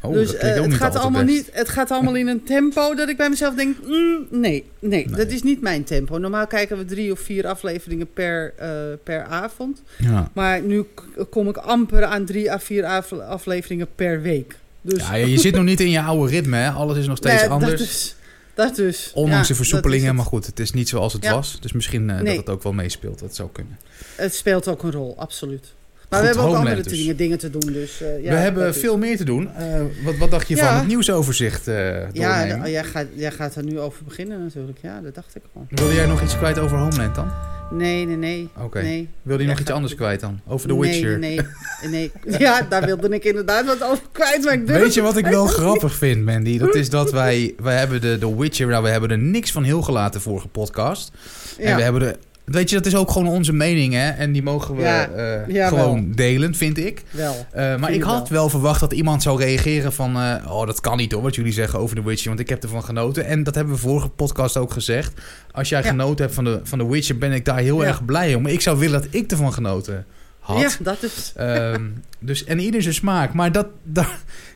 Oh, 0.01 0.13
dus 0.13 0.36
eh, 0.36 0.62
het, 0.63 0.74
gaat 0.74 0.96
allemaal 0.96 1.24
best. 1.24 1.36
niet, 1.36 1.50
het 1.51 1.70
gaat 1.70 1.91
allemaal 1.91 2.15
in 2.15 2.27
een 2.27 2.43
tempo 2.55 2.96
dat 2.96 3.10
ik 3.10 3.17
bij 3.17 3.29
mezelf 3.29 3.55
denk... 3.55 3.75
mm, 3.86 4.27
nee, 4.29 4.39
nee, 4.39 4.65
Nee. 4.79 5.08
dat 5.08 5.27
is 5.29 5.43
niet 5.43 5.62
mijn 5.62 5.84
tempo. 5.84 6.17
Normaal 6.17 6.48
kijken 6.48 6.77
we 6.77 6.86
drie 6.86 7.12
of 7.12 7.20
vier 7.20 7.48
afleveringen 7.48 8.13
per, 8.13 8.53
eh, 8.58 8.70
per 9.03 9.24
avond. 9.24 9.81
Ja. 9.98 10.31
Maar 10.34 10.62
nu 10.62 10.86
kom 11.29 11.50
ik 11.50 11.58
amper 11.58 12.03
aan 12.03 12.25
drie 12.25 12.51
à 12.51 12.60
vier 12.60 12.86
af- 12.86 13.12
afleveringen 13.13 13.88
per 13.96 14.22
week. 14.22 14.55
Dus 14.81 15.08
Ja, 15.08 15.15
je 15.15 15.39
zit 15.39 15.55
nog 15.55 15.63
niet 15.63 15.79
in 15.79 15.89
je 15.89 16.01
oude 16.01 16.31
ritme, 16.31 16.58
hè? 16.58 16.70
Alles 16.70 16.98
is 16.98 17.08
nog 17.08 17.17
steeds 17.17 17.41
Nee, 17.41 17.50
anders. 17.50 17.70
Dat 17.72 17.79
dus. 17.79 18.15
Dat 18.53 18.75
dus. 18.75 19.12
Ondanks 19.13 19.48
Ja, 19.48 19.53
de 19.53 19.55
versoepelingen, 19.60 20.15
maar 20.15 20.25
goed, 20.25 20.46
het 20.46 20.60
is 20.60 20.72
niet 20.72 20.89
zoals 20.89 21.13
het 21.13 21.24
Ja. 21.24 21.34
was. 21.34 21.58
Dus 21.62 21.72
misschien 21.72 22.10
eh, 22.10 22.25
dat 22.25 22.36
het 22.36 22.50
ook 22.50 22.63
wel 22.63 22.74
meespeelt. 22.74 23.20
Dat 23.20 23.36
zou 23.36 23.50
kunnen. 23.51 23.77
Het 24.15 24.36
speelt 24.36 24.67
ook 24.67 24.84
een 24.84 24.91
rol, 24.91 25.13
absoluut. 25.17 25.74
Maar 26.12 26.20
we 26.20 26.25
hebben 26.27 26.46
ook 26.46 26.56
andere 26.56 26.82
dingen, 26.82 27.15
dingen 27.18 27.38
te 27.38 27.50
doen. 27.50 27.74
Dus, 27.74 28.01
eh, 28.01 28.24
ja, 28.24 28.30
We 28.32 28.38
hebben 28.38 28.74
veel 28.76 28.97
meer 28.97 29.17
te 29.17 29.24
doen. 29.24 29.54
Eh, 29.56 29.82
wat, 30.06 30.17
wat 30.17 30.32
dacht 30.32 30.47
je 30.47 30.56
Ja. 30.56 30.67
van 30.67 30.78
het 30.78 30.88
nieuwsoverzicht 30.88 31.67
eh 31.67 32.12
Ja, 32.12 32.60
d- 32.63 32.67
jij, 32.67 32.84
gaat, 32.84 33.06
jij 33.15 33.32
gaat 33.32 33.56
er 33.56 33.63
nu 33.63 33.80
over 33.80 34.04
beginnen 34.04 34.43
natuurlijk. 34.43 34.78
Ja, 34.82 35.00
dat 35.02 35.15
dacht 35.15 35.36
ik 35.36 35.41
gewoon. 35.52 35.67
Wilde 35.69 35.93
jij 35.93 36.06
nog 36.06 36.21
iets 36.21 36.38
kwijt 36.38 36.60
over 36.60 36.78
Homeland 36.78 37.15
dan? 37.15 37.32
Nee, 37.71 38.06
nee, 38.06 38.15
nee. 38.17 38.50
Oké. 38.58 38.82
nee. 38.82 39.10
Wilde 39.21 39.41
je 39.41 39.47
Ja, 39.47 39.54
nog 39.54 39.62
iets 39.62 39.71
anders 39.71 39.95
kwijt 39.95 40.19
dan? 40.19 40.39
Over 40.47 40.67
The 40.67 40.74
nee, 40.74 40.82
Witcher? 40.91 41.19
Nee, 41.19 41.39
nee, 41.82 41.89
nee. 41.89 42.12
Ja, 42.39 42.62
daar 42.69 42.86
wilde 42.86 43.10
ik 43.10 43.24
inderdaad 43.24 43.65
wat 43.65 43.84
over 43.84 44.04
kwijt. 44.12 44.43
Maar 44.43 44.54
ik 44.54 44.65
Weet 44.65 44.93
je 44.93 45.02
wat 45.02 45.17
ik 45.17 45.26
wel 45.28 45.45
grappig 45.45 45.95
vind, 45.95 46.26
Mandy? 46.26 46.58
Dat 46.58 46.76
is 46.76 46.89
dat 46.89 47.12
wij... 47.12 47.54
Wij 47.62 47.78
hebben 47.78 48.02
de, 48.02 48.17
The 48.19 48.38
Witcher... 48.38 48.67
Nou, 48.67 48.84
we 48.84 48.89
hebben 48.89 49.10
er 49.10 49.17
niks 49.17 49.52
van 49.52 49.63
heel 49.63 49.82
gelaten 49.82 50.21
vorige 50.21 50.47
podcast. 50.47 51.12
En 51.60 51.76
we 51.76 51.82
hebben 51.82 52.02
er... 52.02 52.15
Weet 52.52 52.70
je, 52.70 52.76
dat 52.76 52.86
is 52.86 52.96
ook 52.96 53.12
gewoon 53.12 53.28
onze 53.28 53.54
mening, 53.54 53.94
hè? 53.94 54.10
En 54.10 54.32
die 54.32 54.44
mogen 54.44 54.76
we 54.76 54.82
Ja. 54.82 55.08
eh, 55.08 55.68
gewoon 55.68 56.12
delen, 56.12 56.56
vind 56.56 56.78
ik. 56.78 57.04
Wel. 57.12 57.46
Eh, 57.52 57.76
maar 57.76 57.92
ik 57.92 58.02
had 58.04 58.30
wel 58.30 58.50
verwacht 58.50 58.80
dat 58.80 58.94
iemand 58.94 59.22
zou 59.24 59.40
reageren 59.40 59.94
van... 59.94 60.16
eh, 60.16 60.52
oh, 60.52 60.66
dat 60.66 60.80
kan 60.82 60.98
niet 60.98 61.12
hoor, 61.12 61.22
wat 61.22 61.36
jullie 61.36 61.54
zeggen 61.54 61.80
over 61.80 61.96
The 61.96 62.04
Witcher. 62.04 62.28
Want 62.28 62.40
ik 62.40 62.50
heb 62.50 62.64
ervan 62.64 62.84
genoten. 62.84 63.26
En 63.26 63.44
dat 63.44 63.56
hebben 63.56 63.74
we 63.74 63.80
vorige 63.80 64.10
podcast 64.10 64.58
ook 64.58 64.72
gezegd. 64.72 65.14
Als 65.52 65.70
jij 65.70 65.82
Ja. 65.84 65.88
genoten 65.90 66.24
hebt 66.24 66.36
van 66.36 66.44
de, 66.44 66.60
van 66.64 66.80
The 66.80 66.88
Witcher, 66.90 67.18
ben 67.18 67.32
ik 67.32 67.46
daar 67.46 67.60
heel 67.60 67.86
erg 67.86 68.06
blij 68.06 68.36
om. 68.36 68.42
Maar 68.42 68.52
ik 68.52 68.62
zou 68.62 68.80
willen 68.80 69.02
dat 69.02 69.14
ik 69.14 69.32
ervan 69.32 69.54
genoten 69.54 70.06
had. 70.40 70.60
Ja, 70.62 70.70
dat 70.80 71.04
is... 71.04 71.34
Ehm, 71.36 71.86
dus, 72.20 72.44
en 72.44 72.60
ieder 72.60 72.82
zijn 72.82 72.94
smaak. 72.94 73.34
Maar 73.34 73.52
dat, 73.52 73.68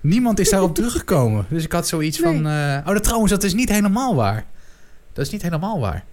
niemand 0.01 0.39
is 0.39 0.49
daarop 0.49 0.75
teruggekomen. 0.79 1.45
Dus 1.49 1.63
ik 1.63 1.71
had 1.71 1.87
zoiets 1.87 2.19
Nee. 2.19 2.33
van... 2.33 2.45
oh, 2.85 2.93
dat, 2.93 3.03
trouwens, 3.03 3.31
dat 3.31 3.43
is 3.43 3.53
niet 3.53 3.69
helemaal 3.69 4.15
waar. 4.15 4.45
Dat 5.13 5.25
is 5.25 5.31
niet 5.31 5.41
helemaal 5.41 5.79
waar. 5.79 6.03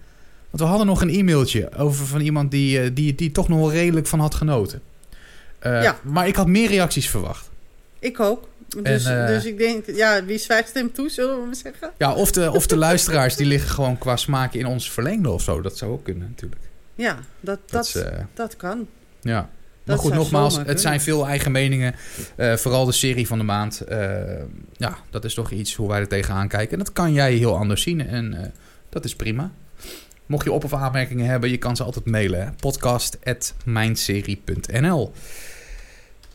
Want 0.53 0.65
we 0.65 0.69
hadden 0.69 0.87
nog 0.87 1.01
een 1.01 1.09
e-mailtje 1.09 1.75
over 1.77 2.05
van 2.05 2.21
iemand 2.21 2.51
die, 2.51 2.79
eh, 2.81 2.89
die, 2.93 3.15
die 3.15 3.31
toch 3.31 3.47
nog 3.47 3.59
wel 3.59 3.71
redelijk 3.71 4.07
van 4.07 4.19
had 4.19 4.35
genoten. 4.35 4.81
Eh, 5.59 5.81
Ja. 5.83 5.99
Maar 6.03 6.27
ik 6.27 6.35
had 6.35 6.47
meer 6.47 6.69
reacties 6.69 7.09
verwacht. 7.09 7.49
Ik 7.99 8.19
ook. 8.19 8.47
Dus, 8.83 9.05
En, 9.05 9.21
eh, 9.21 9.27
dus 9.27 9.45
ik 9.45 9.57
denk, 9.57 9.85
ja, 9.85 10.25
wie 10.25 10.37
zwijgt 10.37 10.73
hem 10.73 10.91
toe, 10.91 11.09
zullen 11.09 11.39
we 11.39 11.45
maar 11.45 11.55
zeggen? 11.55 11.91
Ja, 11.97 12.13
of 12.13 12.31
de, 12.31 12.51
of 12.51 12.67
de 12.67 12.77
luisteraars 12.77 13.35
die 13.35 13.45
liggen 13.45 13.69
gewoon 13.69 13.97
qua 13.97 14.15
smaak 14.15 14.53
in 14.53 14.65
ons 14.65 14.91
verlengde 14.91 15.29
of 15.29 15.41
zo. 15.41 15.61
Dat 15.61 15.77
zou 15.77 15.91
ook 15.91 16.03
kunnen 16.03 16.27
natuurlijk. 16.29 16.61
Ja, 16.95 17.19
dat, 17.39 17.59
Dat, 17.69 18.05
dat, 18.33 18.55
kan. 18.55 18.87
ja. 19.21 19.33
Maar 19.41 19.95
Dat 19.95 19.99
goed, 19.99 20.13
nogmaals, 20.13 20.57
het 20.65 20.81
zijn 20.81 21.01
veel 21.01 21.27
eigen 21.27 21.51
meningen. 21.51 21.95
Vooral 22.37 22.85
de 22.85 22.91
serie 22.91 23.27
van 23.27 23.37
de 23.37 23.43
maand. 23.43 23.81
Ja, 24.77 24.97
dat 25.09 25.25
is 25.25 25.33
toch 25.33 25.51
iets 25.51 25.75
hoe 25.75 25.87
wij 25.87 25.99
er 25.99 26.07
tegenaan 26.07 26.47
kijken. 26.47 26.71
En 26.71 26.83
dat 26.83 26.93
kan 26.93 27.13
jij 27.13 27.33
heel 27.33 27.57
anders 27.57 27.81
zien. 27.81 28.07
En 28.07 28.53
dat 28.89 29.05
is 29.05 29.15
prima. 29.15 29.51
Mocht 30.25 30.45
je 30.45 30.51
op- 30.51 30.63
of 30.63 30.73
aanmerkingen 30.73 31.25
hebben, 31.25 31.49
je 31.49 31.57
kan 31.57 31.75
ze 31.75 31.83
altijd 31.83 32.05
mailen. 32.05 32.55
podcast.mijnserie.nl 32.59 35.11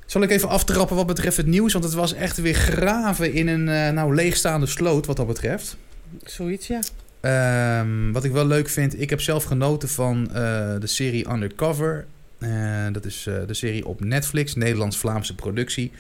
Zal 0.07 0.23
ik 0.23 0.31
even 0.31 0.49
aftrappen 0.49 0.97
wat 0.97 1.07
betreft 1.07 1.37
het 1.37 1.47
nieuws? 1.47 1.73
Want 1.73 1.85
het 1.85 1.95
was 1.95 2.15
echt 2.15 2.37
weer 2.37 2.55
graven 2.55 3.33
in 3.33 3.49
een 3.49 3.69
eh, 3.69 3.91
nou, 3.91 4.15
leegstaande 4.15 4.67
sloot 4.67 5.07
wat 5.07 5.17
dat 5.17 5.27
betreft. 5.27 5.77
Zoiets, 6.23 6.67
ja. 6.67 6.81
Ehm, 7.21 8.13
wat 8.13 8.25
ik 8.25 8.33
wel 8.33 8.47
leuk 8.47 8.69
vind, 8.69 9.01
ik 9.01 9.11
heb 9.11 9.21
zelf 9.21 9.45
genoten 9.45 9.89
van 9.89 10.29
eh, 10.29 10.35
de 10.79 10.87
serie 10.87 11.31
Undercover. 11.31 12.07
Eh, 12.39 12.87
dat 12.93 13.05
is 13.05 13.23
de 13.23 13.55
serie 13.55 13.87
op 13.87 14.05
Netflix, 14.05 14.55
Nederlands-Vlaamse 14.55 15.35
productie. 15.35 15.93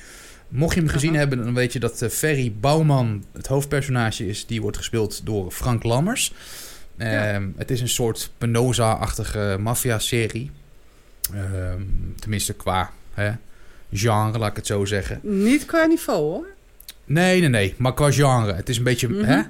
Mocht 0.48 0.74
je 0.74 0.80
hem 0.80 0.88
gezien 0.88 1.10
Aha. 1.10 1.18
hebben, 1.18 1.44
dan 1.44 1.54
weet 1.54 1.72
je 1.72 1.78
dat 1.78 2.06
Ferry 2.10 2.52
Bouwman 2.60 3.24
het 3.32 3.46
hoofdpersonage 3.46 4.26
is. 4.26 4.46
Die 4.46 4.60
wordt 4.60 4.76
gespeeld 4.76 5.26
door 5.26 5.50
Frank 5.50 5.82
Lammers. 5.82 6.32
Ehm. 6.98 7.48
Het 7.56 7.70
is 7.70 7.80
een 7.80 7.88
soort 7.88 8.30
Penosa-achtige 8.38 9.56
maffia-serie. 9.60 10.50
Ehm, 11.34 11.82
tenminste 12.18 12.52
qua 12.54 12.90
hè, 13.14 13.30
genre, 13.92 14.38
laat 14.38 14.50
ik 14.50 14.56
het 14.56 14.66
zo 14.66 14.84
zeggen. 14.84 15.20
Niet 15.22 15.64
qua 15.66 15.84
niveau, 15.84 16.20
hoor. 16.20 16.46
Nee, 17.04 17.40
nee, 17.40 17.48
nee. 17.48 17.74
Maar 17.78 17.94
qua 17.94 18.10
genre. 18.12 18.52
Het 18.54 18.68
is 18.68 18.76
een 18.78 18.84
beetje 18.84 19.08
Mhm. 19.08 19.24
hè, 19.24 19.40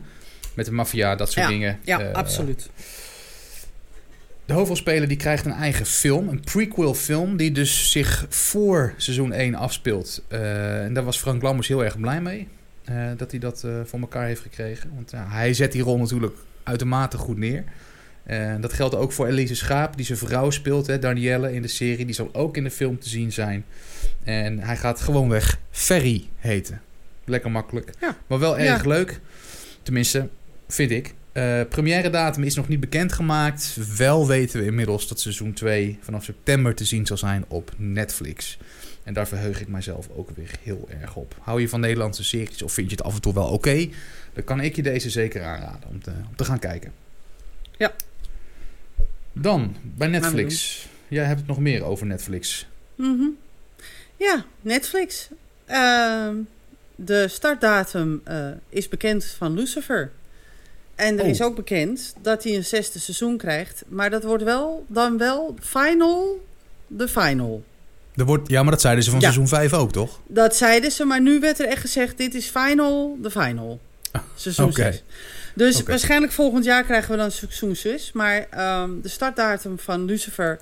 met 0.54 0.66
de 0.66 0.72
maffia, 0.72 1.14
dat 1.16 1.32
soort 1.32 1.48
dingen. 1.48 1.78
Ja, 1.84 2.00
Eh, 2.00 2.12
absoluut. 2.12 2.70
De 4.46 4.52
hoofdrolspeler 4.54 5.08
die 5.08 5.16
krijgt 5.16 5.44
een 5.44 5.52
eigen 5.52 5.86
film, 5.86 6.28
een 6.28 6.40
prequel 6.40 6.94
film, 6.94 7.36
die 7.36 7.52
dus 7.52 7.90
zich 7.90 8.26
voor 8.28 8.94
seizoen 8.96 9.32
1 9.32 9.54
afspeelt. 9.54 10.22
Eh, 10.28 10.84
en 10.84 10.92
daar 10.94 11.04
was 11.04 11.18
Frank 11.18 11.42
Lammers 11.42 11.68
heel 11.68 11.84
erg 11.84 12.00
blij 12.00 12.20
mee, 12.20 12.48
eh, 12.84 12.94
dat 13.16 13.30
hij 13.30 13.40
dat 13.40 13.64
voor 13.84 14.00
elkaar 14.00 14.26
heeft 14.26 14.40
gekregen. 14.40 14.90
Want 14.94 15.10
ja, 15.10 15.26
hij 15.28 15.54
zet 15.54 15.72
die 15.72 15.82
rol 15.82 15.98
natuurlijk 15.98 16.36
uitermate 16.68 17.16
goed 17.18 17.36
neer. 17.38 17.64
Eh, 18.22 18.54
dat 18.60 18.72
geldt 18.72 18.94
ook 18.94 19.12
voor 19.12 19.26
Elise 19.26 19.54
Schaap, 19.54 19.96
die 19.96 20.06
zijn 20.06 20.18
vrouw 20.18 20.50
speelt, 20.50 20.86
hè, 20.86 20.98
Danielle, 20.98 21.54
in 21.54 21.62
de 21.62 21.68
serie. 21.68 22.04
Die 22.04 22.14
zal 22.14 22.28
ook 22.34 22.56
in 22.56 22.64
de 22.64 22.70
film 22.70 22.98
te 22.98 23.08
zien 23.08 23.32
zijn. 23.32 23.64
En 24.24 24.58
hij 24.58 24.76
gaat 24.76 25.00
gewoonweg 25.00 25.58
Ferry 25.70 26.28
heten. 26.36 26.80
Lekker 27.24 27.50
makkelijk. 27.50 27.90
Ja. 28.00 28.16
Maar 28.26 28.38
wel 28.38 28.58
erg 28.58 28.82
Ja. 28.82 28.88
leuk. 28.88 29.20
Tenminste, 29.82 30.28
vind 30.68 30.90
ik. 30.90 31.14
Uh, 31.32 31.60
première 31.68 32.10
datum 32.10 32.42
is 32.42 32.54
nog 32.54 32.68
niet 32.68 32.80
bekendgemaakt. 32.80 33.76
Wel 33.96 34.26
weten 34.26 34.60
we 34.60 34.66
inmiddels 34.66 35.08
dat 35.08 35.20
seizoen 35.20 35.52
2 35.52 35.98
vanaf 36.00 36.24
september 36.24 36.74
te 36.74 36.84
zien 36.84 37.06
zal 37.06 37.16
zijn 37.16 37.44
op 37.48 37.72
Netflix. 37.76 38.58
En 39.04 39.14
daar 39.14 39.28
verheug 39.28 39.60
ik 39.60 39.68
mijzelf 39.68 40.08
ook 40.16 40.30
weer 40.34 40.50
heel 40.62 40.88
erg 41.00 41.14
op. 41.16 41.34
Hou 41.40 41.60
je 41.60 41.68
van 41.68 41.80
Nederlandse 41.80 42.24
series 42.24 42.62
of 42.62 42.72
vind 42.72 42.90
je 42.90 42.96
het 42.96 43.04
af 43.04 43.14
en 43.14 43.20
toe 43.20 43.34
wel 43.34 43.46
oké? 43.48 43.88
Dan 44.38 44.46
kan 44.46 44.60
ik 44.64 44.76
je 44.76 44.82
deze 44.82 45.10
zeker 45.10 45.42
aanraden 45.44 45.88
om 45.88 46.02
te, 46.02 46.10
om 46.28 46.36
te 46.36 46.44
gaan 46.44 46.58
kijken. 46.58 46.92
Ja. 47.76 47.92
Dan, 49.32 49.76
bij 49.82 50.08
Netflix. 50.08 50.86
Jij 51.08 51.24
hebt 51.24 51.38
het 51.38 51.48
nog 51.48 51.58
meer 51.58 51.84
over 51.84 52.06
Netflix. 52.06 52.66
Mm 52.94 53.36
Ja, 54.16 54.44
Netflix. 54.60 55.28
Uh, 55.70 56.28
de 56.94 57.28
startdatum 57.28 58.20
uh, 58.28 58.48
is 58.68 58.88
bekend 58.88 59.24
van 59.24 59.54
Lucifer. 59.54 60.10
En 60.94 61.18
er 61.18 61.24
Oh. 61.24 61.30
is 61.30 61.42
ook 61.42 61.56
bekend 61.56 62.14
dat 62.22 62.44
hij 62.44 62.54
een 62.56 62.64
zesde 62.64 62.98
seizoen 62.98 63.36
krijgt. 63.36 63.84
Maar 63.88 64.10
dat 64.10 64.24
wordt 64.24 64.42
wel 64.44 64.84
dan 64.88 65.18
wel 65.18 65.54
final, 65.60 66.44
de 66.86 67.08
final. 67.08 67.62
Er 68.14 68.24
wordt, 68.24 68.48
ja, 68.48 68.62
maar 68.62 68.70
dat 68.70 68.80
zeiden 68.80 69.04
ze 69.04 69.10
van 69.10 69.20
Ja. 69.20 69.24
seizoen 69.32 69.48
5 69.48 69.72
ook, 69.72 69.92
toch? 69.92 70.20
Dat 70.26 70.56
zeiden 70.56 70.90
ze, 70.90 71.04
maar 71.04 71.20
nu 71.20 71.40
werd 71.40 71.58
er 71.60 71.66
echt 71.68 71.80
gezegd: 71.80 72.16
dit 72.16 72.34
is 72.34 72.46
final, 72.46 73.18
de 73.22 73.30
final. 73.30 73.80
Seizoen. 74.34 74.72
6. 74.72 75.02
Dus 75.54 75.82
waarschijnlijk 75.82 76.32
volgend 76.32 76.64
jaar 76.64 76.84
krijgen 76.84 77.10
we 77.10 77.16
dan 77.16 77.30
seizoen 77.30 77.76
6. 77.76 78.12
Maar 78.12 78.46
ehm, 78.50 78.90
de 79.02 79.08
startdatum 79.08 79.78
van 79.78 80.04
Lucifer 80.04 80.58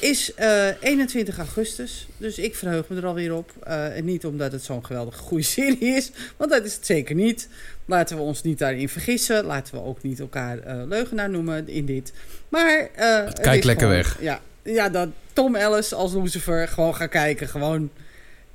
is 0.00 0.34
eh, 0.34 0.66
21 0.80 1.38
augustus. 1.38 2.06
Dus 2.16 2.38
ik 2.38 2.54
verheug 2.56 2.88
me 2.88 2.96
er 2.96 3.06
alweer 3.06 3.34
op. 3.34 3.50
Eh, 3.62 3.96
en 3.96 4.04
niet 4.04 4.24
omdat 4.26 4.52
het 4.52 4.64
zo'n 4.64 4.84
geweldige 4.84 5.18
goede 5.22 5.44
serie 5.44 5.78
is. 5.96 6.10
Want 6.36 6.50
dat 6.50 6.64
is 6.64 6.74
het 6.74 6.86
zeker 6.86 7.14
niet. 7.14 7.48
Laten 7.86 8.16
we 8.16 8.22
ons 8.22 8.42
niet 8.42 8.58
daarin 8.58 8.88
vergissen. 8.88 9.44
Laten 9.44 9.74
we 9.74 9.82
ook 9.82 10.02
niet 10.02 10.20
elkaar 10.20 10.58
eh, 10.58 10.82
leugenaar 10.86 11.30
noemen 11.30 11.68
in 11.68 11.86
dit. 11.86 12.12
Maar 12.48 12.88
eh, 12.94 13.26
is 13.26 13.64
lekker 13.64 13.70
gewoon- 13.72 13.88
weg. 13.88 14.16
Ja, 14.20 14.40
ja, 14.62 14.88
dat 14.88 15.08
Tom 15.32 15.54
Ellis 15.54 15.94
als 15.94 16.12
Lucifer 16.12 16.68
gewoon 16.68 16.94
gaan 16.94 17.08
kijken. 17.08 17.48
Gewoon 17.48 17.90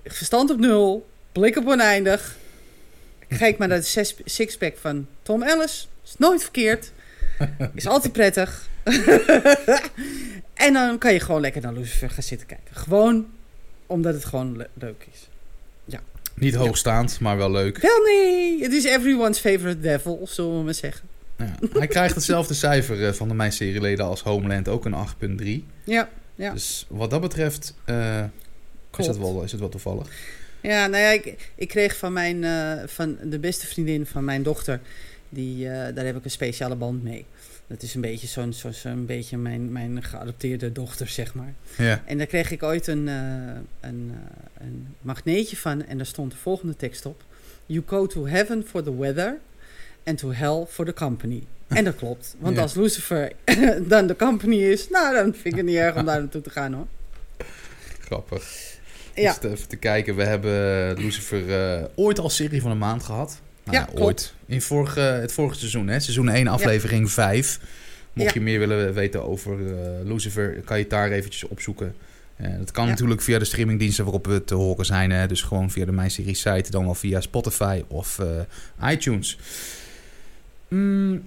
verstand 0.03 0.49
op 0.49 0.59
nul. 0.59 1.07
Blik 1.31 1.57
op 1.57 1.67
oneindig. 1.67 2.35
Kijk 3.27 3.57
maar 3.57 3.67
naar 3.67 3.81
de 3.81 4.13
sixpack 4.25 4.77
van 4.77 5.07
Tom 5.21 5.43
Ellis. 5.43 5.87
Is 6.03 6.15
nooit 6.17 6.41
verkeerd. 6.41 6.91
Is 7.73 7.87
altijd 7.87 8.13
prettig. 8.13 8.69
en 10.53 10.73
dan 10.73 10.97
kan 10.97 11.13
je 11.13 11.19
gewoon 11.19 11.41
lekker 11.41 11.61
naar 11.61 11.73
Lucifer 11.73 12.09
gaan 12.09 12.23
zitten 12.23 12.47
kijken. 12.47 12.75
Gewoon 12.75 13.27
omdat 13.85 14.13
het 14.13 14.25
gewoon 14.25 14.57
le- 14.57 14.69
leuk 14.73 15.07
is. 15.13 15.27
Niet 16.39 16.55
hoogstaand, 16.55 17.19
maar 17.19 17.37
wel 17.37 17.51
leuk. 17.51 17.77
Wel 17.77 18.01
nee, 18.03 18.63
het 18.63 18.73
is 18.73 18.83
everyone's 18.83 19.39
favorite 19.39 19.79
devil, 19.79 20.27
zullen 20.29 20.57
we 20.57 20.63
maar 20.63 20.73
zeggen. 20.73 21.07
Ja. 21.37 21.55
Hij 21.71 21.87
krijgt 21.87 22.15
hetzelfde 22.15 22.53
cijfer 22.53 23.07
eh, 23.07 23.13
van 23.13 23.27
de 23.27 23.33
mijn 23.33 23.51
serieleden 23.51 24.05
als 24.05 24.21
Homeland, 24.21 24.67
ook 24.67 24.85
een 24.85 24.95
8,3. 25.63 25.65
Ja, 25.83 26.09
ja. 26.35 26.53
Dus 26.53 26.85
wat 26.89 27.09
dat 27.09 27.21
betreft 27.21 27.73
eh, 27.85 28.23
is, 28.97 29.17
wel, 29.17 29.43
is 29.43 29.51
het 29.51 29.59
wel 29.59 29.69
toevallig. 29.69 30.09
Ja, 30.67 30.87
nou 30.87 31.03
ja, 31.03 31.09
ik, 31.09 31.51
ik 31.55 31.67
kreeg 31.67 31.97
van, 31.97 32.13
mijn, 32.13 32.43
eh, 32.43 32.73
van 32.85 33.17
de 33.23 33.39
beste 33.39 33.67
vriendin 33.67 34.05
van 34.05 34.23
mijn 34.23 34.43
dochter, 34.43 34.79
die, 35.29 35.69
eh, 35.69 35.95
daar 35.95 36.05
heb 36.05 36.15
ik 36.17 36.23
een 36.23 36.31
speciale 36.31 36.75
band 36.75 37.03
mee. 37.03 37.25
Dat 37.67 37.81
is 37.81 37.95
een 37.95 38.01
beetje 38.01 38.27
zo'n 38.27 38.53
zo, 38.53 38.93
beetje 38.95 39.37
mijn, 39.37 39.71
mijn 39.71 40.03
geadopteerde 40.03 40.71
dochter, 40.71 41.07
zeg 41.07 41.33
maar. 41.33 41.53
Ja. 41.77 42.03
En 42.05 42.17
daar 42.17 42.27
kreeg 42.27 42.51
ik 42.51 42.63
ooit 42.63 42.87
een, 42.87 43.07
eh, 43.07 43.15
een, 43.89 44.13
een 44.57 44.95
magneetje 45.01 45.57
van 45.57 45.85
en 45.85 45.97
daar 45.97 46.05
stond 46.05 46.31
de 46.31 46.37
volgende 46.37 46.75
tekst 46.75 47.05
op. 47.05 47.23
You 47.65 47.83
go 47.85 48.07
to 48.07 48.25
heaven 48.25 48.63
for 48.67 48.83
the 48.83 48.97
weather 48.97 49.37
and 50.03 50.17
to 50.17 50.31
hell 50.31 50.65
for 50.69 50.85
the 50.85 50.93
company. 50.93 51.43
En 51.67 51.83
dat 51.83 51.95
klopt, 51.95 52.35
want 52.39 52.55
Ja. 52.55 52.61
als 52.61 52.73
Lucifer 52.73 53.31
dan 53.93 54.07
de 54.07 54.15
company 54.15 54.55
is, 54.55 54.89
nou 54.89 55.15
dan 55.15 55.33
vind 55.33 55.45
ik 55.45 55.55
het 55.55 55.65
niet 55.65 55.75
erg 55.75 55.95
om 55.95 56.05
daar 56.05 56.19
naartoe 56.19 56.41
te 56.41 56.49
gaan 56.49 56.73
hoor. 56.73 56.87
Grappig. 57.99 58.75
Ja, 59.21 59.37
Dus 59.41 59.51
even 59.51 59.67
te 59.67 59.75
kijken, 59.75 60.15
we 60.15 60.23
hebben 60.23 60.97
Lucifer 60.97 61.75
eh, 61.77 61.83
ooit 61.95 62.19
al 62.19 62.29
serie 62.29 62.61
van 62.61 62.71
een 62.71 62.77
maand 62.77 63.03
gehad. 63.03 63.41
Nou 63.63 63.77
Ja, 63.77 63.89
ooit. 63.93 64.33
In 64.45 64.61
vorige, 64.61 64.99
het 64.99 65.31
vorige 65.31 65.59
seizoen, 65.59 65.87
hè? 65.87 65.99
seizoen 65.99 66.29
1, 66.29 66.47
aflevering 66.47 67.11
5. 67.11 67.59
Mocht 68.13 68.33
je 68.33 68.41
meer 68.41 68.59
willen 68.59 68.93
weten 68.93 69.27
over 69.27 69.53
eh, 69.53 70.05
Lucifer, 70.05 70.61
kan 70.65 70.77
je 70.77 70.83
het 70.83 70.91
daar 70.91 71.11
eventjes 71.11 71.43
opzoeken. 71.47 71.95
Eh, 72.35 72.57
dat 72.57 72.71
kan 72.71 72.87
natuurlijk 72.87 73.21
via 73.21 73.39
de 73.39 73.45
streamingdiensten 73.45 74.03
waarop 74.03 74.27
we 74.27 74.43
te 74.43 74.55
horen 74.55 74.85
zijn. 74.85 75.11
Hè? 75.11 75.27
Dus 75.27 75.41
gewoon 75.41 75.71
via 75.71 75.85
de 75.85 75.91
Mijn 75.91 76.11
Serie 76.11 76.35
site, 76.35 76.71
dan 76.71 76.85
wel 76.85 76.95
via 76.95 77.21
Spotify 77.21 77.83
of 77.87 78.19
iTunes. 78.89 79.37
Mm, 80.67 81.23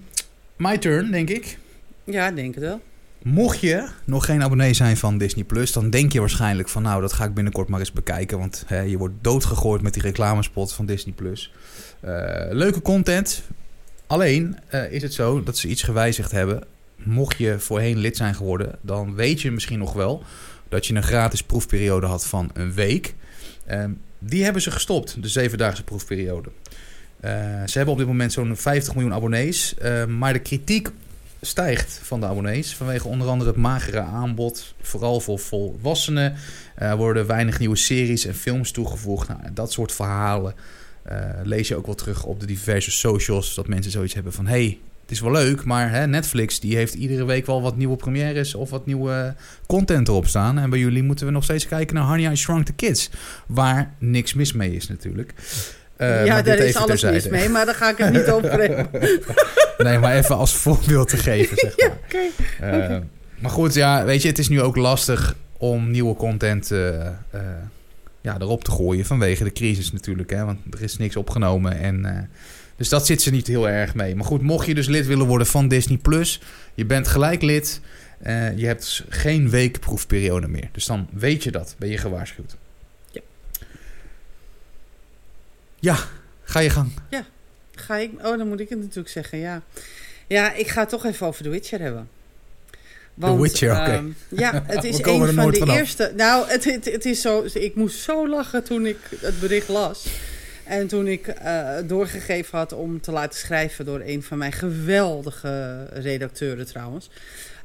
my 0.55 0.77
turn, 0.77 1.11
denk 1.11 1.29
ik. 1.29 1.57
ja, 2.03 2.31
denk 2.31 2.55
het 2.55 2.63
wel. 2.63 2.81
Mocht 3.23 3.59
je 3.59 3.87
nog 4.05 4.25
geen 4.25 4.43
abonnee 4.43 4.73
zijn 4.73 4.97
van 4.97 5.17
Disney 5.17 5.43
Plus, 5.43 5.71
dan 5.71 5.89
denk 5.89 6.11
je 6.13 6.19
waarschijnlijk 6.19 6.69
van 6.69 6.81
nou, 6.81 7.01
dat 7.01 7.13
ga 7.13 7.25
ik 7.25 7.33
binnenkort 7.33 7.67
maar 7.69 7.79
eens 7.79 7.91
bekijken. 7.91 8.37
Want 8.39 8.63
hè, 8.67 8.79
je 8.79 8.97
wordt 8.97 9.13
doodgegooid 9.21 9.81
met 9.81 9.93
die 9.93 10.01
reclamespot 10.01 10.73
van 10.73 10.85
Disney 10.85 11.13
Plus. 11.13 11.53
Eh, 11.99 12.11
leuke 12.49 12.81
content. 12.81 13.43
Alleen 14.07 14.57
eh, 14.67 14.91
is 14.91 15.01
het 15.01 15.13
zo 15.13 15.43
dat 15.43 15.57
ze 15.57 15.67
iets 15.67 15.83
gewijzigd 15.83 16.31
hebben. 16.31 16.63
Mocht 16.95 17.37
je 17.37 17.59
voorheen 17.59 17.97
lid 17.97 18.17
zijn 18.17 18.35
geworden, 18.35 18.75
dan 18.81 19.15
weet 19.15 19.41
je 19.41 19.51
misschien 19.51 19.79
nog 19.79 19.93
wel 19.93 20.23
dat 20.69 20.85
je 20.85 20.95
een 20.95 21.03
gratis 21.03 21.43
proefperiode 21.43 22.05
had 22.05 22.25
van 22.25 22.49
een 22.53 22.73
week. 22.73 23.15
Ehm, 23.65 23.91
die 24.19 24.43
hebben 24.43 24.61
ze 24.61 24.71
gestopt, 24.71 25.21
de 25.21 25.27
zevendaagse 25.27 25.83
proefperiode. 25.83 26.49
Eh, 27.19 27.31
ze 27.65 27.77
hebben 27.77 27.93
op 27.93 27.97
dit 27.97 28.07
moment 28.07 28.33
zo'n 28.33 28.55
50 28.55 28.93
miljoen 28.93 29.13
abonnees. 29.13 29.75
eh, 29.77 30.05
maar 30.05 30.33
de 30.33 30.39
kritiek 30.39 30.89
stijgt 31.41 31.99
van 32.03 32.19
de 32.19 32.25
abonnees. 32.25 32.75
Vanwege 32.75 33.07
onder 33.07 33.27
andere 33.27 33.49
het 33.49 33.59
magere 33.59 33.99
aanbod. 33.99 34.73
Vooral 34.81 35.19
voor 35.19 35.39
volwassenen. 35.39 36.33
Er 36.75 36.97
worden 36.97 37.27
weinig 37.27 37.59
nieuwe 37.59 37.75
series 37.75 38.25
en 38.25 38.35
films 38.35 38.71
toegevoegd. 38.71 39.27
Nou, 39.27 39.39
dat 39.53 39.71
soort 39.71 39.91
verhalen 39.91 40.53
eh, 41.03 41.17
lees 41.43 41.67
je 41.67 41.75
ook 41.75 41.85
wel 41.85 41.95
terug 41.95 42.23
op 42.23 42.39
de 42.39 42.45
diverse 42.45 42.91
socials. 42.91 43.55
Dat 43.55 43.67
mensen 43.67 43.91
zoiets 43.91 44.13
hebben 44.13 44.33
van... 44.33 44.47
hey, 44.47 44.79
het 45.01 45.11
is 45.11 45.19
wel 45.19 45.31
leuk, 45.31 45.63
maar 45.63 45.91
hè, 45.91 46.07
Netflix 46.07 46.59
die 46.59 46.75
heeft 46.75 46.93
iedere 46.93 47.25
week 47.25 47.45
wel 47.45 47.61
wat 47.61 47.75
nieuwe 47.75 47.95
premières... 47.95 48.55
of 48.55 48.69
wat 48.69 48.85
nieuwe 48.85 49.35
content 49.67 50.07
erop 50.07 50.27
staan. 50.27 50.59
En 50.59 50.69
bij 50.69 50.79
jullie 50.79 51.03
moeten 51.03 51.25
we 51.25 51.31
nog 51.31 51.43
steeds 51.43 51.67
kijken 51.67 51.95
naar 51.95 52.05
Honey, 52.05 52.31
I 52.31 52.35
Shrunk 52.35 52.65
the 52.65 52.73
Kids. 52.73 53.09
Waar 53.47 53.93
niks 53.97 54.33
mis 54.33 54.53
mee 54.53 54.75
is 54.75 54.87
natuurlijk. 54.87 55.33
Eh, 55.95 56.25
ja, 56.25 56.41
daar 56.41 56.57
is 56.57 56.75
alles 56.75 57.03
mis 57.03 57.27
mee, 57.27 57.49
maar 57.49 57.65
daar 57.65 57.75
ga 57.75 57.89
ik 57.89 57.97
het 57.97 58.13
niet 58.13 58.29
over. 58.29 58.49
Nee, 59.83 59.99
maar 59.99 60.15
even 60.15 60.35
als 60.35 60.55
voorbeeld 60.55 61.07
te 61.07 61.17
geven, 61.17 61.57
zeg 61.57 61.77
maar. 61.77 61.97
Oké. 62.05 62.17
Eh, 62.59 62.83
Oké. 62.83 63.07
Maar 63.39 63.51
goed, 63.51 63.73
ja, 63.73 64.05
weet 64.05 64.21
je, 64.21 64.27
het 64.27 64.39
is 64.39 64.49
nu 64.49 64.61
ook 64.61 64.75
lastig 64.75 65.35
om 65.57 65.91
nieuwe 65.91 66.15
content 66.15 66.71
eh, 66.71 67.07
eh, 67.07 67.13
ja, 68.21 68.39
erop 68.39 68.63
te 68.63 68.71
gooien 68.71 69.05
vanwege 69.05 69.43
de 69.43 69.51
crisis 69.51 69.91
natuurlijk. 69.91 70.29
Hè, 70.29 70.45
want 70.45 70.59
er 70.71 70.81
is 70.81 70.97
niks 70.97 71.15
opgenomen. 71.15 71.79
En, 71.79 72.29
dus 72.75 72.89
dat 72.89 73.05
zit 73.05 73.21
ze 73.21 73.31
niet 73.31 73.47
heel 73.47 73.69
erg 73.69 73.95
mee. 73.95 74.15
Maar 74.15 74.25
goed, 74.25 74.41
mocht 74.41 74.67
je 74.67 74.75
dus 74.75 74.87
lid 74.87 75.05
willen 75.07 75.27
worden 75.27 75.47
van 75.47 75.67
Disney 75.67 75.97
Plus, 75.97 76.41
je 76.73 76.85
bent 76.85 77.07
gelijk 77.07 77.41
lid. 77.41 77.81
je 78.55 78.65
hebt 78.65 79.05
geen 79.09 79.49
weekproefperiode 79.49 80.47
meer. 80.47 80.69
Dus 80.71 80.85
dan 80.85 81.07
weet 81.11 81.43
je 81.43 81.51
dat, 81.51 81.75
ben 81.77 81.89
je 81.89 81.97
gewaarschuwd. 81.97 82.57
Ja. 83.11 83.21
Ja, 85.79 85.97
ga 86.43 86.59
je 86.59 86.69
gang. 86.69 86.91
Ga 87.81 87.97
ik, 87.97 88.11
oh, 88.17 88.37
dan 88.37 88.47
moet 88.47 88.59
ik 88.59 88.69
het 88.69 88.79
natuurlijk 88.79 89.09
zeggen, 89.09 89.37
ja. 89.37 89.61
Ja, 90.27 90.53
ik 90.53 90.67
ga 90.67 90.79
het 90.79 90.89
toch 90.89 91.05
even 91.05 91.27
over 91.27 91.43
The 91.43 91.49
Witcher 91.49 91.79
hebben. 91.79 92.09
Witcher, 93.13 93.71
oké. 93.71 93.91
ehm, 93.91 94.05
ja, 94.29 94.63
het 94.65 94.83
is 94.83 94.97
een 94.97 95.33
van 95.33 95.51
de 95.51 95.57
vanaf. 95.57 95.77
eerste... 95.77 96.13
Nou, 96.15 96.47
het, 96.47 96.63
het, 96.63 96.85
het 96.85 97.05
is 97.05 97.21
zo... 97.21 97.45
Ik 97.53 97.75
moest 97.75 97.99
zo 97.99 98.27
lachen 98.29 98.63
toen 98.63 98.85
ik 98.85 98.97
het 99.19 99.39
bericht 99.39 99.67
las. 99.67 100.05
En 100.63 100.87
toen 100.87 101.07
ik 101.07 101.27
eh, 101.27 101.77
doorgegeven 101.85 102.57
had 102.57 102.73
om 102.73 103.01
te 103.01 103.11
laten 103.11 103.39
schrijven 103.39 103.85
door 103.85 104.01
een 104.05 104.23
van 104.23 104.37
mijn 104.37 104.51
geweldige 104.51 105.85
redacteuren 105.93 106.65
trouwens. 106.65 107.09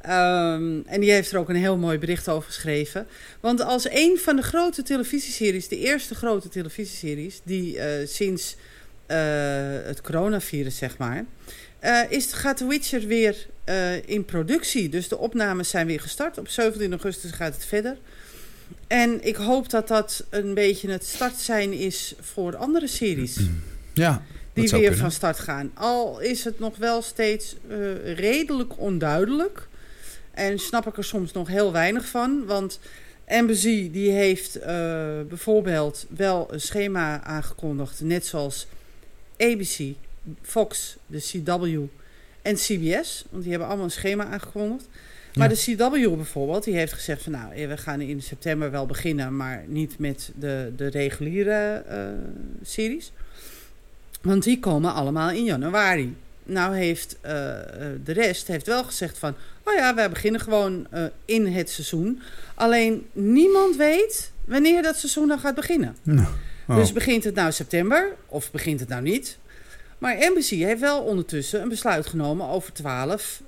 Ehm, 0.00 0.81
en 0.87 1.00
die 1.00 1.11
heeft 1.11 1.33
er 1.33 1.38
ook 1.38 1.48
een 1.48 1.57
heel 1.57 1.76
mooi 1.76 1.98
bericht 1.98 2.29
over 2.29 2.46
geschreven. 2.52 3.07
Want 3.40 3.61
als 3.61 3.90
een 3.90 4.18
van 4.18 4.37
de 4.37 4.42
grote 4.42 4.83
televisieseries, 4.83 5.68
de 5.68 5.79
eerste 5.79 6.14
grote 6.14 6.48
televisieseries, 6.48 7.40
die 7.44 7.79
eh, 7.79 8.07
sinds 8.07 8.57
het 9.86 10.00
coronavirus, 10.00 10.76
zeg 10.76 10.98
maar, 10.98 11.24
eh, 11.78 12.00
is, 12.08 12.32
gaat 12.32 12.56
The 12.56 12.66
Witcher 12.66 13.06
weer 13.06 13.46
eh, 13.64 14.08
in 14.08 14.24
productie. 14.24 14.88
Dus 14.88 15.08
de 15.08 15.18
opnames 15.18 15.68
zijn 15.68 15.86
weer 15.86 16.00
gestart. 16.00 16.38
Op 16.38 16.48
17 16.48 16.90
augustus 16.90 17.30
gaat 17.30 17.54
het 17.54 17.64
verder. 17.64 17.96
En 18.86 19.26
ik 19.26 19.36
hoop 19.36 19.70
dat 19.70 19.88
dat 19.88 20.24
een 20.30 20.54
beetje 20.54 20.90
het 20.90 21.06
startsein 21.06 21.72
is 21.72 22.14
voor 22.20 22.56
andere 22.56 22.86
series 22.86 23.38
Ja, 23.92 24.22
die 24.52 24.70
weer 24.70 24.80
kunnen. 24.80 24.98
van 24.98 25.10
start 25.10 25.38
gaan. 25.38 25.70
Al 25.74 26.20
is 26.20 26.44
het 26.44 26.58
nog 26.58 26.76
wel 26.76 27.02
steeds 27.02 27.56
eh, 27.68 28.14
redelijk 28.14 28.78
onduidelijk. 28.78 29.68
En 30.30 30.58
snap 30.58 30.86
ik 30.86 30.96
er 30.96 31.04
soms 31.04 31.32
nog 31.32 31.48
heel 31.48 31.72
weinig 31.72 32.06
van. 32.06 32.44
Want 32.46 32.78
NBC 33.26 33.92
die 33.92 34.10
heeft 34.10 34.56
eh, 34.56 34.74
bijvoorbeeld 35.28 36.06
wel 36.16 36.48
een 36.52 36.60
schema 36.60 37.22
aangekondigd. 37.22 38.00
Net 38.00 38.26
zoals 38.26 38.66
ABC, 39.38 39.94
Fox, 40.42 40.96
de 41.07 41.18
CW 41.18 41.81
En 42.42 42.55
CBS, 42.55 43.25
want 43.31 43.42
die 43.42 43.51
hebben 43.51 43.68
allemaal 43.68 43.85
een 43.85 43.90
schema 43.90 44.25
aangekondigd. 44.25 44.88
Maar 45.37 45.49
de 45.49 45.77
CW 45.77 46.14
bijvoorbeeld, 46.16 46.64
die 46.64 46.75
heeft 46.75 46.92
gezegd 46.92 47.22
van 47.22 47.33
nou, 47.33 47.55
eh, 47.55 47.68
we 47.68 47.77
gaan 47.77 48.01
in 48.01 48.22
september 48.22 48.70
wel 48.70 48.87
beginnen, 48.87 49.37
maar 49.37 49.64
niet 49.66 49.99
met 49.99 50.31
de, 50.35 50.72
de 50.77 50.87
reguliere 50.87 51.85
uh, 51.90 51.96
series. 52.62 53.12
Want 54.22 54.42
die 54.42 54.59
komen 54.59 54.94
allemaal 54.94 55.31
in 55.31 55.44
januari. 55.44 56.16
Nou 56.44 56.77
heeft 56.77 57.16
uh, 57.16 57.31
de 58.05 58.12
rest 58.12 58.46
heeft 58.46 58.66
wel 58.66 58.85
gezegd 58.85 59.18
van, 59.18 59.35
oh 59.64 59.75
ja, 59.75 59.94
we 59.94 60.09
beginnen 60.09 60.40
gewoon 60.40 60.87
uh, 60.94 61.05
in 61.25 61.46
het 61.46 61.70
seizoen. 61.70 62.20
Alleen 62.55 63.07
niemand 63.12 63.77
weet 63.77 64.33
wanneer 64.44 64.83
dat 64.83 64.96
seizoen 64.96 65.29
dan 65.29 65.38
gaat 65.38 65.55
beginnen. 65.55 65.96
Nou, 66.03 66.29
oh. 66.68 66.76
Dus 66.76 66.92
begint 66.92 67.24
het 67.24 67.35
nou 67.35 67.52
september 67.52 68.14
of 68.26 68.50
begint 68.50 68.81
het 68.81 68.88
nou 68.88 69.02
niet? 69.02 69.38
Maar 69.98 70.16
NBC 70.18 70.48
heeft 70.48 70.81
wel 70.81 71.02
ondertussen 71.02 71.62
een 71.62 71.68
besluit 71.68 72.07
genomen 72.07 72.48
over 72.48 72.72
12 72.72 73.42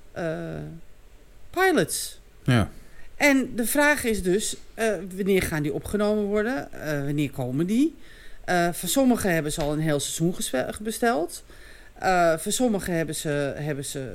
pilots. 1.51 2.21
Ja. 2.43 2.71
En 3.19 3.55
de 3.55 3.67
vraag 3.67 4.05
is 4.05 4.23
dus, 4.23 4.57
uh, 4.79 4.95
wanneer 5.17 5.43
gaan 5.43 5.63
die 5.63 5.73
opgenomen 5.73 6.25
worden? 6.25 6.69
Uh, 6.75 7.05
wanneer 7.05 7.31
komen 7.31 7.67
die? 7.67 7.97
Voor 8.73 8.89
sommigen 8.89 9.33
hebben 9.33 9.53
ze 9.53 9.61
al 9.61 9.73
een 9.73 9.81
heel 9.81 10.01
seizoen 10.01 10.35
besteld. 10.81 11.45
voor 12.37 12.53
sommigen 12.53 12.95
hebben 12.95 13.15
ze, 13.15 13.53
hebben 13.57 13.85
ze 13.85 14.13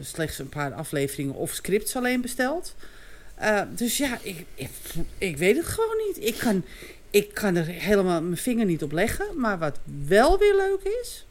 slechts 0.00 0.38
een 0.38 0.48
paar 0.48 0.72
afleveringen 0.72 1.34
of 1.34 1.52
scripts 1.52 1.96
alleen 1.96 2.20
besteld. 2.20 2.74
dus 3.74 3.96
ja, 3.96 4.18
ik, 4.22 4.44
ik, 4.54 4.70
ik, 5.18 5.36
weet 5.36 5.56
het 5.56 5.66
gewoon 5.66 5.96
niet. 6.06 6.26
Ik 6.26 6.38
kan, 6.38 6.64
ik 7.10 7.34
kan 7.34 7.56
er 7.56 7.66
helemaal 7.66 8.22
mijn 8.22 8.36
vinger 8.36 8.66
niet 8.66 8.82
op 8.82 8.92
leggen. 8.92 9.26
Maar 9.36 9.58
wat 9.58 9.78
wel 10.06 10.38
weer 10.38 10.56
leuk 10.56 10.98
is, 11.02 11.26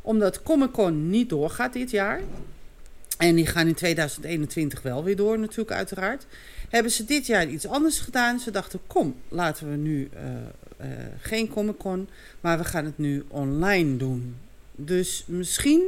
omdat 0.00 0.42
Comic 0.42 0.70
Con 0.70 1.10
niet 1.10 1.28
doorgaat 1.28 1.72
dit 1.72 1.90
jaar... 1.90 2.20
En 3.16 3.34
die 3.34 3.46
gaan 3.46 3.66
in 3.66 3.74
2021 3.74 4.82
wel 4.82 5.04
weer 5.04 5.16
door 5.16 5.38
natuurlijk 5.38 5.70
uiteraard. 5.70 6.26
Hebben 6.68 6.92
ze 6.92 7.04
dit 7.04 7.26
jaar 7.26 7.48
iets 7.48 7.66
anders 7.66 7.98
gedaan. 7.98 8.40
Ze 8.40 8.50
dachten, 8.50 8.80
kom, 8.86 9.14
laten 9.28 9.70
we 9.70 9.76
nu 9.76 10.08
uh, 10.14 10.20
uh, 10.80 10.96
geen 11.20 11.48
Comic 11.48 11.78
Con, 11.78 12.08
maar 12.40 12.58
we 12.58 12.64
gaan 12.64 12.84
het 12.84 12.98
nu 12.98 13.24
online 13.28 13.96
doen. 13.96 14.36
Dus 14.72 15.24
misschien 15.26 15.82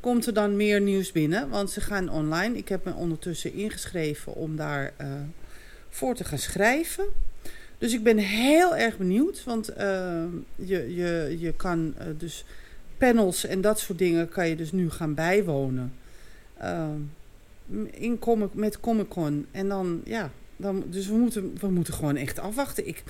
komt 0.00 0.26
er 0.26 0.34
dan 0.34 0.56
meer 0.56 0.80
nieuws 0.80 1.12
binnen, 1.12 1.48
want 1.48 1.70
ze 1.70 1.80
gaan 1.80 2.10
online. 2.10 2.56
Ik 2.56 2.68
heb 2.68 2.84
me 2.84 2.94
ondertussen 2.94 3.52
ingeschreven 3.52 4.34
om 4.34 4.56
daar 4.56 4.92
uh, 5.00 5.08
voor 5.88 6.14
te 6.14 6.24
gaan 6.24 6.38
schrijven. 6.38 7.04
Dus 7.78 7.92
ik 7.92 8.02
ben 8.02 8.16
heel 8.18 8.76
erg 8.76 8.96
benieuwd, 8.96 9.44
want 9.44 9.66
je, 10.56 10.94
je, 10.94 11.36
je 11.38 11.52
kan 11.56 11.94
dus 12.18 12.44
panels 12.98 13.46
en 13.46 13.60
dat 13.60 13.78
soort 13.78 13.98
dingen 13.98 14.28
kan 14.28 14.48
je 14.48 14.56
dus 14.56 14.72
nu 14.72 14.90
gaan 14.90 15.14
bijwonen. 15.14 15.92
Uh, 16.62 16.88
in 17.90 18.18
comic, 18.18 18.54
met 18.54 18.80
Comic 18.80 19.08
Con. 19.08 19.46
En 19.50 19.68
dan, 19.68 20.00
ja, 20.04 20.30
dan, 20.56 20.84
dus 20.86 21.06
we 21.06 21.14
moeten, 21.14 21.56
we 21.60 21.70
moeten 21.70 21.94
gewoon 21.94 22.16
echt 22.16 22.38
afwachten. 22.38 22.86
Ik, 22.88 23.02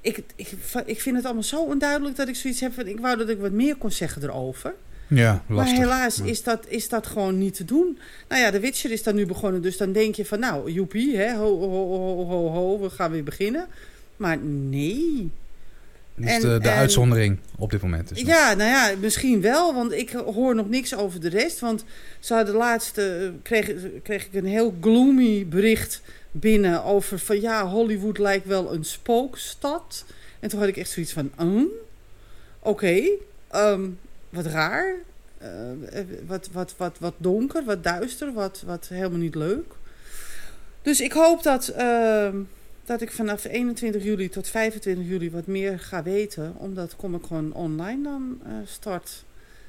ik, 0.00 0.22
ik, 0.36 0.52
ik 0.86 1.00
vind 1.00 1.16
het 1.16 1.24
allemaal 1.24 1.42
zo 1.42 1.62
onduidelijk 1.62 2.16
dat 2.16 2.28
ik 2.28 2.36
zoiets 2.36 2.60
heb 2.60 2.72
van... 2.72 2.86
Ik 2.86 3.00
wou 3.00 3.16
dat 3.16 3.28
ik 3.28 3.38
wat 3.38 3.52
meer 3.52 3.76
kon 3.76 3.90
zeggen 3.90 4.22
erover. 4.22 4.74
Ja, 5.08 5.42
lastig. 5.48 5.76
Maar 5.78 5.86
helaas 5.86 6.16
Ja. 6.16 6.24
is, 6.24 6.42
dat, 6.42 6.66
is 6.68 6.88
dat 6.88 7.06
gewoon 7.06 7.38
niet 7.38 7.54
te 7.54 7.64
doen. 7.64 7.98
Nou 8.28 8.42
ja, 8.42 8.50
The 8.50 8.60
Witcher 8.60 8.90
is 8.90 9.02
dan 9.02 9.14
nu 9.14 9.26
begonnen. 9.26 9.62
Dus 9.62 9.76
dan 9.76 9.92
denk 9.92 10.14
je 10.14 10.24
van, 10.24 10.38
nou, 10.38 10.70
joepie, 10.70 11.16
hè, 11.16 11.34
ho, 11.34 11.58
ho, 11.58 11.68
ho, 11.68 12.24
ho, 12.24 12.48
ho, 12.48 12.80
we 12.80 12.90
gaan 12.90 13.10
weer 13.10 13.24
beginnen. 13.24 13.66
Maar 14.16 14.38
nee. 14.38 15.30
Dat 16.14 16.24
is 16.28 16.32
En- 16.34 16.40
de, 16.40 16.58
de 16.58 16.68
en- 16.68 16.74
uitzondering 16.76 17.38
op 17.58 17.70
dit 17.70 17.82
moment. 17.82 18.08
Dus 18.08 18.20
Ja, 18.20 18.54
nou 18.54 18.70
ja, 18.70 18.90
misschien 19.00 19.40
wel, 19.40 19.74
want 19.74 19.92
ik 19.92 20.10
hoor 20.10 20.54
nog 20.54 20.68
niks 20.68 20.94
over 20.96 21.20
de 21.20 21.28
rest. 21.28 21.60
Want 21.60 21.84
ze 22.20 22.34
hadden 22.34 22.54
laatst, 22.54 22.98
eh, 22.98 23.06
kreeg, 23.42 23.70
kreeg 24.02 24.26
ik 24.26 24.34
een 24.34 24.46
heel 24.46 24.74
gloomy 24.80 25.46
bericht 25.48 26.02
binnen 26.30 26.84
over 26.84 27.18
van 27.18 27.40
ja, 27.40 27.66
Hollywood 27.68 28.18
lijkt 28.18 28.46
wel 28.46 28.72
een 28.74 28.84
spookstad. 28.84 30.04
En 30.40 30.48
toen 30.48 30.58
had 30.58 30.68
ik 30.68 30.76
echt 30.76 30.90
zoiets 30.90 31.12
van, 31.12 31.30
"Hm? 31.36 31.62
oké, 32.60 33.00
ehm, 33.50 33.88
wat 34.30 34.46
raar. 34.46 34.94
Eh, 35.38 35.70
eh, 35.70 36.06
wat, 36.26 36.48
wat, 36.52 36.74
wat, 36.76 36.96
wat 37.00 37.14
donker, 37.16 37.64
wat 37.64 37.84
duister, 37.84 38.32
wat, 38.32 38.62
wat 38.66 38.88
helemaal 38.88 39.18
niet 39.18 39.34
leuk. 39.34 39.72
Dus 40.82 41.00
ik 41.00 41.12
hoop 41.12 41.42
dat, 41.42 41.68
ehm, 41.68 42.36
dat 42.86 43.00
ik 43.00 43.12
vanaf 43.12 43.44
21 43.44 44.02
juli 44.02 44.28
tot 44.28 44.48
25 44.48 45.06
juli 45.06 45.30
wat 45.30 45.46
meer 45.46 45.78
ga 45.78 46.02
weten. 46.02 46.54
Omdat 46.56 46.96
kom 46.96 47.14
ik 47.14 47.24
gewoon 47.26 47.52
online 47.52 48.02
dan 48.02 48.38
eh, 48.44 48.52
start. 48.64 49.24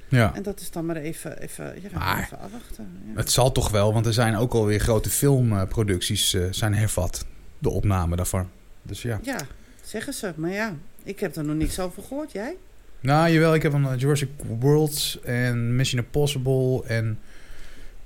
ja. 0.08 0.36
En 0.36 0.43
dat 0.43 0.60
is 0.60 0.71
dan 0.71 0.86
maar 0.86 0.95
even, 0.95 1.41
even, 1.41 1.82
ja, 1.82 1.89
Maar- 1.99 2.19
even 2.23 2.39
afwachten. 2.39 2.88
Ja. 3.06 3.15
Het 3.19 3.32
zal 3.32 3.51
toch 3.51 3.69
wel, 3.71 3.93
want 3.93 4.06
er 4.06 4.13
zijn 4.13 4.36
ook 4.36 4.53
alweer 4.53 4.80
grote 4.80 5.10
filmproducties 5.10 6.34
eh, 6.34 6.43
zijn 6.51 6.73
hervat. 6.73 7.25
De 7.60 7.69
opname 7.69 8.15
daarvan. 8.15 8.49
Dus 8.82 9.01
ja. 9.01 9.19
ja, 9.23 9.39
zeggen 9.84 10.13
ze. 10.13 10.34
Maar 10.36 10.51
ja, 10.51 10.75
ik 11.03 11.19
heb 11.19 11.36
er 11.36 11.43
nog 11.45 11.56
niks 11.56 11.80
over 11.80 12.03
gehoord. 12.03 12.32
Jij? 12.32 12.56
Nou, 12.99 13.30
jawel, 13.32 13.53
ik 13.56 13.62
heb 13.62 13.71
van 13.71 13.91
eh, 13.91 13.99
Jurassic 13.99 14.30
World 14.60 15.19
en 15.23 15.75
Mission 15.75 16.03
Impossible 16.03 16.84
en... 16.88 17.19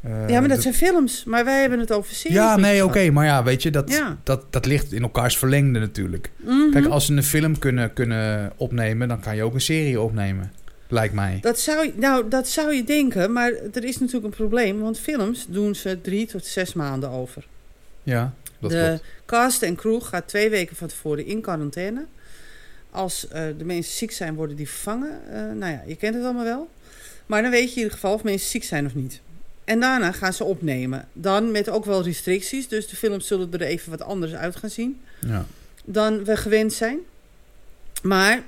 eh, 0.01 0.29
ja, 0.29 0.39
maar 0.39 0.47
dat 0.47 0.57
de- 0.57 0.61
zijn 0.63 0.73
films. 0.73 1.23
Maar 1.23 1.45
wij 1.45 1.59
hebben 1.61 1.79
het 1.79 1.91
over 1.91 2.15
series. 2.15 2.37
Ja, 2.37 2.55
nee, 2.55 2.85
oké, 2.85 3.09
maar 3.11 3.25
ja, 3.25 3.43
weet 3.43 3.63
je, 3.63 3.71
dat, 3.71 3.89
Ja. 3.89 4.17
dat, 4.23 4.45
dat 4.53 4.65
ligt 4.65 4.91
in 4.91 5.01
elkaars 5.01 5.37
verlengde 5.37 5.79
natuurlijk. 5.79 6.31
Mhm. 6.35 6.71
Kijk, 6.71 6.85
als 6.85 7.05
ze 7.05 7.13
een 7.13 7.23
film 7.23 7.59
kunnen, 7.59 7.93
kunnen 7.93 8.51
opnemen, 8.55 9.07
dan 9.07 9.19
kan 9.19 9.35
je 9.35 9.43
ook 9.43 9.53
een 9.53 9.61
serie 9.61 10.01
opnemen. 10.01 10.51
Lijkt 10.87 11.13
mij. 11.13 11.37
Dat 11.41 11.59
zou, 11.59 11.85
je- 11.85 11.93
nou, 11.95 12.27
dat 12.29 12.47
zou 12.47 12.73
je 12.73 12.83
denken, 12.83 13.31
maar 13.31 13.51
er 13.73 13.83
is 13.83 13.97
natuurlijk 13.97 14.25
een 14.25 14.29
probleem. 14.37 14.79
Want 14.79 14.99
films 14.99 15.45
doen 15.49 15.75
ze 15.75 16.01
drie 16.01 16.25
tot 16.27 16.45
zes 16.45 16.73
maanden 16.73 17.09
over. 17.09 17.47
Ja, 18.03 18.33
dat 18.59 18.71
de 18.71 18.85
klopt. 18.87 19.03
cast 19.25 19.61
en 19.61 19.75
crew 19.75 20.01
gaat 20.01 20.27
twee 20.27 20.49
weken 20.49 20.75
van 20.75 20.87
tevoren 20.87 21.25
in 21.25 21.41
quarantaine. 21.41 22.05
Als 22.89 23.27
eh, 23.27 23.43
de 23.57 23.65
mensen 23.65 23.93
ziek 23.97 24.11
zijn, 24.11 24.35
worden 24.35 24.55
die 24.55 24.69
vervangen. 24.69 25.19
Eh, 25.31 25.39
nou 25.41 25.71
ja, 25.71 25.83
je 25.87 25.95
kent 25.95 26.15
het 26.15 26.23
allemaal 26.23 26.43
wel. 26.43 26.69
Maar 27.25 27.41
dan 27.41 27.51
weet 27.51 27.63
je 27.63 27.69
in 27.69 27.75
ieder 27.77 27.91
geval 27.91 28.13
of 28.13 28.23
mensen 28.23 28.49
ziek 28.49 28.63
zijn 28.63 28.85
of 28.85 28.95
niet. 28.95 29.21
En 29.71 29.79
daarna 29.79 30.11
gaan 30.11 30.33
ze 30.33 30.43
opnemen. 30.43 31.07
Dan 31.13 31.51
met 31.51 31.69
ook 31.69 31.85
wel 31.85 32.03
restricties. 32.03 32.67
Dus 32.67 32.87
de 32.87 32.95
films 32.95 33.27
zullen 33.27 33.53
er 33.53 33.61
even 33.61 33.89
wat 33.89 34.01
anders 34.01 34.33
uit 34.33 34.55
gaan 34.55 34.69
zien 34.69 35.01
Ja. 35.19 35.45
dan 35.85 36.23
we 36.23 36.37
gewend 36.37 36.73
zijn. 36.73 36.99
Maar 38.01 38.43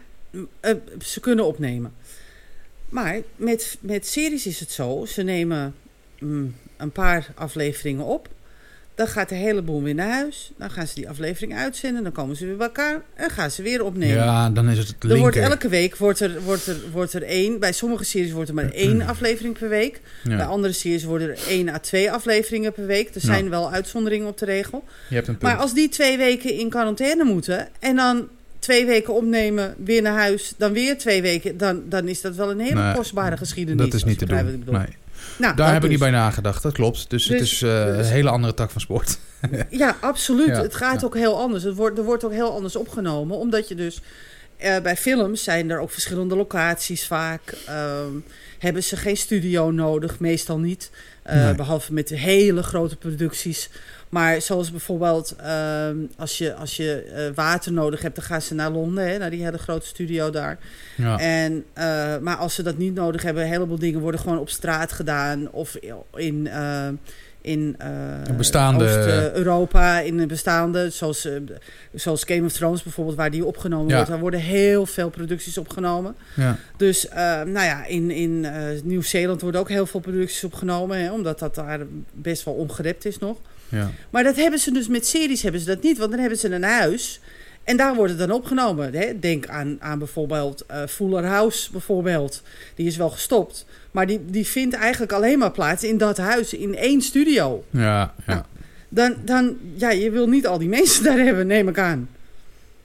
eh, 0.59 0.73
ze 0.99 1.19
kunnen 1.19 1.45
opnemen. 1.45 1.93
Maar 2.89 3.21
met, 3.35 3.77
met 3.79 4.07
series 4.07 4.45
is 4.45 4.59
het 4.59 4.71
zo. 4.71 5.05
Ze 5.05 5.21
nemen 5.21 5.75
mm, 6.19 6.55
een 6.77 6.91
paar 6.91 7.31
afleveringen 7.35 8.05
op. 8.05 8.29
Dan 8.95 9.07
gaat 9.07 9.29
de 9.29 9.35
hele 9.35 9.61
boel 9.61 9.81
weer 9.83 9.95
naar 9.95 10.09
huis. 10.11 10.51
Dan 10.57 10.69
gaan 10.71 10.87
ze 10.87 10.95
die 10.95 11.09
aflevering 11.09 11.55
uitzenden. 11.55 12.03
Dan 12.03 12.11
komen 12.11 12.35
ze 12.35 12.45
weer 12.45 12.57
bij 12.57 12.65
elkaar. 12.65 13.01
En 13.13 13.29
gaan 13.29 13.51
ze 13.51 13.61
weer 13.61 13.83
opnemen. 13.83 14.15
ja, 14.15 14.49
dan 14.49 14.69
is 14.69 14.77
het 14.77 14.87
het 14.87 15.03
Er 15.11 15.17
wordt 15.17 15.35
linker. 15.35 15.51
elke 15.51 15.67
week 15.69 15.95
wordt 15.95 16.19
er, 16.19 16.41
wordt, 16.41 16.67
er, 16.67 16.77
wordt 16.91 17.13
er 17.13 17.23
één. 17.23 17.59
Bij 17.59 17.71
sommige 17.71 18.03
series 18.03 18.31
wordt 18.31 18.49
er 18.49 18.55
maar 18.55 18.69
één 18.69 19.01
aflevering 19.13 19.57
per 19.57 19.69
week. 19.69 20.01
Bij 20.23 20.45
andere 20.45 20.73
series 20.73 21.03
worden 21.03 21.29
er 21.29 21.37
één 21.47 21.69
à 21.69 21.79
twee 21.79 22.11
afleveringen 22.11 22.73
per 22.73 22.85
week. 22.85 23.07
Er 23.07 23.13
Ja. 23.13 23.19
zijn 23.19 23.49
wel 23.49 23.71
uitzonderingen 23.71 24.27
op 24.27 24.37
de 24.37 24.45
regel. 24.45 24.83
je 25.09 25.15
hebt 25.15 25.27
een 25.27 25.37
punt. 25.37 25.51
Maar 25.51 25.61
als 25.61 25.73
die 25.73 25.89
twee 25.89 26.17
weken 26.17 26.53
in 26.57 26.69
quarantaine 26.69 27.23
moeten 27.23 27.67
en 27.79 27.95
dan 27.95 28.27
twee 28.59 28.85
weken 28.85 29.13
opnemen, 29.13 29.75
weer 29.77 30.01
naar 30.01 30.17
huis, 30.17 30.53
dan 30.57 30.73
weer 30.73 30.97
twee 30.97 31.21
weken, 31.21 31.57
dan, 31.57 31.81
dan 31.89 32.07
is 32.07 32.21
dat 32.21 32.35
wel 32.35 32.51
een 32.51 32.59
hele 32.59 32.81
Nee, 32.81 32.93
kostbare 32.93 33.37
geschiedenis. 33.37 33.85
dat 33.85 33.93
is 33.93 34.03
niet 34.03 34.17
te 34.19 34.25
doen. 34.25 34.63
Nee. 34.71 34.85
Nou, 35.37 35.55
Daar 35.55 35.73
heb 35.73 35.83
ik 35.83 35.89
niet 35.89 35.99
dus. 35.99 36.09
bij 36.09 36.19
nagedacht, 36.19 36.63
dat 36.63 36.73
klopt. 36.73 37.09
Dus, 37.09 37.27
het 37.27 37.37
Dus- 37.39 37.51
is 37.51 37.61
eh, 37.61 37.85
dus- 37.85 38.07
een 38.07 38.11
hele 38.13 38.29
andere 38.29 38.53
tak 38.53 38.71
van 38.71 38.81
sport. 38.81 39.17
Ja, 39.69 39.97
absoluut. 40.01 40.47
Ja, 40.47 40.61
het 40.61 40.75
gaat 40.75 40.99
ja. 41.01 41.05
ook 41.07 41.15
heel 41.15 41.39
anders. 41.39 41.63
Het 41.63 41.75
wordt, 41.75 41.97
er 41.97 42.03
wordt 42.03 42.23
ook 42.25 42.31
heel 42.31 42.51
anders 42.51 42.75
opgenomen, 42.75 43.37
omdat 43.37 43.67
je 43.67 43.75
dus 43.75 44.01
eh, 44.57 44.79
bij 44.79 44.97
films 44.97 45.43
zijn 45.43 45.69
er 45.69 45.79
ook 45.79 45.91
verschillende 45.91 46.35
locaties 46.35 47.07
vaak. 47.07 47.55
Ehm, 47.67 48.11
hebben 48.59 48.83
ze 48.83 48.97
geen 48.97 49.17
studio 49.17 49.71
nodig, 49.71 50.19
meestal 50.19 50.59
niet. 50.59 50.91
Eh, 51.23 51.43
Nee. 51.43 51.55
Behalve 51.55 51.93
met 51.93 52.09
hele 52.09 52.63
grote 52.63 52.95
producties. 52.95 53.69
Maar 54.13 54.41
zoals 54.41 54.71
bijvoorbeeld 54.71 55.35
ehm, 55.37 55.97
als 56.17 56.37
je, 56.37 56.53
als 56.55 56.75
je 56.77 57.01
eh, 57.01 57.35
water 57.35 57.71
nodig 57.73 58.01
hebt, 58.01 58.15
dan 58.15 58.25
gaan 58.25 58.41
ze 58.41 58.53
naar 58.53 58.71
Londen, 58.71 59.07
hè, 59.09 59.17
naar 59.17 59.29
die 59.29 59.43
hele 59.43 59.57
grote 59.57 59.87
studio 59.87 60.29
daar. 60.29 60.57
Ja. 60.97 61.19
En, 61.19 61.63
eh, 61.73 62.17
maar 62.17 62.35
als 62.35 62.55
ze 62.55 62.63
dat 62.63 62.77
niet 62.77 62.93
nodig 62.93 63.21
hebben, 63.23 63.43
een 63.43 63.49
heleboel 63.49 63.79
dingen 63.79 63.99
worden 63.99 64.19
gewoon 64.19 64.39
op 64.39 64.49
straat 64.49 64.91
gedaan. 64.91 65.51
Of 65.51 65.77
in, 66.15 66.47
eh, 66.47 66.87
in 67.41 67.75
bestaande- 68.37 68.83
Oost-Europa, 68.85 69.99
in 69.99 70.19
een 70.19 70.27
bestaande, 70.27 70.89
zoals, 70.89 71.27
zoals 71.93 72.23
Game 72.23 72.45
of 72.45 72.51
Thrones 72.53 72.83
bijvoorbeeld, 72.83 73.17
waar 73.17 73.31
die 73.31 73.45
opgenomen 73.45 73.87
Ja. 73.87 73.93
wordt. 73.95 74.09
Daar 74.09 74.19
worden 74.19 74.39
heel 74.39 74.85
veel 74.85 75.09
producties 75.09 75.57
opgenomen. 75.57 76.15
ja. 76.35 76.57
Dus 76.77 77.07
eh, 77.07 77.15
nou 77.41 77.65
ja, 77.65 77.85
in, 77.85 78.11
in 78.11 78.45
Nieuw-Zeeland 78.83 79.41
worden 79.41 79.61
ook 79.61 79.69
heel 79.69 79.85
veel 79.85 79.99
producties 79.99 80.43
opgenomen, 80.43 80.97
hè, 81.03 81.11
omdat 81.11 81.39
dat 81.39 81.55
daar 81.55 81.79
best 82.13 82.43
wel 82.45 82.53
ongerept 82.53 83.05
is 83.05 83.17
nog. 83.19 83.37
Ja. 83.69 83.91
Maar 84.09 84.23
dat 84.23 84.35
hebben 84.35 84.59
ze 84.59 84.71
dus 84.71 84.87
met 84.87 85.07
series 85.07 85.41
hebben 85.41 85.61
ze 85.61 85.67
dat 85.67 85.83
niet, 85.83 85.97
want 85.97 86.11
dan 86.11 86.19
hebben 86.19 86.39
ze 86.39 86.49
een 86.49 86.63
huis. 86.63 87.19
En 87.63 87.77
daar 87.77 87.95
wordt 87.95 88.09
het 88.09 88.19
dan 88.19 88.31
opgenomen. 88.31 88.93
Hè? 88.93 89.19
Denk 89.19 89.47
aan, 89.47 89.77
aan 89.79 89.99
bijvoorbeeld 89.99 90.65
uh, 90.71 90.83
Fuller 90.87 91.25
House, 91.25 91.71
bijvoorbeeld. 91.71 92.41
Die 92.75 92.87
is 92.87 92.97
wel 92.97 93.09
gestopt. 93.09 93.65
Maar 93.91 94.07
die, 94.07 94.21
die 94.25 94.47
vindt 94.47 94.75
eigenlijk 94.75 95.11
alleen 95.11 95.39
maar 95.39 95.51
plaats 95.51 95.83
in 95.83 95.97
dat 95.97 96.17
huis, 96.17 96.53
in 96.53 96.75
één 96.75 97.01
studio. 97.01 97.63
Ja, 97.69 98.13
ja. 98.25 98.33
Nou, 98.33 98.43
dan, 98.89 99.15
dan, 99.25 99.57
ja, 99.75 99.91
je 99.91 100.11
wil 100.11 100.27
niet 100.27 100.47
al 100.47 100.57
die 100.57 100.69
mensen 100.69 101.03
daar 101.03 101.17
hebben, 101.17 101.47
neem 101.47 101.67
ik 101.67 101.77
aan. 101.77 102.09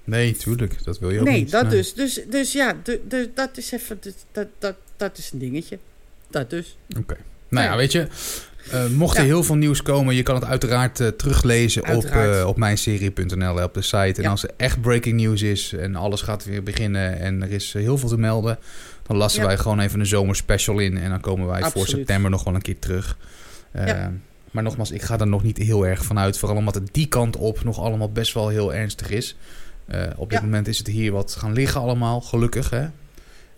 Nee, 0.05 0.37
tuurlijk. 0.37 0.85
Dat 0.85 0.99
wil 0.99 1.11
je 1.11 1.21
ook 1.21 1.27
nee, 1.27 1.38
niet. 1.38 1.51
Dat 1.51 1.62
nee, 1.62 1.71
dus. 1.71 1.95
Dus, 1.95 2.21
dus 2.29 2.53
ja, 2.53 2.77
dat 3.35 3.57
is 3.57 3.73
even, 3.73 4.01
dat, 4.33 4.47
dat, 4.59 4.75
dat 4.97 5.19
is 5.19 5.31
een 5.33 5.38
dingetje. 5.38 5.79
Dat 6.31 6.51
dus. 6.51 6.77
Oké. 6.91 7.01
Okay. 7.01 7.19
Nou 7.49 7.67
ja, 7.67 7.77
weet 7.77 7.93
je, 7.93 8.07
uh, 8.72 8.87
mocht 8.87 9.16
er 9.16 9.22
ja. 9.22 9.28
heel 9.28 9.42
veel 9.42 9.54
nieuws 9.54 9.83
komen, 9.83 10.14
je 10.14 10.22
kan 10.22 10.35
het 10.35 10.44
uiteraard 10.44 11.00
uh, 11.00 11.09
teruglezen 11.09 11.85
uiteraard. 11.85 12.28
op, 12.28 12.35
uh, 12.35 12.46
op 12.46 12.57
mijnserie.nl 12.57 13.62
op 13.62 13.74
de 13.74 13.83
site. 13.83 13.96
En 13.96 14.22
ja. 14.22 14.28
als 14.28 14.42
er 14.42 14.50
echt 14.57 14.81
breaking 14.81 15.20
news 15.20 15.42
is 15.42 15.72
en 15.72 15.96
alles 15.96 16.22
gaat 16.22 16.44
weer 16.44 16.62
beginnen 16.62 17.20
en 17.20 17.42
er 17.42 17.50
is 17.50 17.72
heel 17.72 17.98
veel 17.98 18.09
te 18.09 18.18
melden, 18.18 18.59
dan 19.02 19.16
lassen 19.16 19.40
ja. 19.40 19.46
wij 19.46 19.59
gewoon 19.59 19.81
even 19.81 20.00
een 20.00 20.07
zomerspecial 20.07 20.78
in 20.78 20.98
en 20.98 21.11
dan 21.11 21.20
komen 21.20 21.46
wij 21.46 21.62
Absoluut. 21.62 21.88
voor 21.88 21.98
september 21.98 22.31
nog 22.31 22.44
wel 22.44 22.54
een 22.54 22.62
keer 22.62 22.78
terug. 22.78 23.16
Maar 24.50 24.62
nogmaals, 24.62 24.90
ik 24.90 25.02
ga 25.02 25.18
er 25.18 25.26
nog 25.26 25.42
niet 25.42 25.57
heel 25.57 25.87
erg 25.87 26.04
vanuit, 26.04 26.38
vooral 26.38 26.57
omdat 26.57 26.74
het 26.74 26.88
die 26.92 27.07
kant 27.07 27.37
op 27.37 27.64
nog 27.64 27.81
allemaal 27.81 28.12
best 28.12 28.35
wel 28.35 28.48
heel 28.48 28.74
ernstig 28.74 29.11
is. 29.11 29.37
op 30.16 30.31
dit 30.31 30.42
moment 30.42 30.68
is 30.68 30.78
het 30.78 30.87
hier 30.87 31.12
wat 31.12 31.37
gaan 31.38 31.52
liggen 31.52 31.81
allemaal, 31.81 32.20
gelukkig 32.20 32.70
hè. 32.70 32.87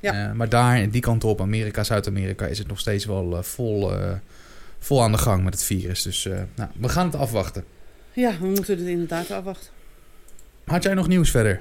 Ja. 0.01 0.33
maar 0.35 0.49
daar, 0.49 0.91
die 0.91 1.01
kant 1.01 1.25
op, 1.25 1.41
Amerika, 1.41 1.85
Zuid-Amerika, 1.85 2.47
is 2.47 2.59
het 2.59 2.69
nog 2.69 2.79
steeds 2.79 3.05
wel 3.05 3.43
vol 3.43 3.93
vol 4.81 5.03
aan 5.03 5.13
de 5.13 5.19
gang 5.19 5.45
met 5.45 5.55
het 5.55 5.65
virus. 5.65 6.03
Dus 6.03 6.25
uh, 6.25 6.41
nou, 6.57 6.71
we 6.81 6.89
gaan 6.89 7.07
het 7.07 7.15
afwachten. 7.15 7.65
Ja, 8.13 8.39
we 8.41 8.47
moeten 8.47 8.79
het 8.79 8.87
inderdaad 8.87 9.31
afwachten. 9.31 9.71
Had 10.65 10.83
jij 10.83 10.95
nog 10.95 11.09
nieuws 11.09 11.31
verder? 11.31 11.61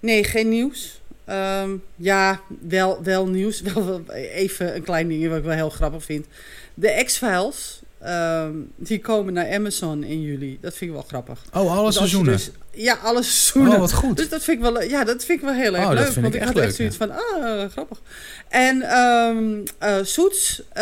Nee, 0.00 0.24
geen 0.24 0.48
nieuws. 0.48 1.00
Um, 1.30 1.82
ja, 1.96 2.40
wel, 2.60 3.02
wel 3.02 3.26
nieuws. 3.26 3.60
Wel, 3.74 4.02
even 4.12 4.74
een 4.74 4.82
klein 4.82 5.08
dingetje 5.08 5.28
wat 5.28 5.38
ik 5.38 5.44
wel 5.44 5.54
heel 5.54 5.70
grappig 5.70 6.04
vind. 6.04 6.26
De 6.74 7.02
X-Files, 7.04 7.82
um, 8.06 8.72
die 8.76 9.00
komen 9.00 9.32
naar 9.32 9.52
Amazon 9.52 10.04
in 10.04 10.22
juli. 10.22 10.58
Dat 10.60 10.74
vind 10.74 10.90
ik 10.90 10.96
wel 10.96 11.06
grappig. 11.08 11.42
Oh, 11.52 11.76
alle 11.76 11.92
seizoenen? 11.92 12.32
Dus, 12.32 12.50
ja, 12.70 12.98
alle 13.02 13.22
seizoenen. 13.22 13.72
Oh, 13.72 13.78
wat 13.78 13.92
goed. 13.92 14.16
Dus 14.16 14.28
dat 14.28 14.42
vind 14.42 14.56
ik 14.56 14.72
wel, 14.72 14.82
ja, 14.82 15.04
dat 15.04 15.24
vind 15.24 15.38
ik 15.38 15.44
wel 15.44 15.54
heel 15.54 15.76
erg 15.76 15.84
oh, 15.84 15.90
leuk. 15.90 15.98
Dat 15.98 16.12
vind 16.12 16.22
want 16.22 16.34
ik 16.34 16.42
had 16.42 16.54
leuk, 16.54 16.64
echt 16.64 16.74
zoiets 16.74 16.96
ja. 16.96 17.06
van, 17.06 17.16
ah, 17.16 17.70
grappig. 17.70 18.00
En 18.48 18.98
um, 18.98 19.62
uh, 19.82 19.96
Soets, 20.02 20.60
uh, 20.60 20.74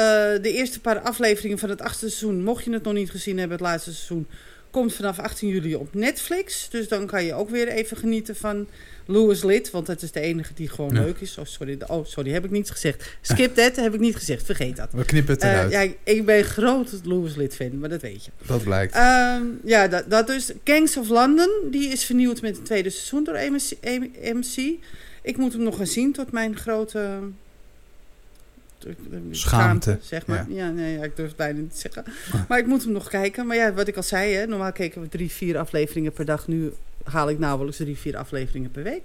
de 0.43 0.53
eerste 0.53 0.81
paar 0.81 1.01
afleveringen 1.01 1.59
van 1.59 1.69
het 1.69 1.81
achtste 1.81 2.09
seizoen, 2.09 2.43
mocht 2.43 2.65
je 2.65 2.73
het 2.73 2.83
nog 2.83 2.95
niet 2.95 3.11
gezien 3.11 3.39
hebben, 3.39 3.57
het 3.57 3.67
laatste 3.67 3.93
seizoen, 3.93 4.27
komt 4.71 4.95
vanaf 4.95 5.19
18 5.19 5.49
juli 5.49 5.75
op 5.75 5.95
Netflix. 5.95 6.69
Dus 6.71 6.89
dan 6.89 7.07
kan 7.07 7.25
je 7.25 7.35
ook 7.35 7.51
weer 7.51 7.69
even 7.69 7.97
genieten 7.97 8.37
van 8.37 8.67
Louis 9.07 9.43
Lid, 9.43 9.71
want 9.71 9.87
dat 9.87 10.03
is 10.03 10.13
de 10.13 10.21
enige 10.21 10.55
die 10.55 10.69
gewoon 10.69 10.95
Ja. 10.95 11.01
leuk 11.01 11.19
is. 11.21 11.39
Oh 11.39 11.45
sorry, 11.45 11.79
oh, 11.87 12.05
sorry, 12.07 12.31
heb 12.31 12.45
ik 12.45 12.51
niet 12.51 12.71
gezegd. 12.71 13.17
Skip 13.21 13.55
that, 13.55 13.77
heb 13.77 13.95
ik 13.95 14.01
niet 14.01 14.17
gezegd, 14.17 14.45
vergeet 14.47 14.77
dat. 14.77 14.89
We 14.93 15.05
knippen 15.05 15.35
het 15.35 15.45
Uh, 15.45 15.51
eruit. 15.51 15.71
ja, 15.73 15.87
ik 16.05 16.25
ben 16.27 16.45
groot 16.45 16.91
Louis 17.05 17.35
Lid 17.37 17.55
fan, 17.55 17.79
maar 17.79 17.89
dat 17.89 18.01
weet 18.03 18.25
je. 18.25 18.31
dat 18.47 18.63
blijkt. 18.65 18.95
Ehm, 18.95 19.43
ja, 19.65 19.89
dat, 19.89 20.11
dat 20.11 20.27
dus. 20.27 20.53
Gangs 20.65 20.97
of 20.97 21.09
London, 21.09 21.51
die 21.71 21.89
is 21.89 22.05
vernieuwd 22.05 22.41
met 22.43 22.57
een 22.57 22.63
tweede 22.63 22.91
seizoen 22.91 23.25
door 23.25 23.35
MC. 23.35 23.71
MC. 24.35 24.79
Ik 25.23 25.37
moet 25.37 25.53
hem 25.53 25.63
nog 25.63 25.77
gaan 25.77 25.87
zien 25.87 26.13
tot 26.13 26.33
mijn 26.33 26.57
grote... 26.57 27.19
Schaamte, 29.31 29.99
zeg 30.03 30.27
maar. 30.27 30.47
Ja, 30.49 30.71
nee, 30.71 30.99
ja, 30.99 31.03
ik 31.05 31.17
durf 31.17 31.29
het 31.29 31.37
bijna 31.37 31.61
niet 31.61 31.71
te 31.73 31.79
zeggen. 31.79 32.05
Maar 32.49 32.59
ik 32.59 32.67
moet 32.67 32.83
hem 32.83 32.93
nog 32.93 33.09
kijken. 33.09 33.47
Maar 33.47 33.57
ja, 33.57 33.73
wat 33.73 33.89
ik 33.89 33.97
al 33.97 34.03
zei, 34.03 34.33
hè, 34.35 34.47
normaal 34.47 34.73
keken 34.73 35.01
we 35.01 35.09
drie, 35.09 35.31
vier 35.31 35.59
afleveringen 35.59 36.13
per 36.13 36.25
dag. 36.25 36.49
Nu 36.49 36.73
haal 37.05 37.29
ik 37.31 37.39
nauwelijks 37.39 37.77
drie, 37.79 37.97
vier 37.97 38.17
afleveringen 38.17 38.71
per 38.71 38.83
week. 38.83 39.03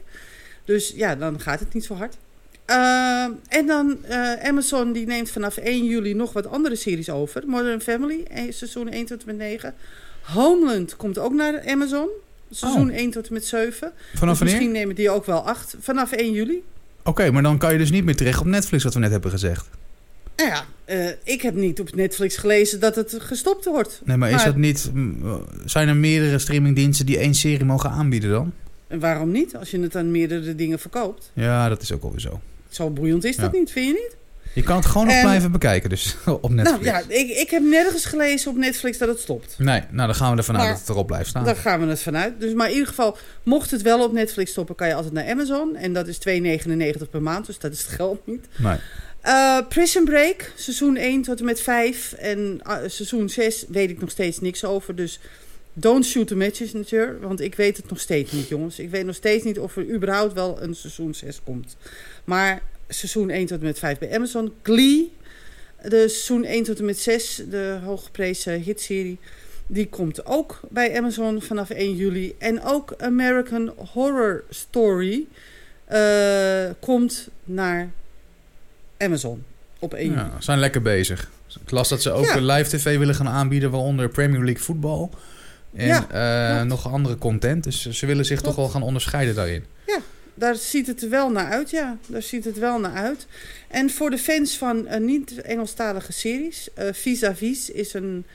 Dus 0.66 0.94
ja, 0.96 1.16
dan 1.16 1.40
gaat 1.40 1.60
het 1.60 1.74
niet 1.74 1.86
zo 1.86 1.94
hard. 1.96 2.18
Ehm, 2.66 3.32
en 3.48 3.68
dan 3.68 3.98
eh, 4.04 4.34
Amazon 4.34 4.92
die 4.92 5.06
neemt 5.06 5.30
vanaf 5.30 5.58
1 5.58 5.86
juli 5.86 6.14
nog 6.14 6.34
wat 6.34 6.48
andere 6.48 6.76
series 6.76 7.10
over. 7.10 7.44
Modern 7.48 7.82
Family, 7.82 8.24
eh, 8.30 8.44
seizoen 8.52 8.88
1 8.94 9.06
tot 9.06 9.20
en 9.20 9.26
met 9.26 9.38
9. 9.38 9.74
Homeland 10.22 10.96
komt 10.96 11.18
ook 11.18 11.34
naar 11.34 11.68
Amazon. 11.68 12.08
Seizoen 12.52 12.90
Oh. 12.90 12.96
1 12.96 13.12
tot 13.12 13.28
en 13.28 13.34
met 13.34 13.46
7. 13.46 13.72
Vanaf 13.72 13.94
dus 14.12 14.20
wanneer? 14.20 14.44
misschien 14.46 14.72
nemen 14.72 14.96
die 14.96 15.10
ook 15.10 15.26
wel 15.26 15.40
8. 15.48 15.76
Vanaf 15.80 16.12
1 16.12 16.32
juli. 16.32 16.64
Oké, 17.04 17.32
maar 17.32 17.44
dan 17.44 17.58
kan 17.58 17.72
je 17.72 17.78
dus 17.78 17.92
niet 17.92 18.04
meer 18.04 18.16
terecht 18.16 18.40
op 18.40 18.46
Netflix, 18.46 18.84
wat 18.84 18.94
we 18.94 19.00
net 19.00 19.12
hebben 19.12 19.32
gezegd. 19.32 19.70
Nou 20.36 20.50
ja, 20.50 20.66
eh, 20.86 21.10
ik 21.24 21.42
heb 21.42 21.56
niet 21.56 21.80
op 21.80 21.96
Netflix 21.96 22.38
gelezen 22.38 22.80
dat 22.80 22.96
het 22.96 23.16
gestopt 23.20 23.66
wordt. 23.66 24.02
Nee, 24.04 24.18
maar 24.18 24.32
is 24.32 24.44
dat 24.44 24.56
niet... 24.56 24.92
Zijn 25.66 25.88
er 25.88 25.96
meerdere 25.96 26.40
streamingdiensten 26.40 27.06
die 27.06 27.18
één 27.18 27.34
serie 27.34 27.66
mogen 27.66 27.90
aanbieden 27.90 28.30
dan? 28.30 28.54
En 28.88 29.00
waarom 29.00 29.32
niet? 29.32 29.56
Als 29.56 29.72
je 29.72 29.80
het 29.80 29.96
aan 29.96 30.12
meerdere 30.12 30.56
dingen 30.56 30.80
verkoopt. 30.80 31.32
Ja, 31.34 31.70
dat 31.70 31.82
is 31.82 31.92
ook 31.92 32.04
alweer 32.04 32.20
zo. 32.20 32.42
Zo 32.70 32.90
boeiend 32.90 33.24
is 33.24 33.36
dat 33.36 33.52
niet, 33.52 33.72
vind 33.72 33.88
je 33.88 33.94
niet? 33.94 34.16
Je 34.54 34.64
kan 34.64 34.76
het 34.76 34.86
gewoon 34.86 35.08
nog 35.08 35.16
En- 35.16 35.22
blijven 35.22 35.52
bekijken, 35.52 35.90
dus 35.90 36.16
op 36.42 36.50
Netflix. 36.50 36.86
Nou 36.86 37.04
ja, 37.10 37.16
ik, 37.16 37.30
ik 37.30 37.50
heb 37.50 37.62
nergens 37.64 38.06
gelezen 38.06 38.52
op 38.52 38.58
Netflix 38.58 38.98
dat 38.98 39.08
het 39.08 39.20
stopt. 39.20 39.56
Nee, 39.58 39.82
nou 39.92 40.08
dan 40.08 40.16
gaan 40.16 40.32
we 40.32 40.38
ervan 40.38 40.58
uit 40.58 40.70
dat 40.70 40.80
het 40.80 40.90
erop 40.90 41.08
blijft 41.08 41.30
staan. 41.30 41.46
Daar 41.46 41.56
gaan 41.56 41.80
we 41.80 41.86
het 41.86 42.02
vanuit. 42.02 42.40
Dus, 42.40 42.54
maar 42.54 42.68
in 42.68 42.74
ieder 42.74 42.88
geval, 42.88 43.18
mocht 43.44 43.72
het 43.72 43.82
wel 43.82 44.04
op 44.04 44.12
Netflix 44.14 44.52
stoppen, 44.52 44.76
kan 44.76 44.88
je 44.88 44.94
altijd 44.94 45.14
naar 45.14 45.30
Amazon. 45.30 45.76
En 45.76 45.94
dat 45.94 46.08
is 46.08 46.18
2,99 46.28 47.10
per 47.10 47.22
maand, 47.22 47.46
dus 47.46 47.60
dat 47.60 47.72
is 47.72 47.82
het 47.82 47.92
geld 47.92 48.28
niet. 48.28 48.48
Nee. 48.56 48.78
Eh, 49.22 49.58
Prison 49.70 50.06
Break, 50.06 50.52
seizoen 50.56 50.96
1 50.96 51.22
tot 51.22 51.40
en 51.40 51.46
met 51.46 51.62
5. 51.62 52.14
En 52.14 52.60
ah, 52.64 52.78
seizoen 52.88 53.30
6 53.30 53.66
weet 53.68 53.90
ik 53.90 54.00
nog 54.00 54.10
steeds 54.12 54.40
niks 54.40 54.66
over. 54.66 54.96
Dus 54.96 55.20
don't 55.74 56.06
shoot 56.06 56.28
the 56.28 56.36
messenger. 56.36 57.20
Want 57.22 57.42
ik 57.42 57.56
weet 57.56 57.78
het 57.78 57.90
nog 57.90 58.00
steeds 58.00 58.32
niet, 58.32 58.48
jongens. 58.48 58.80
Ik 58.80 58.90
weet 58.90 59.06
nog 59.06 59.16
steeds 59.16 59.44
niet 59.44 59.60
of 59.60 59.76
er 59.76 59.94
überhaupt 59.94 60.34
wel 60.34 60.62
een 60.62 60.76
seizoen 60.76 61.14
6 61.14 61.40
komt. 61.44 61.76
Maar 62.24 62.62
seizoen 62.94 63.30
1 63.30 63.46
tot 63.46 63.60
en 63.60 63.66
met 63.66 63.80
5 63.80 63.98
bij 63.98 64.16
Amazon. 64.16 64.54
Glee, 64.62 65.12
de 65.82 65.90
seizoen 65.90 66.44
1 66.44 66.64
tot 66.64 66.80
en 66.80 66.86
met 66.86 67.00
6, 67.00 67.42
de 67.50 67.80
hooggeprezen 67.84 68.54
hitserie. 68.62 69.18
Die 69.68 69.88
komt 69.90 70.26
ook 70.26 70.60
bij 70.70 70.98
Amazon 70.98 71.42
vanaf 71.42 71.70
1 71.70 71.96
juli. 71.96 72.36
En 72.40 72.64
ook 72.64 72.94
American 72.98 73.74
Horror 73.94 74.44
Story 74.50 75.26
eh, 75.86 76.66
komt 76.80 77.28
naar 77.44 77.90
Amazon 78.98 79.44
op 79.80 79.94
1 79.94 80.06
juli. 80.08 80.18
Ja, 80.20 80.32
zijn 80.40 80.60
lekker 80.60 80.82
bezig. 80.82 81.30
Ik 81.64 81.72
las 81.72 81.90
dat 81.90 82.02
ze 82.02 82.12
ook 82.12 82.26
Ja. 82.26 82.40
live 82.40 82.78
tv 82.78 82.98
willen 82.98 83.16
gaan 83.16 83.28
aanbieden, 83.28 83.72
waaronder 83.72 84.10
Premier 84.10 84.44
League 84.44 84.64
voetbal. 84.64 85.12
En 85.76 85.88
Ja, 85.88 86.60
eh, 86.60 86.66
nog 86.66 86.92
andere 86.92 87.18
content. 87.18 87.64
Dus 87.64 87.90
ze 87.90 88.06
willen 88.06 88.26
zich 88.26 88.40
Klopt. 88.42 88.56
toch 88.56 88.66
wel 88.66 88.74
gaan 88.74 88.84
onderscheiden 88.88 89.36
daarin. 89.36 89.66
Daar 90.34 90.56
ziet 90.56 90.88
het 90.88 91.02
er 91.02 91.10
wel 91.10 91.32
naar 91.32 91.52
uit, 91.52 91.70
ja. 91.70 91.98
Daar 92.08 92.22
ziet 92.22 92.46
het 92.46 92.60
wel 92.60 92.80
naar 92.80 92.94
uit. 92.94 93.26
En 93.68 93.90
voor 93.90 94.10
de 94.10 94.18
fans 94.18 94.58
van 94.58 94.88
eh, 94.88 95.00
niet-Engelstalige 95.00 96.12
series... 96.12 96.70
eh 96.74 96.88
Vis-a-Vis 96.94 97.70
is 97.70 97.94
een 97.94 98.26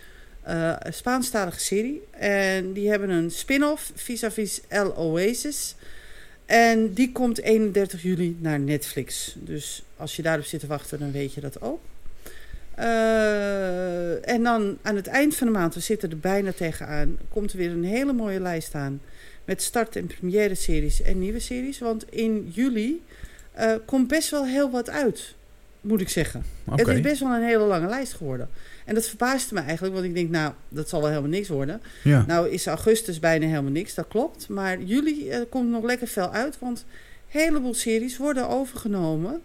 eh, 0.43 0.77
Spaanstalige 0.91 1.61
serie. 1.61 2.03
En 2.11 2.73
die 2.73 2.91
hebben 2.91 3.11
een 3.11 3.31
spin-off, 3.31 3.93
Vis-a-Vis 3.95 4.61
El 4.69 4.97
Oasis. 4.97 5.75
En 6.47 6.93
die 6.93 7.13
komt 7.13 7.41
31 7.41 8.03
juli 8.03 8.37
naar 8.41 8.61
Netflix. 8.61 9.35
Dus 9.39 9.83
als 9.97 10.17
je 10.17 10.23
daarop 10.23 10.45
zit 10.45 10.61
te 10.61 10.67
wachten, 10.67 10.99
dan 10.99 11.13
weet 11.13 11.35
je 11.35 11.41
dat 11.41 11.61
ook. 11.61 11.81
En 14.25 14.43
dan 14.43 14.79
aan 14.83 14.97
het 14.97 15.07
eind 15.07 15.37
van 15.37 15.47
de 15.47 15.53
maand, 15.53 15.75
we 15.75 15.81
zitten 15.81 16.11
er 16.11 16.19
bijna 16.19 16.53
tegenaan... 16.53 17.19
komt 17.29 17.53
er 17.53 17.59
weer 17.59 17.71
een 17.71 17.85
hele 17.85 18.13
mooie 18.13 18.41
lijst 18.41 18.75
aan... 18.75 19.01
met 19.49 19.63
start- 19.63 19.97
en 19.97 20.07
première 20.07 20.55
series 20.55 21.03
en 21.03 21.19
nieuwe 21.19 21.41
series. 21.41 21.79
Want 21.79 22.05
in 22.11 22.51
juli 22.55 23.03
eh, 23.53 23.73
komt 23.85 24.09
best 24.09 24.31
wel 24.31 24.47
heel 24.47 24.71
wat 24.71 24.91
uit, 24.91 25.35
moet 25.81 26.01
ik 26.01 26.09
zeggen. 26.09 26.45
Het 26.71 26.89
is 26.89 27.01
best 27.01 27.21
wel 27.21 27.35
een 27.35 27.43
hele 27.43 27.65
lange 27.65 27.89
lijst 27.89 28.13
geworden. 28.13 28.49
En 28.85 28.95
dat 28.95 29.09
verbaasde 29.09 29.55
me 29.55 29.61
eigenlijk, 29.61 29.95
want 29.95 30.07
ik 30.07 30.15
denk, 30.15 30.31
nou, 30.31 30.53
dat 30.69 30.89
zal 30.89 31.01
wel 31.01 31.09
helemaal 31.09 31.31
niks 31.31 31.49
worden. 31.49 31.81
Ja. 32.05 32.25
Nou 32.27 32.49
is 32.49 32.67
augustus 32.67 33.19
bijna 33.19 33.47
helemaal 33.47 33.71
niks, 33.71 33.95
dat 33.95 34.09
klopt. 34.09 34.49
Maar 34.49 34.83
juli 34.83 35.31
eh, 35.31 35.41
komt 35.49 35.71
nog 35.71 35.85
lekker 35.85 36.09
veel 36.09 36.33
uit, 36.33 36.59
want 36.59 36.79
een 36.79 37.41
heleboel 37.41 37.75
series 37.75 38.17
worden 38.17 38.49
overgenomen 38.49 39.41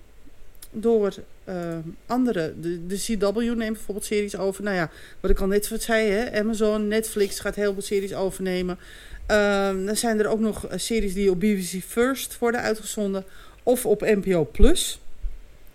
door 0.71 1.13
eh, 1.43 1.77
andere. 2.05 2.53
De, 2.59 2.87
de 2.87 2.95
CW 2.95 3.37
neemt 3.37 3.57
bijvoorbeeld 3.57 4.05
series 4.05 4.37
over. 4.37 4.63
Nou 4.63 4.75
ja, 4.75 4.89
wat 5.19 5.31
ik 5.31 5.39
al 5.39 5.47
net 5.47 5.69
wat 5.69 5.81
zei, 5.81 6.09
hè, 6.09 6.39
Amazon, 6.39 6.87
Netflix 6.87 7.39
gaat 7.39 7.55
heel 7.55 7.73
veel 7.73 7.81
series 7.81 8.13
overnemen. 8.13 8.77
Ehm, 9.25 9.85
dan 9.85 9.95
zijn 9.95 10.19
er 10.19 10.27
ook 10.27 10.39
nog 10.39 10.67
eh, 10.67 10.77
series 10.77 11.13
die 11.13 11.31
op 11.31 11.39
BBC 11.39 11.83
First 11.87 12.39
worden 12.39 12.61
uitgezonden 12.61 13.25
of 13.63 13.85
op 13.85 14.01
NPO 14.01 14.45
Plus. 14.51 14.99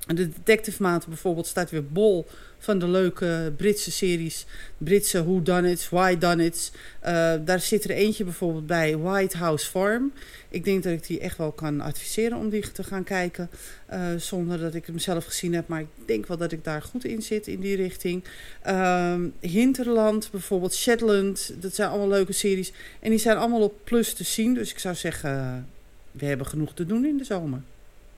De 0.06 0.28
detective 0.28 0.82
maand 0.82 1.06
bijvoorbeeld 1.06 1.46
staat 1.46 1.70
weer 1.70 1.86
bol 1.86 2.26
van 2.58 2.78
de 2.78 2.88
leuke 2.88 3.52
Britse 3.56 3.90
series. 3.90 4.46
Britse 4.78 5.24
Who 5.24 5.42
Done 5.42 5.70
It, 5.70 5.88
Why 5.90 6.18
Done 6.18 6.44
It. 6.44 6.72
Uh, 7.06 7.34
daar 7.44 7.60
zit 7.60 7.84
er 7.84 7.90
eentje 7.90 8.24
bijvoorbeeld 8.24 8.66
bij 8.66 8.96
White 8.96 9.36
House 9.36 9.70
Farm. 9.70 10.12
Ik 10.48 10.64
denk 10.64 10.82
dat 10.82 10.92
ik 10.92 11.06
die 11.06 11.20
echt 11.20 11.36
wel 11.38 11.52
kan 11.52 11.80
adviseren 11.80 12.38
om 12.38 12.48
die 12.48 12.72
te 12.72 12.84
gaan 12.84 13.04
kijken. 13.04 13.50
Uh, 13.92 14.06
zonder 14.16 14.58
dat 14.58 14.74
ik 14.74 14.86
hem 14.86 14.98
zelf 14.98 15.24
gezien 15.24 15.54
heb. 15.54 15.68
Maar 15.68 15.80
ik 15.80 15.86
denk 16.06 16.26
wel 16.26 16.36
dat 16.36 16.52
ik 16.52 16.64
daar 16.64 16.82
goed 16.82 17.04
in 17.04 17.22
zit 17.22 17.46
in 17.46 17.60
die 17.60 17.76
richting. 17.76 18.24
Uh, 18.66 19.14
Hinterland 19.40 20.30
bijvoorbeeld, 20.30 20.74
Shetland. 20.74 21.52
Dat 21.60 21.74
zijn 21.74 21.88
allemaal 21.88 22.08
leuke 22.08 22.32
series. 22.32 22.72
En 23.00 23.10
die 23.10 23.18
zijn 23.18 23.36
allemaal 23.36 23.62
op 23.62 23.74
plus 23.84 24.12
te 24.12 24.24
zien. 24.24 24.54
Dus 24.54 24.70
ik 24.70 24.78
zou 24.78 24.94
zeggen, 24.94 25.66
we 26.10 26.26
hebben 26.26 26.46
genoeg 26.46 26.74
te 26.74 26.86
doen 26.86 27.04
in 27.04 27.16
de 27.16 27.24
zomer. 27.24 27.60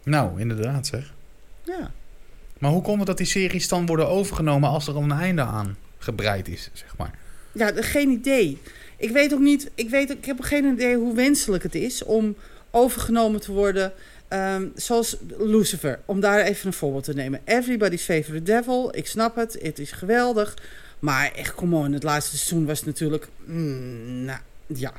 Nou, 0.02 0.40
inderdaad 0.40 0.86
zeg. 0.86 1.12
Ja. 1.64 1.92
Maar 2.60 2.70
hoe 2.70 2.82
komt 2.82 2.98
het 2.98 3.06
dat 3.06 3.16
die 3.16 3.26
series 3.26 3.68
dan 3.68 3.86
worden 3.86 4.08
overgenomen 4.08 4.68
als 4.68 4.86
er 4.86 4.96
een 4.96 5.12
einde 5.12 5.42
aan 5.42 5.76
gebreid 5.98 6.48
is, 6.48 6.70
zeg 6.72 6.96
maar? 6.96 7.18
Ja, 7.52 7.72
geen 7.74 8.10
idee. 8.10 8.58
Ik 8.96 9.10
weet 9.10 9.32
ook 9.32 9.40
niet, 9.40 9.70
ik, 9.74 9.90
weet, 9.90 10.10
ik 10.10 10.24
heb 10.24 10.40
geen 10.40 10.64
idee 10.64 10.96
hoe 10.96 11.14
wenselijk 11.14 11.62
het 11.62 11.74
is 11.74 12.04
om 12.04 12.36
overgenomen 12.70 13.40
te 13.40 13.52
worden. 13.52 13.92
Um, 14.28 14.72
zoals 14.74 15.16
Lucifer, 15.38 16.00
om 16.04 16.20
daar 16.20 16.40
even 16.40 16.66
een 16.66 16.72
voorbeeld 16.72 17.04
te 17.04 17.14
nemen. 17.14 17.40
Everybody's 17.44 18.02
Favorite 18.02 18.42
Devil, 18.42 18.96
ik 18.96 19.06
snap 19.06 19.36
het, 19.36 19.58
het 19.62 19.78
is 19.78 19.92
geweldig. 19.92 20.56
Maar 20.98 21.32
echt, 21.32 21.54
kom 21.54 21.74
on, 21.74 21.92
het 21.92 22.02
laatste 22.02 22.36
seizoen 22.36 22.66
was 22.66 22.84
natuurlijk... 22.84 23.28
Mm, 23.44 24.24
nou, 24.24 24.38
ja. 24.66 24.92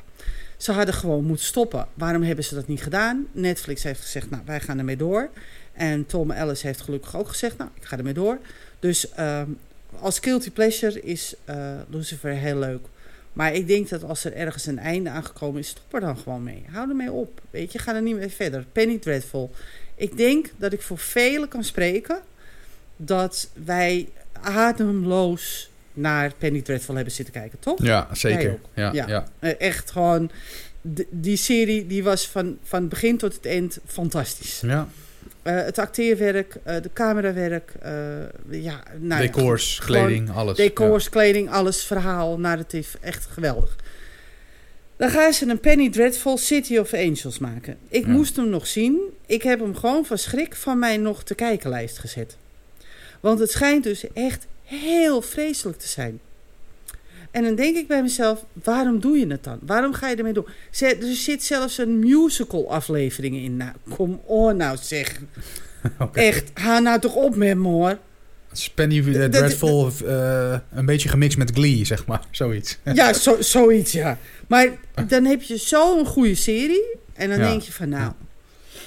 Ze 0.56 0.72
hadden 0.72 0.94
gewoon 0.94 1.24
moeten 1.24 1.46
stoppen. 1.46 1.86
Waarom 1.94 2.22
hebben 2.22 2.44
ze 2.44 2.54
dat 2.54 2.66
niet 2.66 2.82
gedaan? 2.82 3.26
Netflix 3.32 3.82
heeft 3.82 4.00
gezegd, 4.00 4.30
nou, 4.30 4.42
wij 4.46 4.60
gaan 4.60 4.78
ermee 4.78 4.96
door. 4.96 5.30
En 5.72 6.06
Tom 6.06 6.30
Ellis 6.30 6.62
heeft 6.62 6.80
gelukkig 6.80 7.16
ook 7.16 7.28
gezegd, 7.28 7.58
nou, 7.58 7.70
ik 7.74 7.84
ga 7.84 7.96
ermee 7.96 8.12
door. 8.12 8.38
Dus 8.78 9.06
uh, 9.18 9.42
als 9.98 10.18
guilty 10.18 10.50
pleasure 10.50 11.00
is 11.00 11.34
uh, 11.50 11.74
Lucifer 11.88 12.30
heel 12.30 12.58
leuk. 12.58 12.86
Maar 13.32 13.54
ik 13.54 13.66
denk 13.66 13.88
dat 13.88 14.04
als 14.04 14.24
er 14.24 14.34
ergens 14.34 14.66
een 14.66 14.78
einde 14.78 15.10
aangekomen 15.10 15.60
is, 15.60 15.68
stop 15.68 15.94
er 15.94 16.00
dan 16.00 16.18
gewoon 16.18 16.42
mee. 16.42 16.64
Hou 16.70 16.88
ermee 16.88 17.12
op. 17.12 17.40
Weet 17.50 17.72
je, 17.72 17.78
ga 17.78 17.94
er 17.94 18.02
niet 18.02 18.16
meer 18.16 18.30
verder. 18.30 18.66
Penny 18.72 18.98
Dreadful. 18.98 19.50
Ik 19.94 20.16
denk 20.16 20.50
dat 20.56 20.72
ik 20.72 20.82
voor 20.82 20.98
velen 20.98 21.48
kan 21.48 21.64
spreken 21.64 22.20
dat 22.96 23.48
wij 23.64 24.08
ademloos 24.32 25.70
naar 25.92 26.32
Penny 26.38 26.60
Dreadful 26.60 26.94
hebben 26.94 27.12
zitten 27.12 27.34
kijken, 27.34 27.58
toch? 27.58 27.82
Ja, 27.82 28.08
zeker. 28.12 28.58
Ja, 28.74 28.92
ja. 28.92 29.06
ja. 29.06 29.28
Eh, 29.38 29.60
echt 29.60 29.90
gewoon, 29.90 30.30
die 31.10 31.36
serie 31.36 31.86
die 31.86 32.04
was 32.04 32.28
van, 32.28 32.58
van 32.62 32.88
begin 32.88 33.18
tot 33.18 33.34
het 33.34 33.46
eind 33.46 33.78
fantastisch. 33.86 34.60
Ja. 34.60 34.88
Uh, 35.44 35.54
het 35.54 35.78
acteerwerk, 35.78 36.56
uh, 36.66 36.74
de 36.82 36.90
camerawerk, 36.92 37.72
uh, 37.84 38.62
ja, 38.62 38.82
nou, 38.98 39.20
decors, 39.20 39.80
kleding, 39.84 40.30
alles. 40.30 40.56
Decors, 40.56 41.04
ja. 41.04 41.10
kleding, 41.10 41.50
alles, 41.50 41.84
verhaal, 41.84 42.38
narratief, 42.38 42.96
echt 43.00 43.26
geweldig. 43.26 43.76
Dan 44.96 45.10
gaan 45.10 45.32
ze 45.32 45.48
een 45.48 45.60
Penny 45.60 45.90
Dreadful 45.90 46.38
City 46.38 46.76
of 46.78 46.94
Angels 46.94 47.38
maken. 47.38 47.76
Ik 47.88 48.06
ja. 48.06 48.12
moest 48.12 48.36
hem 48.36 48.48
nog 48.48 48.66
zien. 48.66 49.00
Ik 49.26 49.42
heb 49.42 49.60
hem 49.60 49.76
gewoon 49.76 50.04
van 50.04 50.18
schrik 50.18 50.54
van 50.54 50.78
mij 50.78 50.96
nog 50.96 51.22
te 51.22 51.34
kijkenlijst 51.34 51.98
gezet. 51.98 52.36
Want 53.20 53.38
het 53.38 53.50
schijnt 53.50 53.84
dus 53.84 54.12
echt 54.12 54.46
heel 54.64 55.22
vreselijk 55.22 55.78
te 55.78 55.88
zijn. 55.88 56.20
En 57.32 57.42
dan 57.42 57.54
denk 57.54 57.76
ik 57.76 57.86
bij 57.86 58.02
mezelf, 58.02 58.44
waarom 58.52 59.00
doe 59.00 59.18
je 59.18 59.26
het 59.26 59.44
dan? 59.44 59.58
Waarom 59.66 59.92
ga 59.92 60.08
je 60.08 60.16
ermee 60.16 60.32
doen? 60.32 60.46
Er 60.80 60.96
zit 61.00 61.42
zelfs 61.44 61.78
een 61.78 61.98
musical 61.98 62.70
aflevering 62.70 63.36
in. 63.36 63.56
Nou, 63.56 63.72
kom 63.94 64.20
on 64.24 64.56
nou 64.56 64.76
zeg. 64.80 65.20
okay. 65.98 66.26
Echt, 66.26 66.50
ga 66.54 66.78
nou 66.78 67.00
toch 67.00 67.14
op 67.14 67.36
met 67.36 67.56
me 67.56 67.68
hoor. 67.68 67.98
Penny 68.74 68.96
uh, 68.96 69.24
Dreadful, 69.24 69.92
uh, 70.04 70.58
een 70.70 70.86
beetje 70.86 71.08
gemixt 71.08 71.38
met 71.38 71.50
Glee, 71.54 71.84
zeg 71.84 72.06
maar. 72.06 72.24
Zoiets. 72.30 72.78
ja, 72.94 73.12
zo, 73.12 73.36
zoiets, 73.40 73.92
ja. 73.92 74.18
Maar 74.46 74.68
dan 75.06 75.24
heb 75.24 75.42
je 75.42 75.56
zo'n 75.56 76.06
goede 76.06 76.34
serie. 76.34 76.84
En 77.12 77.28
dan 77.28 77.38
ja. 77.38 77.48
denk 77.48 77.62
je 77.62 77.72
van, 77.72 77.88
nou... 77.88 78.12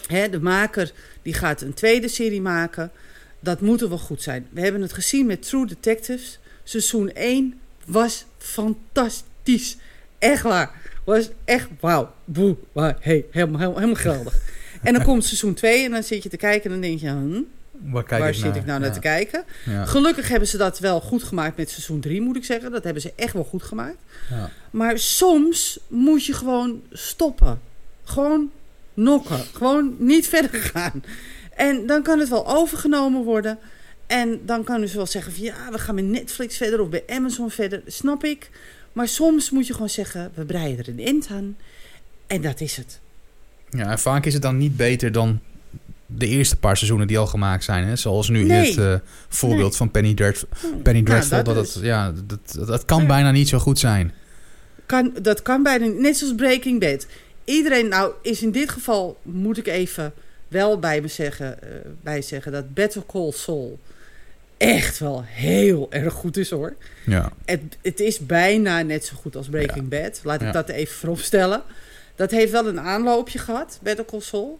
Hè, 0.07 0.29
de 0.29 0.39
maker 0.39 0.91
die 1.21 1.33
gaat 1.33 1.61
een 1.61 1.73
tweede 1.73 2.07
serie 2.07 2.41
maken. 2.41 2.91
Dat 3.39 3.61
moet 3.61 3.81
er 3.81 3.89
wel 3.89 3.97
goed 3.97 4.21
zijn. 4.21 4.47
We 4.51 4.61
hebben 4.61 4.81
het 4.81 4.93
gezien 4.93 5.25
met 5.25 5.41
True 5.41 5.65
Detectives. 5.65 6.39
Seizoen 6.63 7.11
1 7.11 7.59
was 7.85 8.25
fantastisch. 8.45 9.77
Echt 10.19 10.43
waar. 10.43 10.71
Was 11.03 11.29
echt 11.45 11.67
wauw. 11.79 12.13
Boe. 12.25 12.55
Wow, 12.71 12.91
hey, 12.99 13.25
helemaal, 13.31 13.59
helemaal, 13.59 13.79
helemaal 13.79 14.01
geweldig. 14.01 14.39
en 14.83 14.93
dan 14.93 15.03
komt 15.03 15.25
seizoen 15.25 15.53
2 15.53 15.85
en 15.85 15.91
dan 15.91 16.03
zit 16.03 16.23
je 16.23 16.29
te 16.29 16.37
kijken 16.37 16.63
en 16.63 16.71
dan 16.71 16.81
denk 16.81 16.99
je... 16.99 17.07
Hm, 17.07 17.41
waar, 17.71 18.05
waar 18.07 18.29
ik 18.29 18.35
zit 18.35 18.43
naar? 18.43 18.55
ik 18.55 18.65
nou 18.65 18.79
naar 18.79 18.93
te 18.93 18.99
kijken? 18.99 19.43
Ja. 19.65 19.85
Gelukkig 19.85 20.27
hebben 20.29 20.47
ze 20.47 20.57
dat 20.57 20.79
wel 20.79 21.01
goed 21.01 21.23
gemaakt 21.23 21.57
met 21.57 21.69
seizoen 21.69 21.99
3, 21.99 22.21
moet 22.21 22.35
ik 22.35 22.45
zeggen. 22.45 22.71
Dat 22.71 22.83
hebben 22.83 23.01
ze 23.01 23.13
echt 23.15 23.33
wel 23.33 23.43
goed 23.43 23.63
gemaakt. 23.63 23.97
Ja. 24.29 24.51
Maar 24.71 24.99
soms 24.99 25.79
moet 25.87 26.25
je 26.25 26.33
gewoon 26.33 26.81
stoppen. 26.91 27.61
Gewoon 28.03 28.51
nokken. 28.93 29.39
Gewoon 29.53 29.95
niet 29.99 30.27
verder 30.37 30.61
gaan. 30.61 31.03
En 31.55 31.85
dan 31.85 32.03
kan 32.03 32.19
het 32.19 32.29
wel 32.29 32.47
overgenomen 32.47 33.23
worden... 33.23 33.59
En 34.07 34.39
dan 34.45 34.63
kan 34.63 34.81
dus 34.81 34.93
wel 34.93 35.05
zeggen 35.05 35.33
van 35.33 35.43
ja, 35.43 35.71
we 35.71 35.77
gaan 35.79 35.95
met 35.95 36.03
Netflix 36.05 36.57
verder 36.57 36.81
of 36.81 36.89
bij 36.89 37.03
Amazon 37.07 37.49
verder. 37.51 37.81
Snap 37.87 38.23
ik. 38.23 38.49
Maar 38.93 39.07
soms 39.07 39.49
moet 39.49 39.67
je 39.67 39.73
gewoon 39.73 39.89
zeggen, 39.89 40.31
we 40.33 40.45
breiden 40.45 40.77
er 40.85 40.87
een 40.91 40.99
eind 41.05 41.27
aan. 41.31 41.57
En 42.27 42.41
dat 42.41 42.61
is 42.61 42.75
het. 42.77 42.99
Ja, 43.69 43.91
en 43.91 43.99
vaak 43.99 44.25
is 44.25 44.33
het 44.33 44.41
dan 44.41 44.57
niet 44.57 44.77
beter 44.77 45.11
dan 45.11 45.39
de 46.05 46.27
eerste 46.27 46.55
paar 46.55 46.75
seizoenen 46.77 47.07
die 47.07 47.17
al 47.17 47.27
gemaakt 47.27 47.63
zijn. 47.63 47.87
Hè? 47.87 47.95
Zoals 47.95 48.29
nu 48.29 48.43
Nee. 48.43 48.67
het 48.67 48.77
uh, 48.77 48.95
voorbeeld 49.29 49.69
Nee. 49.69 49.77
van 49.77 49.91
Penny, 49.91 50.13
Dreadful. 50.13 50.47
Penny 50.83 50.99
Nou, 51.01 51.03
Dreadful. 51.03 51.43
dat 51.43 51.55
dat 51.55 51.73
het, 51.73 51.83
ja, 51.83 52.13
dat, 52.25 52.67
dat, 52.67 52.85
kan 52.85 53.01
Ja. 53.01 53.07
bijna 53.07 53.31
niet 53.31 53.47
zo 53.49 53.59
goed 53.59 53.79
zijn. 53.79 54.13
Kan, 54.85 55.13
dat 55.21 55.41
kan 55.41 55.63
bijna 55.63 55.85
niet. 55.85 55.99
Net 55.99 56.17
zoals 56.17 56.35
Breaking 56.35 56.79
Bad. 56.79 57.07
Iedereen, 57.43 57.87
nou 57.87 58.11
is 58.21 58.41
in 58.41 58.51
dit 58.51 58.69
geval, 58.69 59.17
moet 59.21 59.57
ik 59.57 59.67
even 59.67 60.13
wel 60.47 60.79
bij 60.79 61.01
me 61.01 61.07
zeggen, 61.07 61.61
eh, 61.63 61.69
bij 62.01 62.21
zeggen 62.21 62.51
dat 62.51 62.73
Better 62.73 63.03
Call 63.07 63.31
Saul 63.31 63.79
echt 64.57 64.99
wel 64.99 65.23
heel 65.25 65.87
erg 65.89 66.13
goed 66.13 66.37
is 66.37 66.49
hoor. 66.49 66.75
Ja. 67.05 67.31
Het, 67.45 67.61
het 67.81 67.99
is 67.99 68.19
bijna 68.19 68.81
net 68.81 69.05
zo 69.05 69.15
goed 69.15 69.35
als 69.35 69.47
Breaking 69.49 69.89
Bad. 69.89 70.19
Laat 70.23 70.41
ik 70.41 70.47
Ja. 70.47 70.51
dat 70.53 70.69
even 70.69 70.95
vooropstellen. 70.95 71.61
Dat 72.15 72.31
heeft 72.31 72.51
wel 72.51 72.67
een 72.67 72.79
aanloopje 72.79 73.39
gehad, 73.39 73.79
Better 73.81 74.05
Call 74.05 74.21
Saul. 74.21 74.59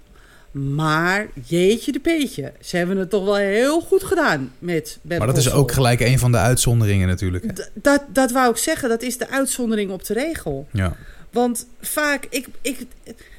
Maar 0.51 1.27
jeetje 1.45 1.91
de 1.91 1.99
peetje. 1.99 2.51
Ze 2.61 2.77
hebben 2.77 2.97
het 2.97 3.09
toch 3.09 3.25
wel 3.25 3.35
heel 3.35 3.81
goed 3.81 4.03
gedaan 4.03 4.51
met 4.59 4.97
Better 5.01 5.17
Maar 5.25 5.35
dat 5.35 5.45
is 5.45 5.51
ook 5.51 5.71
gelijk 5.71 5.99
een 5.99 6.19
van 6.19 6.31
de 6.31 6.37
uitzonderingen 6.37 7.07
natuurlijk. 7.07 7.55
D- 7.55 7.69
dat, 7.73 8.03
dat 8.07 8.31
wou 8.31 8.49
ik 8.51 8.57
zeggen. 8.57 8.89
Dat 8.89 9.01
is 9.01 9.17
de 9.17 9.29
uitzondering 9.29 9.91
op 9.91 10.05
de 10.05 10.13
regel. 10.13 10.67
Ja. 10.71 10.95
Want 11.31 11.67
vaak, 11.81 12.27
ik, 12.29 12.47
ik, 12.61 12.79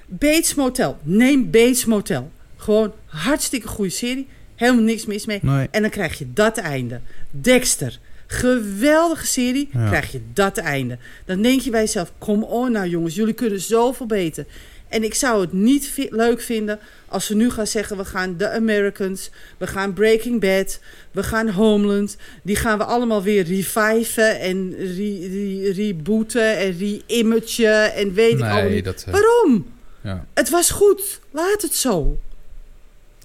Bates 0.06 0.54
Motel. 0.54 0.98
Neem 1.02 1.50
Bates 1.50 1.84
Motel. 1.84 2.30
Gewoon 2.56 2.92
hartstikke 3.06 3.68
goede 3.68 3.90
serie. 3.90 4.28
Helemaal 4.56 4.82
niks 4.84 5.06
mis 5.06 5.26
mee. 5.26 5.38
Nee. 5.42 5.68
En 5.70 5.80
dan 5.82 5.90
krijg 5.90 6.18
je 6.18 6.32
dat 6.32 6.58
einde. 6.58 7.00
Dexter. 7.30 7.98
Geweldige 8.26 9.26
serie. 9.26 9.68
Ja. 9.72 9.86
Krijg 9.86 10.12
je 10.12 10.20
dat 10.32 10.56
einde. 10.58 10.98
Dan 11.24 11.42
denk 11.42 11.60
je 11.60 11.70
bij 11.70 11.80
jezelf: 11.80 12.12
kom 12.18 12.42
on 12.42 12.72
nou 12.72 12.88
jongens, 12.88 13.14
jullie 13.14 13.34
kunnen 13.34 13.60
zoveel 13.60 14.06
beter. 14.06 14.44
En 14.88 15.04
ik 15.04 15.14
zou 15.14 15.40
het 15.40 15.52
niet 15.52 15.86
vi- 15.86 16.08
leuk 16.10 16.40
vinden 16.40 16.78
als 17.08 17.26
ze 17.26 17.36
nu 17.36 17.50
gaan 17.50 17.66
zeggen: 17.66 17.96
we 17.96 18.04
gaan 18.04 18.36
The 18.36 18.50
Americans, 18.50 19.30
we 19.58 19.66
gaan 19.66 19.92
Breaking 19.92 20.40
Bad, 20.40 20.80
we 21.10 21.22
gaan 21.22 21.48
Homeland. 21.50 22.16
Die 22.42 22.56
gaan 22.56 22.78
we 22.78 22.84
allemaal 22.84 23.22
weer 23.22 23.44
reviven 23.44 24.40
en 24.40 24.74
re- 24.78 25.28
re- 25.28 25.72
rebooten 25.72 26.56
en 26.56 26.78
re-imagen 26.78 27.94
en 27.94 28.12
weet 28.14 28.32
ik 28.32 28.38
Nee, 28.38 28.70
niet. 28.74 28.84
dat... 28.84 29.04
eh, 29.06 29.12
Waarom? 29.12 29.66
ja. 30.02 30.26
Het 30.34 30.50
was 30.50 30.70
goed. 30.70 31.20
Laat 31.30 31.62
het 31.62 31.74
zo. 31.74 32.18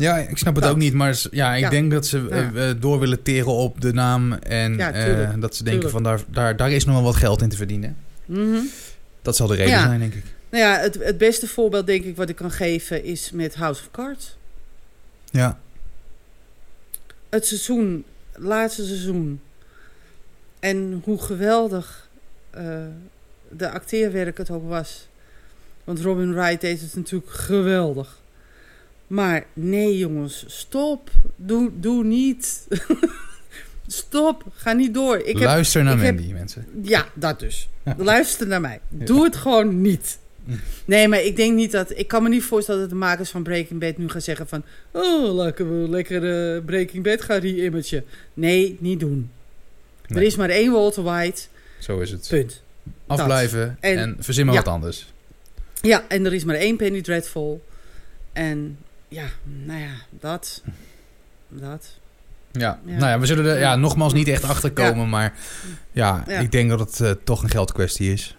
Ja, 0.01 0.17
ik 0.17 0.37
snap 0.37 0.53
het 0.55 0.63
Nou. 0.63 0.75
ook 0.75 0.81
niet. 0.81 0.93
Maar 0.93 1.21
ja, 1.31 1.55
ik 1.55 1.61
Ja. 1.61 1.69
denk 1.69 1.91
dat 1.91 2.05
ze 2.07 2.27
eh, 2.29 2.53
Ja. 2.53 2.67
eh, 2.69 2.75
door 2.79 2.99
willen 2.99 3.21
teren 3.23 3.51
op 3.51 3.81
de 3.81 3.93
naam. 3.93 4.33
En 4.33 4.75
Ja, 4.77 4.91
eh, 4.91 5.33
dat 5.39 5.55
ze 5.55 5.63
denken 5.63 5.89
Tuurlijk. 5.89 5.89
van 5.89 6.03
daar, 6.03 6.21
daar, 6.27 6.55
daar 6.57 6.71
is 6.71 6.85
nog 6.85 6.95
wel 6.95 7.03
wat 7.03 7.15
geld 7.15 7.41
in 7.41 7.49
te 7.49 7.55
verdienen. 7.57 7.97
Mhm. 8.25 8.57
Dat 9.21 9.35
zal 9.35 9.47
de 9.47 9.55
reden 9.55 9.79
zijn, 9.79 9.99
denk 9.99 10.13
ik. 10.13 10.23
Nou 10.49 10.63
ja, 10.63 10.79
het, 10.79 10.93
het 11.03 11.17
beste 11.17 11.47
voorbeeld 11.47 11.85
denk 11.87 12.03
ik 12.03 12.15
wat 12.15 12.29
ik 12.29 12.35
kan 12.35 12.51
geven 12.51 13.03
is 13.03 13.31
met 13.31 13.55
House 13.55 13.81
of 13.81 13.91
Cards. 13.91 14.37
Ja. 15.29 15.59
Het 17.29 17.45
seizoen, 17.47 18.03
laatste 18.35 18.85
seizoen. 18.85 19.41
En 20.59 21.01
hoe 21.03 21.21
geweldig 21.21 22.09
de 23.49 23.69
acteerwerk 23.71 24.37
het 24.37 24.49
ook 24.49 24.69
was. 24.69 25.07
Want 25.83 25.99
Robin 26.01 26.33
Wright 26.33 26.61
deed 26.61 26.81
het 26.81 26.95
natuurlijk 26.95 27.31
geweldig. 27.31 28.20
Maar 29.11 29.45
nee 29.53 29.97
jongens, 29.97 30.43
stop. 30.47 31.09
Doe, 31.35 31.71
doe 31.79 32.03
niet. 32.03 32.67
stop, 33.87 34.43
ga 34.55 34.73
niet 34.73 34.93
door. 34.93 35.17
Ik 35.17 35.25
heb, 35.37 35.43
Luister 35.47 35.83
naar 35.83 35.97
ik 35.97 36.01
heb- 36.03 36.15
Mandy, 36.15 36.31
mensen. 36.33 36.65
ja, 36.81 37.05
dat 37.13 37.39
dus. 37.39 37.69
Luister 37.97 38.47
naar 38.47 38.61
mij. 38.61 38.79
Doe 38.89 39.23
het 39.23 39.35
gewoon 39.35 39.81
niet. 39.81 40.17
Nee, 40.85 41.07
maar 41.07 41.21
ik 41.23 41.35
denk 41.35 41.55
niet 41.55 41.71
dat... 41.71 41.97
Ik 41.97 42.07
kan 42.07 42.23
me 42.23 42.29
niet 42.29 42.43
voorstellen 42.43 42.81
dat 42.81 42.89
de 42.89 42.95
makers 42.95 43.29
van 43.29 43.43
Breaking 43.43 43.79
Bad 43.79 43.97
nu 43.97 44.09
gaan 44.09 44.21
zeggen 44.21 44.47
van... 44.47 44.63
Oh, 44.91 45.33
laten 45.33 45.81
we 45.81 45.89
lekker 45.89 46.55
eh, 46.55 46.63
Breaking 46.65 47.03
Bad 47.03 47.21
gaan 47.21 47.39
re-imagen. 47.39 48.03
Nee, 48.33 48.77
niet 48.79 48.99
doen. 48.99 49.29
Nee. 50.07 50.19
Er 50.19 50.25
is 50.25 50.35
maar 50.35 50.49
één 50.49 50.71
Walter 50.71 51.03
White. 51.03 51.41
Zo 51.79 51.99
is 51.99 52.11
het. 52.11 52.27
Punt. 52.29 52.61
Afblijven 53.07 53.77
en, 53.79 53.97
En- 53.97 54.15
verzin 54.19 54.45
maar 54.45 54.55
ja. 54.55 54.61
wat 54.63 54.73
anders. 54.73 55.13
Ja, 55.81 56.03
en 56.07 56.25
er 56.25 56.33
is 56.33 56.43
maar 56.43 56.55
één 56.55 56.77
Penny 56.77 57.01
Dreadful. 57.01 57.63
En 58.33 58.77
ja, 59.11 59.25
nou 59.65 59.79
ja, 59.79 59.93
dat. 60.19 60.61
Dat. 61.49 61.99
Ja. 62.51 62.79
Ja. 62.85 62.97
nou 62.97 63.05
ja, 63.11 63.19
we 63.19 63.25
zullen 63.25 63.45
er 63.45 63.59
ja, 63.59 63.75
nogmaals 63.75 64.13
niet 64.13 64.27
echt 64.27 64.43
achter 64.43 64.71
komen, 64.71 65.09
maar 65.09 65.33
ja, 65.91 66.23
Ja. 66.27 66.39
ik 66.39 66.51
denk 66.51 66.69
dat 66.69 66.79
het 66.79 66.99
eh, 66.99 67.11
toch 67.23 67.43
een 67.43 67.49
geldkwestie 67.49 68.11
is. 68.13 68.35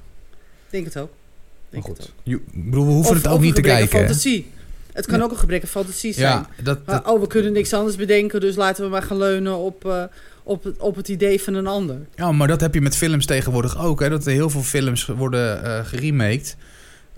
Ik 0.65 0.71
denk 0.71 0.85
het 0.85 0.97
ook. 0.99 1.11
Maar 1.11 1.71
Denk 1.71 1.85
goed, 1.85 1.97
het 1.97 2.07
ook. 2.07 2.13
Je- 2.23 2.43
ik 2.53 2.65
bedoel, 2.71 2.87
we 2.87 2.93
hoeven 2.93 3.11
Of- 3.17 3.23
het 3.23 3.33
ook 3.33 3.41
niet 3.41 3.55
te 3.55 3.61
kijken. 3.61 3.99
fantasie. 3.99 4.51
Het 4.93 5.07
kan 5.07 5.23
ook 5.23 5.31
een 5.31 5.37
gebrek 5.37 5.63
aan 5.63 5.69
fantasie 5.69 6.13
zijn. 6.13 6.27
Ja, 6.33 6.49
dat, 6.63 6.87
dat, 6.87 7.07
oh, 7.07 7.21
we 7.21 7.27
kunnen 7.27 7.53
niks 7.53 7.73
anders 7.73 7.97
bedenken, 7.97 8.41
dus 8.41 8.57
laten 8.57 8.85
we 8.85 8.91
maar 8.91 9.03
gaan 9.03 9.17
leunen 9.19 9.57
op, 9.57 9.85
eh, 9.87 10.03
op, 10.43 10.65
het, 10.65 10.79
op 10.79 10.97
het 10.97 11.09
idee 11.09 11.43
van 11.43 11.55
een 11.55 11.67
ander. 11.67 11.97
Ja, 12.15 12.33
maar 12.33 12.49
dat 12.49 12.61
heb 12.61 12.75
je 12.75 12.81
met 12.81 12.97
films 12.97 13.27
tegenwoordig 13.27 13.79
ook. 13.85 14.01
Hè? 14.01 14.09
Dat 14.09 14.27
er 14.27 14.33
heel 14.33 14.51
veel 14.51 14.63
films 14.63 15.07
worden 15.07 15.65
eh 15.65 15.85
geremaked. 15.87 16.57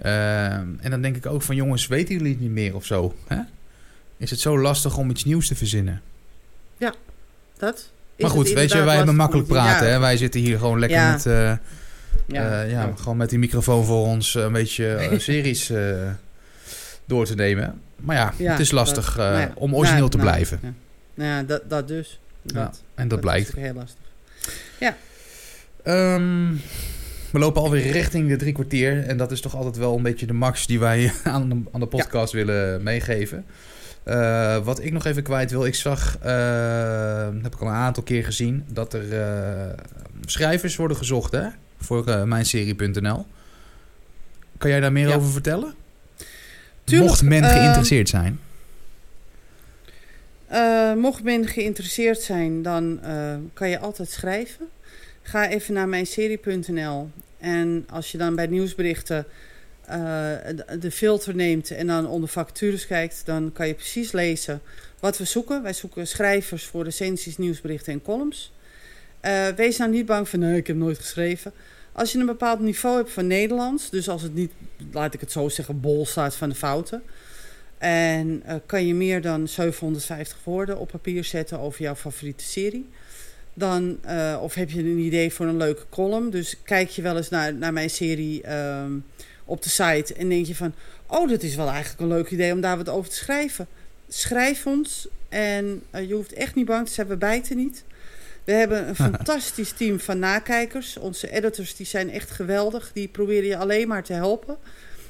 Ehm, 0.02 0.66
en 0.80 0.90
dan 0.90 1.02
denk 1.02 1.16
ik 1.16 1.26
ook 1.26 1.42
van... 1.42 1.54
jongens, 1.56 1.86
weten 1.86 2.14
jullie 2.14 2.30
het 2.32 2.40
niet 2.40 2.50
meer 2.50 2.74
of 2.74 2.84
zo? 2.86 3.14
Hè? 3.26 3.38
Is 4.16 4.30
het 4.30 4.40
zo 4.40 4.58
lastig 4.58 4.96
om 4.96 5.10
iets 5.10 5.24
nieuws 5.24 5.48
te 5.48 5.54
verzinnen? 5.54 6.02
Dat? 7.58 7.90
Is 8.16 8.22
maar 8.22 8.30
goed, 8.30 8.48
weet 8.52 8.72
je, 8.72 8.82
wij 8.82 8.96
hebben 8.96 9.16
makkelijk 9.16 9.48
praten. 9.48 9.86
ja, 9.86 9.92
Hè? 9.92 9.98
Wij 9.98 10.16
zitten 10.16 10.40
hier 10.40 10.58
gewoon 10.58 10.78
lekker 10.78 10.98
Ja. 10.98 11.12
met... 11.12 11.26
eh, 11.26 11.32
Ja, 11.32 11.58
ja, 12.26 12.62
ja, 12.62 12.62
ja. 12.62 12.92
gewoon 12.96 13.16
met 13.16 13.30
die 13.30 13.38
microfoon 13.38 13.84
voor 13.84 14.06
ons 14.06 14.34
een 14.34 14.52
beetje 14.52 14.94
eh, 14.94 15.18
series 15.18 15.70
eh, 15.70 16.10
door 17.04 17.26
te 17.26 17.34
nemen. 17.34 17.80
Maar 17.96 18.16
ja, 18.16 18.32
Ja, 18.36 18.50
het 18.50 18.60
is 18.60 18.70
lastig 18.70 19.14
dat- 19.14 19.24
eh, 19.26 19.30
nou 19.32 19.40
ja, 19.40 19.52
om 19.54 19.74
origineel 19.74 19.98
nou, 19.98 20.10
te 20.10 20.16
nou, 20.16 20.28
blijven. 20.30 20.58
Ja. 20.62 20.72
Nou 21.14 21.30
ja, 21.30 21.42
dat, 21.42 21.70
dat 21.70 21.88
dus. 21.88 22.20
Dat, 22.42 22.54
Ja, 22.54 22.70
en 22.94 23.08
dat, 23.08 23.20
blijkt. 23.20 23.48
is 23.48 23.54
ook 23.54 23.60
heel 23.60 23.74
lastig. 23.74 24.02
Ehm, 25.82 26.54
we 27.34 27.40
lopen 27.40 27.62
alweer 27.62 27.90
richting 27.92 28.28
de 28.28 28.36
drie 28.36 28.52
kwartier. 28.52 29.06
En 29.06 29.16
dat 29.16 29.32
is 29.32 29.40
toch 29.40 29.56
altijd 29.56 29.76
wel 29.76 29.96
een 29.96 30.02
beetje 30.02 30.26
de 30.26 30.32
max 30.32 30.66
die 30.66 30.78
wij 30.78 31.12
aan 31.24 31.48
de, 31.48 31.62
aan 31.72 31.80
de 31.80 31.86
podcast 31.86 32.32
willen 32.32 32.82
meegeven. 32.82 33.44
Eh, 34.02 34.64
wat 34.64 34.82
ik 34.82 34.92
nog 34.92 35.04
even 35.04 35.22
kwijt 35.22 35.50
wil. 35.50 35.66
Ik 35.66 35.74
zag, 35.74 36.18
eh, 36.20 37.28
heb 37.42 37.54
ik 37.54 37.60
al 37.60 37.66
een 37.66 37.72
aantal 37.74 38.02
keer 38.02 38.24
gezien, 38.24 38.64
dat 38.68 38.92
er 38.92 39.20
eh, 39.20 39.78
schrijvers 40.24 40.76
worden 40.76 40.96
gezocht 40.96 41.32
hè? 41.32 41.46
voor 41.78 42.28
mijnserie.nl. 42.28 43.26
Kan 44.58 44.70
jij 44.70 44.80
daar 44.80 44.92
meer 44.92 45.08
Ja. 45.08 45.14
over 45.14 45.30
vertellen? 45.30 45.74
Tuurlijk, 46.84 47.10
Mocht 47.10 47.22
men 47.22 47.44
geïnteresseerd 47.44 48.08
zijn. 48.08 48.40
Mocht 50.96 51.22
men 51.22 51.46
geïnteresseerd 51.46 52.20
zijn, 52.20 52.62
dan 52.62 53.00
kan 53.52 53.68
je 53.68 53.78
altijd 53.78 54.10
schrijven. 54.10 54.68
Ga 55.22 55.48
even 55.48 55.74
naar 55.74 55.88
mijnserie.nl. 55.88 57.10
En 57.44 57.86
als 57.90 58.12
je 58.12 58.18
dan 58.18 58.34
bij 58.34 58.46
nieuwsberichten 58.46 59.26
eh, 59.84 59.98
de- 60.80 60.90
filter 60.90 61.34
neemt 61.34 61.70
en 61.70 61.86
dan 61.86 62.06
onder 62.06 62.28
vacatures 62.28 62.86
kijkt, 62.86 63.22
dan 63.24 63.52
kan 63.52 63.66
je 63.66 63.74
precies 63.74 64.12
lezen 64.12 64.60
wat 65.00 65.18
we 65.18 65.24
zoeken. 65.24 65.62
Wij 65.62 65.72
zoeken 65.72 66.06
schrijvers 66.06 66.64
voor 66.64 66.84
recensies, 66.84 67.38
nieuwsberichten 67.38 67.92
en 67.92 68.02
columns. 68.02 68.52
Eh, 69.20 69.48
wees 69.48 69.76
nou 69.76 69.90
niet 69.90 70.06
bang 70.06 70.28
van, 70.28 70.38
nee, 70.38 70.56
ik 70.56 70.66
heb 70.66 70.76
nooit 70.76 70.98
geschreven. 70.98 71.52
Als 71.92 72.12
je 72.12 72.18
een 72.18 72.26
bepaald 72.26 72.60
niveau 72.60 72.96
hebt 72.96 73.10
van 73.12 73.26
Nederlands, 73.26 73.90
dus 73.90 74.08
als 74.08 74.22
het 74.22 74.34
niet, 74.34 74.52
laat 74.92 75.14
ik 75.14 75.20
het 75.20 75.32
zo 75.32 75.48
zeggen, 75.48 75.80
bol 75.80 76.06
staat 76.06 76.36
van 76.36 76.48
de 76.48 76.54
fouten, 76.54 77.02
en 77.78 78.42
eh, 78.44 78.56
kan 78.66 78.86
je 78.86 78.94
meer 78.94 79.22
dan 79.22 79.48
750 79.48 80.38
woorden 80.44 80.78
op 80.78 80.88
papier 80.88 81.24
zetten 81.24 81.58
over 81.58 81.82
jouw 81.82 81.94
favoriete 81.94 82.44
serie. 82.44 82.88
Dan, 83.54 83.98
eh, 84.02 84.38
of 84.40 84.54
heb 84.54 84.70
je 84.70 84.78
een 84.78 84.98
idee 84.98 85.32
voor 85.32 85.46
een 85.46 85.56
leuke 85.56 85.84
column. 85.90 86.30
Dus 86.30 86.56
kijk 86.62 86.88
je 86.88 87.02
wel 87.02 87.16
eens 87.16 87.28
naar, 87.28 87.54
naar 87.54 87.72
mijn 87.72 87.90
serie 87.90 88.42
ehm, 88.42 88.92
op 89.44 89.62
de 89.62 89.68
site 89.68 90.14
en 90.14 90.28
denk 90.28 90.46
je 90.46 90.54
van... 90.54 90.74
Oh, 91.06 91.28
dat 91.28 91.42
is 91.42 91.54
wel 91.54 91.68
eigenlijk 91.68 92.00
een 92.00 92.16
leuk 92.16 92.30
idee 92.30 92.52
om 92.52 92.60
daar 92.60 92.76
wat 92.76 92.88
over 92.88 93.10
te 93.10 93.16
schrijven. 93.16 93.66
Schrijf 94.08 94.66
ons 94.66 95.08
en 95.28 95.82
eh, 95.90 96.08
je 96.08 96.14
hoeft 96.14 96.32
echt 96.32 96.54
niet 96.54 96.66
bang 96.66 96.86
te 96.86 96.92
zijn, 96.92 97.06
we 97.06 97.16
bijten 97.16 97.56
niet. 97.56 97.84
We 98.44 98.52
hebben 98.52 98.88
een 98.88 98.96
fantastisch 99.10 99.72
team 99.72 100.00
van 100.00 100.18
nakijkers. 100.18 100.96
Onze 100.96 101.30
editors 101.30 101.76
die 101.76 101.86
zijn 101.86 102.10
echt 102.10 102.30
geweldig. 102.30 102.90
Die 102.92 103.08
proberen 103.08 103.48
je 103.48 103.56
alleen 103.56 103.88
maar 103.88 104.02
te 104.02 104.12
helpen. 104.12 104.56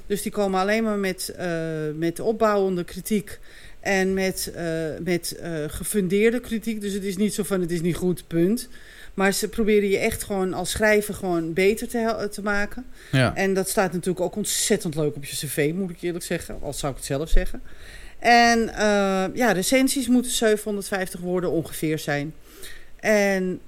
Dus 0.06 0.22
die 0.22 0.32
komen 0.32 0.60
alleen 0.60 0.82
maar 0.82 0.98
met, 0.98 1.28
eh, 1.28 1.48
met 1.94 2.20
opbouwende 2.20 2.84
kritiek 2.84 3.38
en 3.84 4.14
met, 4.14 4.50
eh, 4.54 4.64
met 5.02 5.36
eh, 5.36 5.52
gefundeerde 5.66 6.40
kritiek. 6.40 6.80
Dus 6.80 6.92
het 6.92 7.04
is 7.04 7.16
niet 7.16 7.34
zo 7.34 7.42
van 7.42 7.60
het 7.60 7.70
is 7.70 7.80
niet 7.80 7.96
goed, 7.96 8.26
punt. 8.26 8.68
Maar 9.14 9.32
ze 9.32 9.48
proberen 9.48 9.88
je 9.88 9.98
echt 9.98 10.22
gewoon 10.22 10.54
als 10.54 10.70
schrijver 10.70 11.14
gewoon 11.14 11.52
beter 11.52 11.88
te, 11.88 12.28
te 12.30 12.42
maken. 12.42 12.86
Ja. 13.12 13.34
En 13.34 13.54
dat 13.54 13.68
staat 13.68 13.92
natuurlijk 13.92 14.24
ook 14.24 14.36
ontzettend 14.36 14.94
leuk 14.94 15.16
op 15.16 15.24
je 15.24 15.36
cv, 15.36 15.72
moet 15.74 15.90
ik 15.90 15.96
eerlijk 16.00 16.24
zeggen. 16.24 16.58
Al 16.62 16.72
zou 16.72 16.92
ik 16.92 16.98
het 16.98 17.06
zelf 17.06 17.28
zeggen. 17.28 17.62
En 18.18 18.68
eh, 18.68 19.24
ja, 19.34 19.52
recensies 19.52 20.08
moeten 20.08 20.32
750 20.32 21.20
woorden 21.20 21.50
ongeveer 21.50 21.98
zijn. 21.98 22.34
En 23.00 23.60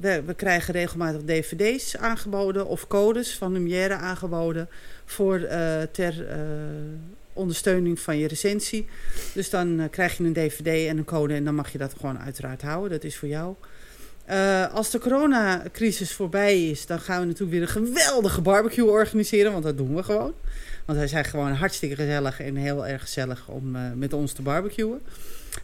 we, 0.00 0.22
we 0.26 0.34
krijgen 0.36 0.74
regelmatig 0.74 1.20
dvd's 1.24 1.96
aangeboden 1.96 2.66
of 2.66 2.86
codes 2.86 3.34
van 3.34 3.52
Lumière 3.52 3.94
aangeboden 3.94 4.68
voor 5.04 5.48
ter 5.92 6.26
ondersteuning 7.32 8.00
van 8.00 8.18
je 8.18 8.28
recensie. 8.28 8.86
Dus 9.34 9.50
dan 9.50 9.80
eh, 9.80 9.90
krijg 9.90 10.16
je 10.16 10.24
een 10.24 10.32
dvd 10.32 10.88
en 10.88 10.98
een 10.98 11.04
code 11.04 11.34
en 11.34 11.44
dan 11.44 11.54
mag 11.54 11.72
je 11.72 11.78
dat 11.78 11.94
gewoon 12.00 12.18
uiteraard 12.18 12.62
houden. 12.62 12.90
Dat 12.90 13.04
is 13.04 13.16
voor 13.16 13.28
jou. 13.28 13.54
Eh, 14.24 14.74
als 14.74 14.90
de 14.90 14.98
coronacrisis 14.98 16.12
voorbij 16.12 16.70
is, 16.70 16.86
dan 16.86 17.00
gaan 17.00 17.20
we 17.20 17.26
natuurlijk 17.26 17.50
weer 17.50 17.62
een 17.62 17.86
geweldige 17.86 18.40
barbecue 18.40 18.90
organiseren, 18.90 19.52
want 19.52 19.64
dat 19.64 19.76
doen 19.76 19.94
we 19.94 20.02
gewoon. 20.02 20.34
Want 20.84 20.98
wij 20.98 21.06
zijn 21.06 21.24
gewoon 21.24 21.52
hartstikke 21.52 21.96
gezellig 21.96 22.40
en 22.40 22.56
heel 22.56 22.86
erg 22.86 23.00
gezellig 23.00 23.48
om 23.48 23.76
eh, 23.76 23.82
met 23.94 24.12
ons 24.12 24.32
te 24.32 24.42
barbecuen. 24.42 25.00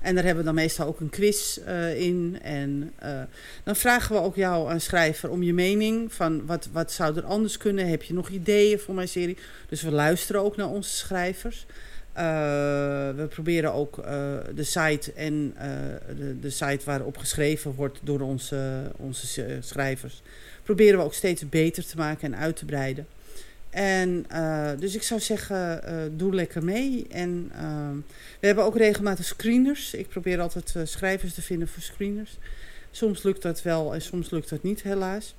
En 0.00 0.14
daar 0.14 0.24
hebben 0.24 0.44
we 0.44 0.50
dan 0.50 0.60
meestal 0.60 0.86
ook 0.86 1.00
een 1.00 1.10
quiz 1.10 1.56
eh, 1.56 2.00
in. 2.00 2.38
En 2.42 2.92
eh, 2.98 3.20
dan 3.64 3.76
vragen 3.76 4.14
we 4.14 4.22
ook 4.22 4.36
jou 4.36 4.70
aan 4.70 4.80
schrijver 4.80 5.30
om 5.30 5.42
je 5.42 5.52
mening. 5.52 6.12
Van 6.12 6.46
wat, 6.46 6.68
wat 6.72 6.92
zou 6.92 7.16
er 7.16 7.24
anders 7.24 7.56
kunnen? 7.56 7.88
Heb 7.88 8.02
je 8.02 8.14
nog 8.14 8.28
ideeën 8.28 8.78
voor 8.78 8.94
mijn 8.94 9.08
serie? 9.08 9.36
Dus 9.68 9.82
we 9.82 9.90
luisteren 9.90 10.42
ook 10.42 10.56
naar 10.56 10.68
onze 10.68 10.96
schrijvers. 10.96 11.66
We 13.16 13.26
proberen 13.28 13.72
ook 13.72 13.96
de 14.54 14.64
site 14.64 15.12
en 15.12 15.54
de, 16.16 16.40
de 16.40 16.50
site 16.50 16.84
waarop 16.84 17.16
geschreven 17.16 17.74
wordt 17.74 17.98
door 18.02 18.20
onze, 18.20 18.90
onze 18.96 19.56
schrijvers. 19.60 20.22
Proberen 20.62 20.98
we 20.98 21.04
ook 21.04 21.14
steeds 21.14 21.48
beter 21.48 21.86
te 21.86 21.96
maken 21.96 22.32
en 22.32 22.38
uit 22.38 22.56
te 22.56 22.64
breiden. 22.64 23.06
En 23.70 24.24
eh, 24.28 24.70
dus 24.78 24.94
ik 24.94 25.02
zou 25.02 25.20
zeggen, 25.20 25.84
eh, 25.84 25.94
doe 26.12 26.34
lekker 26.34 26.64
mee. 26.64 27.06
En 27.10 27.50
ehm, 27.54 27.96
we 28.40 28.46
hebben 28.46 28.64
ook 28.64 28.76
regelmatig 28.76 29.24
screeners. 29.24 29.94
Ik 29.94 30.08
probeer 30.08 30.40
altijd 30.40 30.72
eh, 30.76 30.82
schrijvers 30.84 31.34
te 31.34 31.42
vinden 31.42 31.68
voor 31.68 31.82
screeners. 31.82 32.38
Soms 32.90 33.22
lukt 33.22 33.42
dat 33.42 33.62
wel 33.62 33.94
en 33.94 34.02
soms 34.02 34.30
lukt 34.30 34.48
dat 34.48 34.62
niet, 34.62 34.82
helaas. 34.82 35.34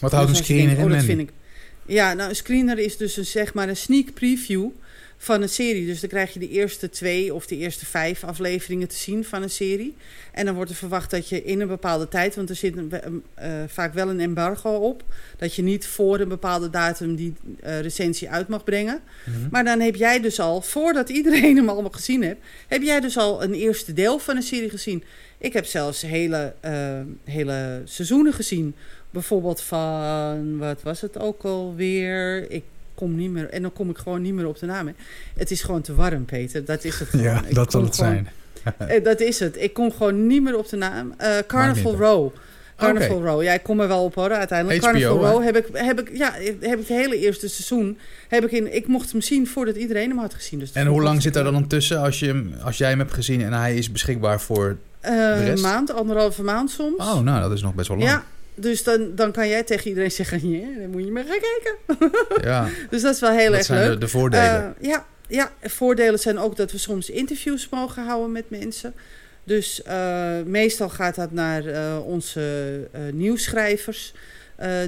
Wat 0.00 0.12
houdt 0.12 0.28
een 0.28 0.34
Dus 0.34 0.44
screener 0.44 0.70
in? 0.70 0.76
oh, 0.76 0.82
dat 0.82 0.88
Mandy? 0.88 1.06
vind 1.06 1.20
ik. 1.20 1.30
Ja, 1.86 2.12
nou, 2.12 2.28
een 2.28 2.36
screener 2.36 2.78
is 2.78 2.96
dus 2.96 3.16
een, 3.16 3.26
zeg 3.26 3.54
maar 3.54 3.68
een 3.68 3.76
sneak 3.76 4.14
preview 4.14 4.68
van 5.16 5.42
een 5.42 5.48
serie. 5.48 5.86
Dus 5.86 6.00
dan 6.00 6.08
krijg 6.08 6.32
je 6.32 6.38
de 6.38 6.48
eerste 6.48 6.88
twee 6.88 7.34
of 7.34 7.46
de 7.46 7.56
eerste 7.56 7.86
vijf 7.86 8.24
afleveringen 8.24 8.88
te 8.88 8.96
zien 8.96 9.24
van 9.24 9.42
een 9.42 9.50
serie. 9.50 9.94
En 10.32 10.44
dan 10.44 10.54
wordt 10.54 10.70
er 10.70 10.76
verwacht 10.76 11.10
dat 11.10 11.28
je 11.28 11.44
in 11.44 11.60
een 11.60 11.68
bepaalde 11.68 12.08
tijd, 12.08 12.34
want 12.34 12.50
er 12.50 12.56
zit 12.56 12.76
een, 12.76 12.92
eh, 13.34 13.50
vaak 13.66 13.94
wel 13.94 14.08
een 14.08 14.20
embargo 14.20 14.70
op, 14.70 15.04
dat 15.36 15.54
je 15.54 15.62
niet 15.62 15.86
voor 15.86 16.20
een 16.20 16.28
bepaalde 16.28 16.70
datum 16.70 17.14
die 17.14 17.34
eh, 17.60 17.80
recensie 17.80 18.30
uit 18.30 18.48
mag 18.48 18.64
brengen. 18.64 19.00
Mhm. 19.24 19.48
Maar 19.50 19.64
dan 19.64 19.80
heb 19.80 19.94
jij 19.94 20.20
dus 20.20 20.40
al, 20.40 20.60
voordat 20.60 21.08
iedereen 21.08 21.56
hem 21.56 21.68
allemaal 21.68 21.90
gezien 21.90 22.22
heeft, 22.22 22.40
heb 22.68 22.82
jij 22.82 23.00
dus 23.00 23.18
al 23.18 23.42
een 23.42 23.54
eerste 23.54 23.92
deel 23.92 24.18
van 24.18 24.36
een 24.36 24.42
serie 24.42 24.70
gezien. 24.70 25.04
Ik 25.38 25.52
heb 25.52 25.64
zelfs 25.64 26.02
hele, 26.02 26.54
eh, 26.60 27.00
hele 27.24 27.82
seizoenen 27.84 28.32
gezien. 28.32 28.74
Bijvoorbeeld 29.10 29.60
van, 29.60 30.58
wat 30.58 30.82
was 30.82 31.00
het 31.00 31.18
ook 31.18 31.42
alweer? 31.42 32.50
Ik 32.50 32.62
kom 32.96 33.16
niet 33.16 33.30
meer, 33.30 33.48
en 33.48 33.62
dan 33.62 33.72
kom 33.72 33.90
ik 33.90 33.98
gewoon 33.98 34.22
niet 34.22 34.34
meer 34.34 34.46
op 34.46 34.58
de 34.58 34.66
naam. 34.66 34.86
hè. 34.86 34.92
Het 35.36 35.50
is 35.50 35.62
gewoon 35.62 35.80
te 35.82 35.94
warm, 35.94 36.24
Peter. 36.24 36.64
Dat 36.64 36.84
is 36.84 36.98
het 36.98 37.08
gewoon. 37.10 37.24
Ja, 37.24 37.42
Ik 37.48 37.54
dat 37.54 37.70
zal 37.72 37.82
het 37.82 37.94
gewoon- 37.94 38.12
zijn. 38.12 38.28
Eh, 38.78 39.04
dat 39.04 39.20
is 39.20 39.38
het. 39.38 39.56
Ik 39.62 39.72
kom 39.72 39.92
gewoon 39.92 40.26
niet 40.26 40.42
meer 40.42 40.56
op 40.58 40.68
de 40.68 40.76
naam. 40.76 41.14
Eh, 41.16 41.36
Carnival. 41.46 41.96
Row. 41.96 42.30
Carnival. 42.76 43.22
Row. 43.22 43.42
Ja, 43.42 43.52
ik 43.52 43.62
kom 43.62 43.80
er 43.80 43.88
wel 43.88 44.04
op 44.04 44.14
hoor, 44.14 44.30
uiteindelijk. 44.30 44.78
HBO, 44.84 44.90
Carnival 44.92 45.24
hè? 45.24 45.30
Row 45.32 45.42
heb 45.44 45.56
ik, 45.56 45.66
heb 45.72 46.00
ik, 46.00 46.16
ja, 46.16 46.32
heb 46.60 46.62
ik 46.62 46.78
het 46.78 46.88
hele 46.88 47.18
eerste 47.18 47.48
seizoen. 47.48 47.98
Heb 48.28 48.44
ik, 48.44 48.50
in, 48.52 48.74
ik 48.74 48.86
mocht 48.86 49.12
hem 49.12 49.20
zien 49.20 49.46
voordat 49.46 49.76
iedereen 49.76 50.08
hem 50.08 50.18
had 50.18 50.34
gezien. 50.34 50.58
Dus 50.58 50.72
En 50.72 50.86
hoe 50.86 51.02
lang 51.02 51.22
zit 51.22 51.34
daar 51.34 51.44
dan 51.44 51.66
tussen 51.66 52.00
als, 52.00 52.18
je, 52.18 52.26
hem- 52.26 52.54
als 52.64 52.78
jij 52.78 52.88
hem 52.88 52.98
hebt 52.98 53.12
gezien 53.12 53.42
en 53.42 53.52
hij 53.52 53.76
is 53.76 53.92
beschikbaar 53.92 54.40
voor... 54.40 54.76
Eh, 55.00 55.12
de 55.12 55.34
rest? 55.44 55.64
Een 55.64 55.70
maand, 55.70 55.92
anderhalve 55.92 56.42
maand 56.42 56.70
soms. 56.70 56.96
Oh, 56.96 57.20
nou, 57.20 57.40
dat 57.40 57.52
is 57.52 57.62
nog 57.62 57.74
best 57.74 57.88
wel 57.88 57.96
lang. 57.96 58.10
Ja, 58.10 58.24
dus 58.58 58.84
dan, 58.84 59.14
dan 59.14 59.32
kan 59.32 59.48
jij 59.48 59.62
tegen 59.62 59.88
iedereen 59.88 60.10
zeggen: 60.10 60.38
hier 60.38 60.80
dan 60.80 60.90
moet 60.90 61.04
je 61.04 61.10
maar 61.10 61.24
gaan 61.24 61.38
kijken. 61.40 61.76
Ja. 62.42 62.68
dus 62.90 63.02
dat 63.02 63.14
is 63.14 63.20
wel 63.20 63.30
heel 63.30 63.46
dat 63.46 63.56
erg 63.56 63.64
zijn 63.66 63.80
leuk. 63.80 63.92
De, 63.92 63.98
de 63.98 64.08
voordelen. 64.08 64.76
Eh, 64.78 64.88
ja, 64.88 65.06
ja, 65.28 65.52
voordelen 65.62 66.18
zijn 66.18 66.38
ook 66.38 66.56
dat 66.56 66.72
we 66.72 66.78
soms 66.78 67.10
interviews 67.10 67.68
mogen 67.68 68.04
houden 68.04 68.32
met 68.32 68.50
mensen. 68.50 68.94
Dus 69.44 69.82
eh, 69.82 70.42
meestal 70.44 70.88
gaat 70.88 71.14
dat 71.14 71.32
naar 71.32 71.66
eh, 71.66 71.98
onze 72.06 72.88
nieuwsschrijvers. 73.12 74.12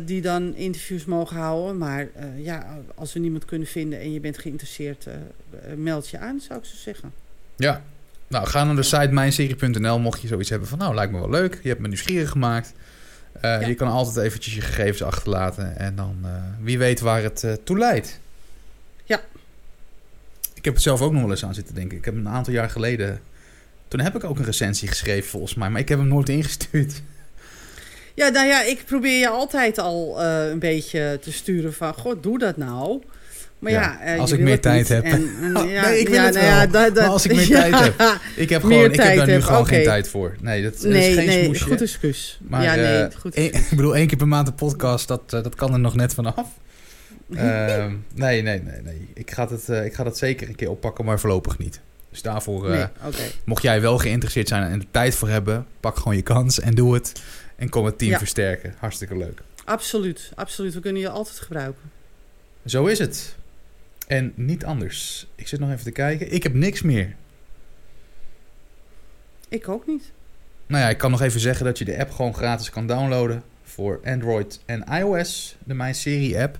die 0.04 0.22
dan 0.22 0.54
interviews 0.54 1.04
mogen 1.04 1.36
houden. 1.36 1.78
Maar 1.78 2.08
ja, 2.36 2.78
als 2.94 3.12
we 3.12 3.18
niemand 3.18 3.44
kunnen 3.44 3.68
vinden 3.68 4.00
en 4.00 4.12
je 4.12 4.20
bent 4.20 4.38
geïnteresseerd, 4.38 5.06
meld 5.76 6.08
je 6.08 6.18
aan, 6.18 6.40
zou 6.40 6.58
ik 6.58 6.64
zo 6.64 6.76
zeggen. 6.76 7.12
Ja, 7.56 7.82
nou 8.28 8.46
ga 8.46 8.64
naar 8.64 8.76
de 8.76 8.82
site 8.82 9.08
mijnserie.nl 9.08 9.98
mocht 9.98 10.20
je 10.20 10.28
zoiets 10.28 10.50
hebben 10.50 10.68
van 10.68 10.78
nou 10.78 10.94
lijkt 10.94 11.12
me 11.12 11.18
wel 11.18 11.30
leuk. 11.30 11.58
Je 11.62 11.68
hebt 11.68 11.80
me 11.80 11.88
nieuwsgierig 11.88 12.30
gemaakt. 12.30 12.72
Eh, 13.40 13.66
je 13.66 13.74
kan 13.74 13.88
altijd 13.88 14.26
eventjes 14.26 14.54
je 14.54 14.60
gegevens 14.60 15.02
achterlaten 15.02 15.76
en 15.76 15.96
dan 15.96 16.16
eh, 16.24 16.30
wie 16.60 16.78
weet 16.78 17.00
waar 17.00 17.22
het 17.22 17.44
eh, 17.44 17.52
toe 17.64 17.78
leidt. 17.78 18.20
Ja. 19.04 19.20
Ik 20.54 20.64
heb 20.64 20.74
het 20.74 20.82
zelf 20.82 21.00
ook 21.00 21.12
nog 21.12 21.20
wel 21.20 21.30
eens 21.30 21.44
aan 21.44 21.54
zitten 21.54 21.74
denken. 21.74 21.98
Ik 21.98 22.04
heb 22.04 22.14
een 22.14 22.28
aantal 22.28 22.52
jaar 22.52 22.70
geleden. 22.70 23.20
Toen 23.88 24.00
heb 24.00 24.16
ik 24.16 24.24
ook 24.24 24.38
een 24.38 24.44
recensie 24.44 24.88
geschreven 24.88 25.30
volgens 25.30 25.54
mij, 25.54 25.70
maar 25.70 25.80
ik 25.80 25.88
heb 25.88 25.98
hem 25.98 26.08
nooit 26.08 26.28
ingestuurd. 26.38 27.02
Ja, 28.14 28.28
nou 28.28 28.46
ja, 28.46 28.62
ik 28.62 28.84
probeer 28.84 29.18
je 29.18 29.28
altijd 29.28 29.78
al 29.78 30.22
een 30.22 30.58
beetje 30.58 31.18
te 31.22 31.32
sturen 31.32 31.74
van... 31.74 31.94
God, 31.94 32.22
doe 32.22 32.38
dat 32.38 32.56
nou. 32.56 33.02
Maar 33.59 33.72
ja, 33.72 34.16
als 34.18 34.32
ik 34.32 34.40
meer 34.40 34.61
tijd 34.61 34.88
heb. 34.88 35.04
Nee, 35.04 36.00
ik 36.00 36.11
maar 36.11 37.00
als 37.00 37.24
ik 37.24 37.34
meer 37.34 37.46
tijd 37.46 37.74
heb. 37.74 38.20
Ik 38.36 38.48
heb, 38.48 38.62
gewoon, 38.62 38.84
ik 38.92 39.00
heb 39.00 39.16
daar 39.16 39.26
nu 39.26 39.42
gewoon 39.42 39.66
geen 39.66 39.84
tijd 39.84 40.09
voor. 40.09 40.36
Nee, 40.40 40.62
dat, 40.62 40.74
is 40.74 40.80
geen 40.80 41.26
nee, 41.26 41.44
smoesje. 41.44 41.64
Goed 41.64 41.82
excuus. 41.82 42.38
Maar 42.42 42.62
ja, 42.62 42.74
nee, 42.74 43.02
eh, 43.02 43.18
goed 43.18 43.36
ik 43.38 43.66
bedoel, 43.70 43.96
één 43.96 44.06
keer 44.06 44.18
per 44.18 44.28
maand 44.28 44.48
een 44.48 44.54
podcast, 44.54 45.09
dat, 45.09 45.22
eh, 45.26 45.42
dat 45.42 45.54
kan 45.54 45.72
er 45.72 45.78
nog 45.78 45.94
net 45.94 46.14
vanaf. 46.14 46.46
Ehm, 47.34 47.94
nee, 48.14 48.42
nee, 48.42 48.62
nee, 48.62 48.80
nee. 48.82 49.09
Ik 49.14 49.30
ga, 49.30 49.48
het, 49.48 49.68
eh, 49.68 49.84
ik 49.84 49.94
ga 49.94 50.04
dat 50.04 50.18
zeker 50.18 50.48
een 50.48 50.54
keer 50.54 50.70
oppakken, 50.70 51.04
maar 51.04 51.20
voorlopig 51.20 51.59
niet. 51.59 51.80
Dus 52.11 52.22
daarvoor, 52.22 52.90
mocht 53.44 53.62
jij 53.62 53.80
wel 53.80 53.98
geïnteresseerd 53.98 54.48
zijn 54.48 54.70
en 54.70 54.78
de 54.78 54.86
tijd 54.90 55.14
voor 55.14 55.28
hebben, 55.28 55.66
pak 55.80 55.96
gewoon 55.96 56.16
je 56.16 56.22
kans 56.22 56.61
en 56.61 56.74
doe 56.74 56.94
het. 56.94 57.12
En 57.56 57.68
kom 57.68 57.84
het 57.84 57.98
team 57.98 58.18
versterken. 58.18 58.74
Hartstikke 58.78 59.16
leuk. 59.16 59.42
Absoluut, 59.64 60.32
absoluut. 60.34 60.74
We 60.74 60.80
kunnen 60.80 61.02
je 61.02 61.09
altijd 61.09 61.38
gebruiken. 61.38 61.82
Zo 62.64 62.86
is 62.86 62.98
het. 62.98 63.36
En 64.09 64.32
niet 64.34 64.64
anders. 64.64 65.26
Ik 65.34 65.48
zit 65.48 65.61
nog 65.61 65.70
even 65.70 65.84
te 65.84 65.90
kijken. 65.90 66.32
Ik 66.32 66.42
heb 66.42 66.54
niks 66.54 66.82
meer. 66.82 67.14
Ik 69.48 69.68
ook 69.68 69.86
niet. 69.86 70.12
Nou 70.66 70.82
ja, 70.82 70.88
ik 70.88 70.98
kan 70.98 71.11
nog 71.11 71.22
even 71.22 71.40
zeggen 71.40 71.64
dat 71.64 71.78
je 71.78 71.84
de 71.84 71.98
app 71.98 72.11
gewoon 72.11 72.34
gratis 72.34 72.70
kan 72.70 72.86
downloaden 72.86 73.42
voor 73.62 74.00
Android 74.04 74.61
en 74.66 74.84
iOS, 74.92 75.56
de 75.64 75.74
Mijn 75.74 75.94
Serie 75.94 76.40
app. 76.40 76.59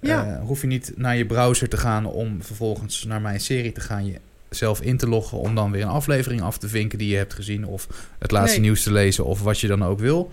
Ja. 0.00 0.26
Eh, 0.26 0.40
hoef 0.44 0.60
je 0.60 0.66
niet 0.66 0.92
naar 0.96 1.16
je 1.16 1.26
browser 1.26 1.68
te 1.68 1.76
gaan 1.76 2.06
om 2.06 2.42
vervolgens 2.42 3.04
naar 3.04 3.20
Mijn 3.20 3.40
Serie 3.40 3.72
te 3.72 3.80
gaan, 3.80 4.06
je 4.06 4.20
zelf 4.50 4.80
in 4.80 4.96
te 4.96 5.08
loggen 5.08 5.38
om 5.38 5.54
dan 5.54 5.70
weer 5.70 5.82
een 5.82 5.88
aflevering 5.88 6.42
af 6.42 6.58
te 6.58 6.68
vinken 6.68 6.98
die 6.98 7.08
je 7.08 7.16
hebt 7.16 7.34
gezien 7.34 7.66
of 7.66 7.88
het 8.18 8.30
laatste 8.30 8.60
nieuws 8.60 8.82
te 8.82 8.92
lezen 8.92 9.24
of 9.24 9.42
wat 9.42 9.60
je 9.60 9.66
dan 9.66 9.84
ook 9.84 9.98
wil. 9.98 10.30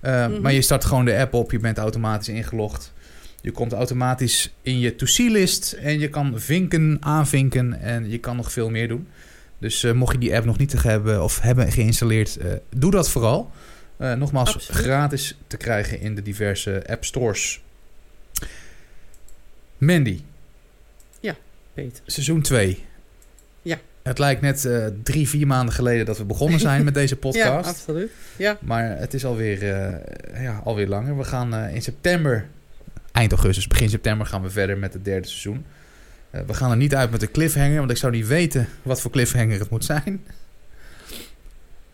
Eh, 0.00 0.26
mhm. 0.26 0.40
Maar 0.40 0.52
je 0.52 0.62
start 0.62 0.84
gewoon 0.84 1.04
de 1.04 1.18
app 1.18 1.34
op, 1.34 1.50
je 1.50 1.58
bent 1.58 1.78
automatisch 1.78 2.28
ingelogd. 2.28 2.92
Je 3.46 3.52
komt 3.52 3.72
automatisch 3.72 4.54
in 4.62 4.78
je 4.78 4.96
to-see-list 4.96 5.72
en 5.72 5.98
je 5.98 6.08
kan 6.08 6.40
vinken, 6.40 6.96
aanvinken 7.00 7.80
en 7.80 8.10
je 8.10 8.18
kan 8.18 8.36
nog 8.36 8.52
veel 8.52 8.70
meer 8.70 8.88
doen. 8.88 9.08
Dus 9.58 9.84
eh, 9.84 9.92
mocht 9.92 10.12
je 10.12 10.18
die 10.18 10.34
app 10.36 10.44
nog 10.44 10.58
niet 10.58 10.82
hebben 10.82 11.22
of 11.22 11.40
hebben 11.40 11.72
geïnstalleerd, 11.72 12.36
eh, 12.36 12.52
doe 12.76 12.90
dat 12.90 13.10
vooral. 13.10 13.50
Eh, 13.96 14.12
nogmaals, 14.12 14.68
gratis 14.70 15.36
te 15.46 15.56
krijgen 15.56 16.00
in 16.00 16.14
de 16.14 16.22
diverse 16.22 16.82
app 16.86 17.04
stores. 17.04 17.62
Mandy. 19.78 20.20
Ja, 21.20 21.36
Peter. 21.74 22.02
Seizoen 22.06 22.42
2. 22.42 22.84
Ja. 23.62 23.78
Het 24.02 24.18
lijkt 24.18 24.40
net 24.40 24.68
drie, 25.02 25.28
vier 25.28 25.46
maanden 25.46 25.74
geleden 25.74 26.06
dat 26.06 26.18
we 26.18 26.24
begonnen 26.24 26.60
zijn 26.60 26.84
met 26.84 26.94
deze 26.94 27.16
podcast. 27.26 27.64
Ja, 27.64 27.70
absoluut. 27.70 28.10
Ja. 28.36 28.58
Maar 28.60 28.98
het 28.98 29.14
is 29.14 29.24
alweer, 29.24 29.64
ja, 30.40 30.60
alweer 30.64 30.88
langer. 30.88 31.16
We 31.16 31.24
gaan 31.24 31.54
in 31.54 31.82
september 31.82 32.48
eind 33.16 33.32
augustus, 33.32 33.66
begin 33.66 33.90
september 33.90 34.26
gaan 34.26 34.42
we 34.42 34.50
verder 34.50 34.78
met 34.78 34.92
het 34.92 35.04
derde 35.04 35.26
seizoen. 35.26 35.64
Uh, 36.34 36.40
we 36.46 36.54
gaan 36.54 36.70
er 36.70 36.76
niet 36.76 36.94
uit 36.94 37.10
met 37.10 37.22
een 37.22 37.30
cliffhanger, 37.30 37.78
want 37.78 37.90
ik 37.90 37.96
zou 37.96 38.12
niet 38.12 38.26
weten 38.26 38.68
wat 38.82 39.00
voor 39.00 39.10
cliffhanger 39.10 39.58
het 39.58 39.70
moet 39.70 39.84
zijn. 39.84 40.26